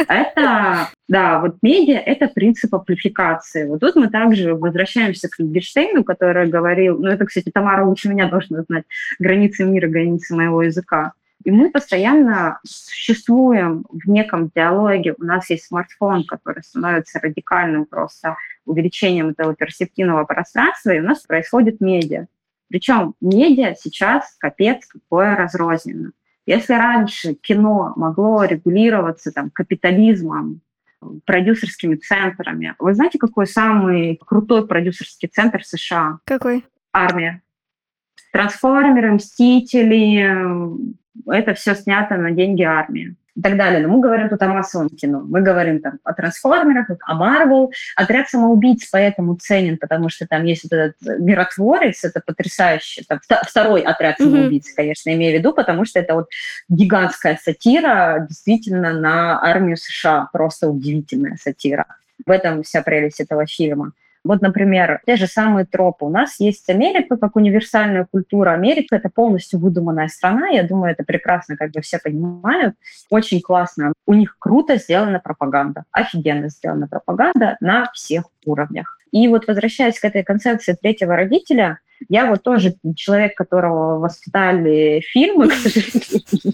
Это, 0.07 0.89
да, 1.07 1.39
вот 1.39 1.57
медиа— 1.63 1.97
это 2.05 2.27
принцип 2.27 2.73
амплификации. 2.75 3.65
Вот 3.65 3.79
тут 3.79 3.95
мы 3.95 4.09
также 4.09 4.53
возвращаемся 4.53 5.27
к 5.27 5.39
Wittgensteinu, 5.39 6.03
который 6.03 6.47
говорил, 6.47 6.99
ну 6.99 7.07
это, 7.07 7.25
кстати, 7.25 7.49
Тамара 7.51 7.83
лучше 7.83 8.09
меня 8.09 8.29
должна 8.29 8.61
знать, 8.69 8.83
границы 9.17 9.65
мира, 9.65 9.87
границы 9.87 10.35
моего 10.35 10.61
языка. 10.61 11.13
И 11.45 11.51
мы 11.51 11.71
постоянно 11.71 12.59
существуем 12.65 13.85
в 13.89 14.09
неком 14.09 14.51
диалоге. 14.53 15.15
У 15.17 15.23
нас 15.23 15.49
есть 15.49 15.67
смартфон, 15.67 16.25
который 16.25 16.63
становится 16.63 17.19
радикальным 17.19 17.85
просто 17.85 18.35
увеличением 18.65 19.29
этого 19.29 19.55
перцептивного 19.55 20.25
пространства, 20.25 20.91
и 20.91 20.99
у 20.99 21.03
нас 21.03 21.21
происходит 21.21 21.79
медиа. 21.79 22.27
Причем 22.67 23.15
медиа 23.21 23.73
сейчас 23.75 24.35
капец 24.37 24.85
какое 24.85 25.35
разрозненно. 25.35 26.11
Если 26.45 26.73
раньше 26.73 27.35
кино 27.35 27.93
могло 27.95 28.43
регулироваться 28.43 29.31
там, 29.31 29.49
капитализмом, 29.49 30.61
продюсерскими 31.25 31.95
центрами, 31.95 32.75
вы 32.79 32.93
знаете, 32.93 33.17
какой 33.17 33.47
самый 33.47 34.19
крутой 34.25 34.67
продюсерский 34.67 35.29
центр 35.29 35.63
США? 35.63 36.19
Какой? 36.25 36.65
Армия. 36.91 37.41
Трансформеры, 38.33 39.13
Мстители, 39.13 40.27
это 41.27 41.53
все 41.53 41.75
снято 41.75 42.15
на 42.15 42.31
деньги 42.31 42.63
армии 42.63 43.15
и 43.39 43.41
так 43.41 43.57
далее. 43.57 43.85
Но 43.85 43.93
мы 43.93 44.01
говорим 44.01 44.29
тут 44.29 44.41
о 44.41 44.47
массовом 44.47 44.89
кино. 44.89 45.23
Мы 45.25 45.41
говорим 45.41 45.79
там 45.79 45.99
о 46.03 46.13
трансформерах, 46.13 46.87
о 47.01 47.13
Марвел. 47.15 47.71
Отряд 47.95 48.27
самоубийц 48.29 48.89
поэтому 48.91 49.35
ценен, 49.35 49.77
потому 49.77 50.09
что 50.09 50.27
там 50.27 50.43
есть 50.43 50.63
вот 50.63 50.73
этот 50.73 51.19
миротворец, 51.19 52.03
это 52.03 52.21
потрясающе. 52.25 53.03
Там, 53.07 53.19
второй 53.47 53.81
отряд 53.81 54.17
самоубийц, 54.17 54.69
mm-hmm. 54.69 54.75
конечно, 54.75 55.13
имею 55.13 55.35
в 55.35 55.39
виду, 55.39 55.53
потому 55.53 55.85
что 55.85 55.99
это 55.99 56.15
вот 56.15 56.27
гигантская 56.67 57.39
сатира 57.41 58.25
действительно 58.27 58.93
на 58.93 59.41
армию 59.41 59.77
США. 59.77 60.29
Просто 60.33 60.69
удивительная 60.69 61.37
сатира. 61.41 61.85
В 62.25 62.31
этом 62.31 62.63
вся 62.63 62.81
прелесть 62.81 63.21
этого 63.21 63.45
фильма. 63.45 63.93
Вот, 64.23 64.41
например, 64.41 65.01
те 65.05 65.15
же 65.15 65.27
самые 65.27 65.65
тропы. 65.65 66.05
У 66.05 66.09
нас 66.09 66.39
есть 66.39 66.69
Америка 66.69 67.17
как 67.17 67.35
универсальная 67.35 68.07
культура. 68.11 68.51
Америка— 68.51 68.95
это 68.97 69.09
полностью 69.09 69.59
выдуманная 69.59 70.07
страна. 70.07 70.49
Я 70.49 70.63
думаю, 70.63 70.91
это 70.91 71.03
прекрасно 71.03 71.55
как 71.55 71.71
бы 71.71 71.81
все 71.81 71.99
понимают. 71.99 72.75
Очень 73.09 73.41
классно. 73.41 73.93
У 74.05 74.13
них 74.13 74.35
круто 74.39 74.77
сделана 74.77 75.19
пропаганда. 75.19 75.85
Офигенно 75.91 76.49
сделана 76.49 76.87
пропаганда 76.87 77.57
на 77.61 77.89
всех 77.93 78.25
уровнях. 78.45 78.99
И 79.11 79.27
вот 79.27 79.47
возвращаясь 79.47 79.99
к 79.99 80.05
этой 80.05 80.23
концепции 80.23 80.75
третьего 80.79 81.15
родителя, 81.15 81.79
я 82.07 82.27
вот 82.27 82.43
тоже 82.43 82.75
человек, 82.95 83.35
которого 83.35 83.99
воспитали 83.99 85.01
фильмы, 85.01 85.49
к 85.49 85.53
сожалению, 85.53 86.53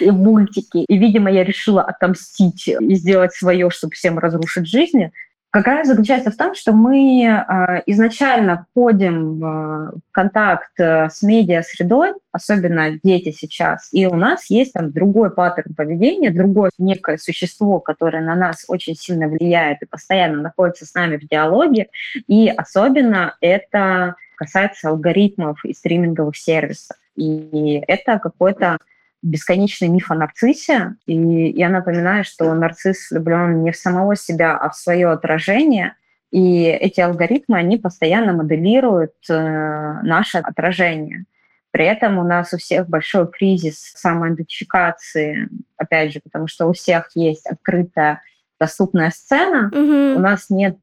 и 0.00 0.10
мультики. 0.10 0.78
И, 0.78 0.98
видимо, 0.98 1.30
я 1.30 1.44
решила 1.44 1.82
отомстить 1.82 2.66
и 2.66 2.94
сделать 2.94 3.32
свое, 3.34 3.70
чтобы 3.70 3.94
всем 3.94 4.18
разрушить 4.18 4.66
жизни 4.66 5.12
какая 5.50 5.84
заключается 5.84 6.30
в 6.30 6.36
том, 6.36 6.54
что 6.54 6.72
мы 6.72 7.24
э, 7.24 7.82
изначально 7.86 8.66
входим 8.70 9.38
в 9.38 9.92
контакт 10.12 10.78
э, 10.78 11.08
с 11.08 11.22
медиа-средой, 11.22 12.14
особенно 12.32 12.98
дети 13.02 13.32
сейчас, 13.32 13.88
и 13.92 14.06
у 14.06 14.14
нас 14.14 14.50
есть 14.50 14.72
там 14.74 14.92
другой 14.92 15.30
паттерн 15.30 15.74
поведения, 15.74 16.30
другое 16.30 16.70
некое 16.78 17.18
существо, 17.18 17.80
которое 17.80 18.22
на 18.22 18.34
нас 18.34 18.64
очень 18.68 18.94
сильно 18.94 19.28
влияет 19.28 19.82
и 19.82 19.86
постоянно 19.86 20.42
находится 20.42 20.86
с 20.86 20.94
нами 20.94 21.16
в 21.16 21.26
диалоге, 21.26 21.88
и 22.26 22.48
особенно 22.48 23.36
это 23.40 24.16
касается 24.36 24.90
алгоритмов 24.90 25.64
и 25.64 25.74
стриминговых 25.74 26.36
сервисов. 26.36 26.96
И 27.16 27.82
это 27.88 28.20
какой-то 28.20 28.78
бесконечный 29.22 29.88
миф 29.88 30.10
о 30.10 30.14
нарциссе, 30.14 30.94
и 31.06 31.14
я 31.50 31.68
напоминаю, 31.68 32.24
что 32.24 32.52
нарцисс 32.54 33.10
влюблен 33.10 33.62
не 33.62 33.72
в 33.72 33.76
самого 33.76 34.16
себя, 34.16 34.56
а 34.56 34.70
в 34.70 34.76
свое 34.76 35.10
отражение, 35.10 35.94
и 36.30 36.64
эти 36.64 37.00
алгоритмы, 37.00 37.58
они 37.58 37.78
постоянно 37.78 38.32
моделируют 38.32 39.14
э, 39.30 40.00
наше 40.02 40.38
отражение. 40.38 41.24
При 41.70 41.84
этом 41.84 42.18
у 42.18 42.24
нас 42.24 42.52
у 42.52 42.58
всех 42.58 42.88
большой 42.88 43.30
кризис 43.30 43.92
самоидентификации, 43.94 45.48
опять 45.76 46.12
же, 46.12 46.20
потому 46.20 46.46
что 46.46 46.66
у 46.66 46.72
всех 46.72 47.10
есть 47.14 47.46
открытая 47.46 48.22
доступная 48.60 49.10
сцена, 49.10 49.70
mm-hmm. 49.72 50.16
у 50.16 50.18
нас 50.18 50.50
нет 50.50 50.76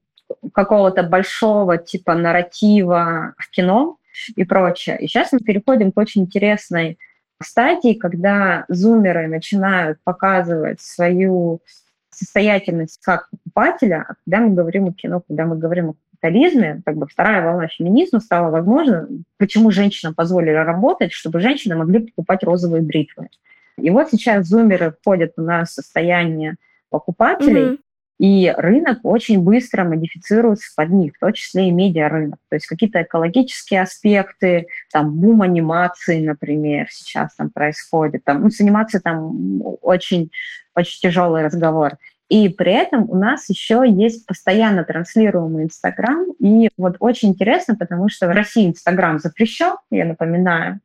какого-то 0.54 1.04
большого 1.04 1.78
типа 1.78 2.16
нарратива 2.16 3.34
в 3.38 3.50
кино 3.50 3.98
и 4.36 4.44
прочее. 4.44 4.98
И 5.00 5.08
сейчас 5.08 5.32
мы 5.32 5.40
переходим 5.40 5.92
к 5.92 5.98
очень 5.98 6.24
интересной 6.24 6.98
стадии, 7.46 7.94
когда 7.94 8.66
зумеры 8.68 9.28
начинают 9.28 10.00
показывать 10.04 10.82
свою 10.82 11.62
состоятельность 12.10 13.00
как 13.04 13.30
покупателя, 13.30 14.06
а 14.08 14.14
когда 14.24 14.40
мы 14.46 14.56
говорим 14.56 14.88
о 14.88 14.94
кино, 14.94 15.22
когда 15.28 15.46
мы 15.46 15.58
говорим 15.58 15.90
о 15.90 15.94
капитализме, 16.12 16.82
как 16.86 16.96
бы 16.96 17.08
вторая 17.08 17.44
волна 17.44 17.68
феминизма 17.68 18.20
стала 18.20 18.50
возможна. 18.50 19.08
Почему 19.38 19.72
женщинам 19.72 20.16
позволили 20.16 20.52
работать, 20.52 21.12
чтобы 21.12 21.40
женщины 21.40 21.76
могли 21.76 22.00
покупать 22.00 22.44
розовые 22.44 22.82
бритвы. 22.82 23.30
И 23.78 23.90
вот 23.90 24.10
сейчас 24.10 24.48
зумеры 24.48 24.96
входят 25.02 25.34
в 25.36 25.66
состояние 25.66 26.56
покупателей, 26.90 27.74
mm-hmm. 27.74 27.80
И 28.18 28.54
рынок 28.56 29.00
очень 29.04 29.42
быстро 29.42 29.84
модифицируется 29.84 30.72
под 30.76 30.90
них, 30.90 31.14
в 31.16 31.20
том 31.20 31.34
числе 31.34 31.68
и 31.68 31.72
медиарынок. 31.72 32.40
То 32.50 32.56
есть 32.56 32.66
какие-то 32.66 33.02
экологические 33.02 33.82
аспекты, 33.82 34.68
там 34.92 35.14
бум 35.14 35.42
анимации, 35.42 36.26
например, 36.26 36.88
сейчас 36.90 37.36
там 37.36 37.50
происходит. 37.50 38.24
Там, 38.24 38.42
ну, 38.42 38.50
с 38.50 38.62
анимацией 38.62 39.02
там 39.02 39.62
очень, 39.82 40.32
очень 40.76 41.00
тяжелый 41.02 41.44
разговор. 41.44 41.98
И 42.30 42.50
при 42.50 42.72
этом 42.72 43.10
у 43.10 43.16
нас 43.16 43.50
еще 43.50 43.84
есть 43.86 44.26
постоянно 44.26 44.84
транслируемый 44.84 45.66
Инстаграм. 45.66 46.26
И 46.40 46.70
вот 46.78 46.96
очень 47.00 47.30
интересно, 47.30 47.76
потому 47.76 48.10
что 48.10 48.28
в 48.28 48.32
России 48.32 48.68
Инстаграм 48.68 49.20
запрещен, 49.20 49.76
я 49.92 50.06
напоминаю, 50.06 50.80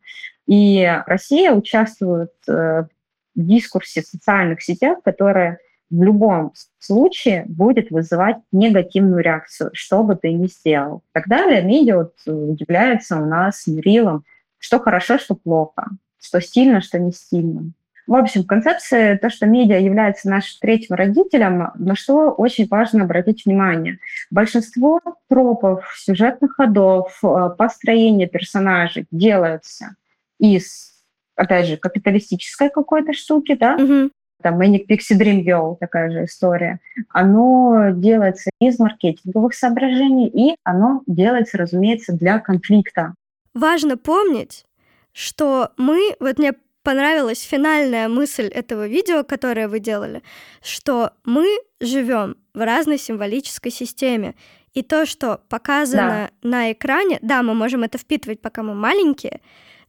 и 0.47 0.85
Россия 1.07 1.53
участвует 1.53 2.33
э, 2.49 2.83
в 3.37 3.41
дискурсе 3.41 4.03
социальных 4.03 4.63
сетях, 4.63 4.99
которые 5.05 5.59
в 5.91 6.03
любом 6.03 6.53
случае 6.79 7.45
будет 7.49 7.91
вызывать 7.91 8.37
негативную 8.53 9.23
реакцию, 9.23 9.71
что 9.73 10.03
бы 10.03 10.15
ты 10.15 10.33
ни 10.33 10.47
сделал. 10.47 11.03
Так 11.13 11.29
далее. 11.29 11.63
Медиа 11.63 11.97
вот 11.97 12.15
э, 12.27 12.31
является 12.59 13.17
у 13.17 13.27
нас 13.27 13.67
мерилом, 13.67 14.25
что 14.59 14.79
хорошо, 14.79 15.19
что 15.19 15.35
плохо, 15.35 15.89
что 16.23 16.41
стильно, 16.41 16.81
что 16.81 16.99
не 16.99 17.13
стильно. 17.13 17.73
В 18.07 18.15
общем, 18.15 18.45
концепция, 18.45 19.19
то, 19.19 19.31
что 19.31 19.47
медиа 19.47 19.79
является 19.79 20.29
нашим 20.29 20.59
третьим 20.61 20.97
родителем, 20.97 21.71
на 21.75 21.95
что 21.95 22.31
очень 22.31 22.67
важно 22.69 23.05
обратить 23.05 23.45
внимание. 23.45 23.99
Большинство 24.31 25.01
тропов, 25.29 25.85
сюжетных 25.97 26.53
ходов, 26.53 27.19
э, 27.23 27.51
построения 27.59 28.29
персонажей 28.29 29.07
делаются 29.11 29.97
из, 30.39 30.93
опять 31.35 31.67
же, 31.67 31.77
капиталистической 31.77 32.71
какой-то 32.71 33.13
штуки, 33.13 33.57
да, 33.57 33.75
угу 33.75 34.11
там 34.43 34.61
Manic 34.61 34.87
Pixie 34.87 35.19
Dream 35.19 35.45
Girl, 35.45 35.77
такая 35.79 36.11
же 36.11 36.25
история, 36.25 36.81
оно 37.11 37.91
делается 37.93 38.51
из 38.61 38.79
маркетинговых 38.79 39.55
соображений, 39.55 40.29
и 40.29 40.57
оно 40.65 41.03
делается, 41.07 41.59
разумеется, 41.59 42.13
для 42.13 42.39
конфликта. 42.39 43.15
Важно 43.55 43.97
помнить, 43.97 44.65
что 45.13 45.71
мы, 45.77 46.17
вот 46.21 46.39
мне 46.39 46.55
понравилась 46.83 47.43
финальная 47.43 48.09
мысль 48.09 48.47
этого 48.47 48.87
видео, 48.87 49.25
которое 49.25 49.69
вы 49.69 49.81
делали, 49.81 50.23
что 50.63 51.13
мы 51.25 51.47
живем 51.81 52.37
в 52.55 52.65
разной 52.65 52.99
символической 52.99 53.71
системе. 53.71 54.35
И 54.73 54.83
то, 54.83 55.05
что 55.05 55.41
показано 55.49 56.31
да. 56.43 56.49
на 56.49 56.73
экране, 56.73 57.19
да, 57.23 57.43
мы 57.43 57.55
можем 57.55 57.83
это 57.83 57.99
впитывать, 57.99 58.41
пока 58.41 58.63
мы 58.63 58.75
маленькие, 58.75 59.41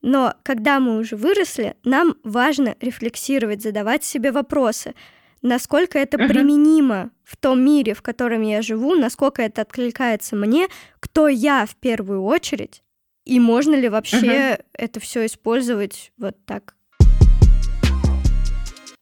но 0.01 0.35
когда 0.43 0.79
мы 0.79 0.97
уже 0.97 1.15
выросли, 1.15 1.75
нам 1.83 2.15
важно 2.23 2.75
рефлексировать, 2.81 3.61
задавать 3.61 4.03
себе 4.03 4.31
вопросы, 4.31 4.95
насколько 5.41 5.99
это 5.99 6.17
uh-huh. 6.17 6.27
применимо 6.27 7.11
в 7.23 7.37
том 7.37 7.63
мире, 7.63 7.93
в 7.93 8.01
котором 8.01 8.41
я 8.41 8.61
живу, 8.61 8.95
насколько 8.95 9.41
это 9.41 9.61
откликается 9.61 10.35
мне, 10.35 10.67
кто 10.99 11.27
я 11.27 11.65
в 11.65 11.75
первую 11.75 12.23
очередь, 12.23 12.83
и 13.25 13.39
можно 13.39 13.75
ли 13.75 13.89
вообще 13.89 14.53
uh-huh. 14.53 14.63
это 14.73 14.99
все 14.99 15.25
использовать 15.25 16.11
вот 16.17 16.35
так. 16.45 16.75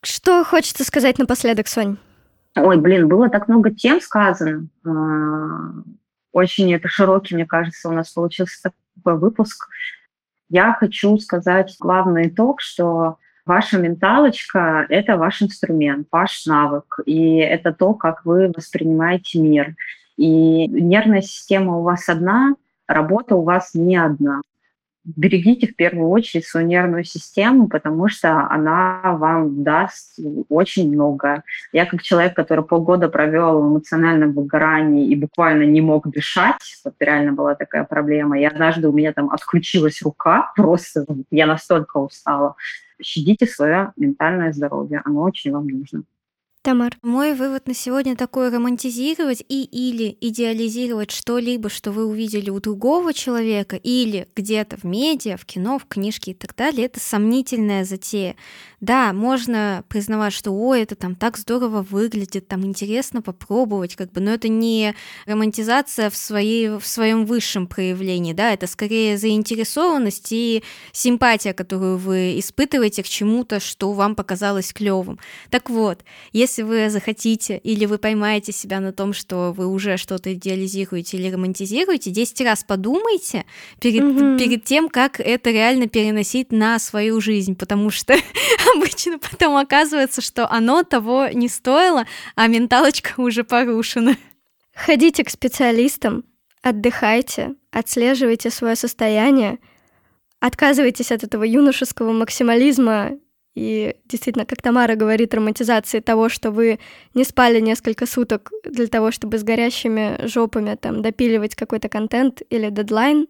Что 0.01 0.43
хочется 0.43 0.83
сказать 0.83 1.17
напоследок, 1.17 1.67
Сонь? 1.67 1.97
Ой, 2.55 2.77
блин, 2.77 3.07
было 3.07 3.29
так 3.29 3.47
много 3.47 3.71
тем 3.73 4.01
сказано. 4.01 4.67
А, 4.85 5.83
очень 6.31 6.73
это 6.73 6.87
широкий, 6.87 7.35
мне 7.35 7.45
кажется, 7.45 7.89
у 7.89 7.91
нас 7.91 8.11
получился 8.11 8.71
такой 8.95 9.19
выпуск. 9.19 9.67
Я 10.49 10.73
хочу 10.73 11.17
сказать 11.19 11.75
главный 11.79 12.27
итог, 12.27 12.59
что 12.59 13.17
ваша 13.45 13.77
менталочка— 13.77 14.85
это 14.89 15.15
ваш 15.17 15.41
инструмент, 15.43 16.07
ваш 16.11 16.45
навык, 16.47 16.99
и 17.05 17.37
это 17.37 17.71
то, 17.71 17.93
как 17.93 18.25
вы 18.25 18.51
воспринимаете 18.55 19.39
мир. 19.39 19.75
И 20.17 20.67
нервная 20.67 21.21
система 21.21 21.77
у 21.77 21.83
вас 21.83 22.09
одна, 22.09 22.55
работа 22.87 23.35
у 23.35 23.43
вас 23.43 23.75
не 23.75 23.95
одна. 23.95 24.41
Берегите 25.05 25.67
в 25.67 25.75
первую 25.75 26.09
очередь 26.09 26.45
свою 26.45 26.67
нервную 26.67 27.03
систему, 27.03 27.67
потому 27.67 28.07
что 28.09 28.47
она 28.49 29.15
вам 29.17 29.63
даст 29.63 30.19
очень 30.49 30.91
много. 30.93 31.43
Я 31.71 31.85
как 31.85 32.01
человек, 32.01 32.35
который 32.35 32.65
полгода 32.65 33.09
провел 33.09 33.61
в 33.61 33.71
эмоциональном 33.71 34.33
выгорании 34.33 35.09
и 35.09 35.15
буквально 35.15 35.63
не 35.63 35.81
мог 35.81 36.09
дышать, 36.09 36.79
вот 36.83 36.95
реально 36.99 37.33
была 37.33 37.55
такая 37.55 37.83
проблема, 37.83 38.39
и 38.39 38.43
однажды 38.43 38.87
у 38.87 38.93
меня 38.93 39.13
там 39.13 39.29
отключилась 39.31 40.01
рука, 40.01 40.51
просто 40.55 41.05
я 41.31 41.45
настолько 41.45 41.97
устала. 41.97 42.55
Щадите 43.01 43.45
свое 43.45 43.93
ментальное 43.95 44.51
здоровье, 44.51 45.01
оно 45.05 45.21
очень 45.21 45.51
вам 45.51 45.67
нужно. 45.67 46.03
Тамар. 46.61 46.97
Мой 47.01 47.35
вывод 47.35 47.69
на 47.69 47.73
сегодня 47.73 48.17
такой 48.17 48.49
романтизировать 48.49 49.41
и 49.47 49.63
или 49.63 50.17
идеализировать 50.19 51.09
что-либо, 51.09 51.69
что 51.69 51.93
вы 51.93 52.05
увидели 52.05 52.49
у 52.49 52.59
другого 52.59 53.13
человека, 53.13 53.77
или 53.77 54.27
где-то 54.35 54.75
в 54.75 54.83
медиа, 54.83 55.37
в 55.37 55.45
кино, 55.45 55.79
в 55.79 55.85
книжке 55.85 56.31
и 56.31 56.33
так 56.33 56.53
далее, 56.57 56.87
это 56.87 56.99
сомнительная 56.99 57.85
затея. 57.85 58.35
Да, 58.81 59.13
можно 59.13 59.85
признавать, 59.87 60.33
что 60.33 60.51
ой, 60.51 60.81
это 60.81 60.95
там 60.95 61.15
так 61.15 61.37
здорово 61.37 61.81
выглядит, 61.81 62.49
там 62.49 62.65
интересно 62.65 63.21
попробовать, 63.21 63.95
как 63.95 64.11
бы, 64.11 64.19
но 64.19 64.31
это 64.31 64.49
не 64.49 64.95
романтизация 65.25 66.09
в, 66.09 66.17
своей, 66.17 66.77
в 66.77 66.85
своем 66.85 67.25
высшем 67.25 67.67
проявлении, 67.67 68.33
да, 68.33 68.51
это 68.51 68.67
скорее 68.67 69.17
заинтересованность 69.17 70.27
и 70.31 70.63
симпатия, 70.91 71.53
которую 71.53 71.97
вы 71.97 72.37
испытываете 72.37 73.03
к 73.03 73.07
чему-то, 73.07 73.61
что 73.61 73.93
вам 73.93 74.15
показалось 74.15 74.73
клевым. 74.73 75.19
Так 75.49 75.69
вот, 75.69 76.03
если 76.33 76.48
если 76.49 76.63
вы 76.63 76.89
захотите 76.89 77.57
или 77.57 77.85
вы 77.85 77.99
поймаете 77.99 78.51
себя 78.51 78.79
на 78.79 78.91
том, 78.91 79.13
что 79.13 79.53
вы 79.55 79.67
уже 79.67 79.97
что-то 79.97 80.33
идеализируете 80.33 81.17
или 81.17 81.31
романтизируете, 81.31 82.09
10 82.09 82.41
раз 82.41 82.63
подумайте 82.63 83.45
перед, 83.79 84.01
угу. 84.01 84.37
перед 84.39 84.63
тем, 84.63 84.89
как 84.89 85.19
это 85.19 85.51
реально 85.51 85.87
переносить 85.87 86.51
на 86.51 86.79
свою 86.79 87.21
жизнь, 87.21 87.55
потому 87.55 87.91
что 87.91 88.15
обычно 88.75 89.19
потом 89.19 89.57
оказывается, 89.57 90.21
что 90.21 90.49
оно 90.49 90.81
того 90.81 91.27
не 91.31 91.47
стоило, 91.47 92.07
а 92.35 92.47
менталочка 92.47 93.21
уже 93.21 93.43
порушена. 93.43 94.17
Ходите 94.73 95.23
к 95.23 95.29
специалистам, 95.29 96.23
отдыхайте, 96.63 97.53
отслеживайте 97.69 98.49
свое 98.49 98.75
состояние, 98.75 99.59
отказывайтесь 100.39 101.11
от 101.11 101.23
этого 101.23 101.43
юношеского 101.43 102.11
максимализма 102.11 103.11
и 103.55 103.95
действительно, 104.05 104.45
как 104.45 104.61
Тамара 104.61 104.95
говорит, 104.95 105.33
романтизации 105.33 105.99
того, 105.99 106.29
что 106.29 106.51
вы 106.51 106.79
не 107.13 107.23
спали 107.23 107.59
несколько 107.59 108.05
суток 108.05 108.51
для 108.63 108.87
того, 108.87 109.11
чтобы 109.11 109.37
с 109.37 109.43
горящими 109.43 110.25
жопами 110.27 110.75
там 110.75 111.01
допиливать 111.01 111.55
какой-то 111.55 111.89
контент 111.89 112.41
или 112.49 112.69
дедлайн, 112.69 113.27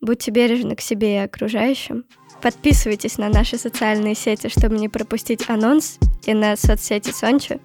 будьте 0.00 0.30
бережны 0.30 0.76
к 0.76 0.80
себе 0.80 1.14
и 1.14 1.24
окружающим. 1.24 2.04
Подписывайтесь 2.42 3.16
на 3.18 3.28
наши 3.28 3.56
социальные 3.56 4.14
сети, 4.14 4.48
чтобы 4.48 4.76
не 4.76 4.88
пропустить 4.88 5.48
анонс, 5.48 5.98
и 6.26 6.34
на 6.34 6.56
соцсети 6.56 7.10
Сончи. 7.10 7.60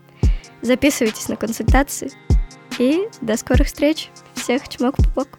Записывайтесь 0.61 1.27
на 1.27 1.35
консультации. 1.35 2.11
И 2.79 3.07
до 3.21 3.35
скорых 3.35 3.67
встреч. 3.67 4.09
Всех 4.35 4.69
чмок 4.69 4.95
в 4.97 5.03
пупок. 5.03 5.37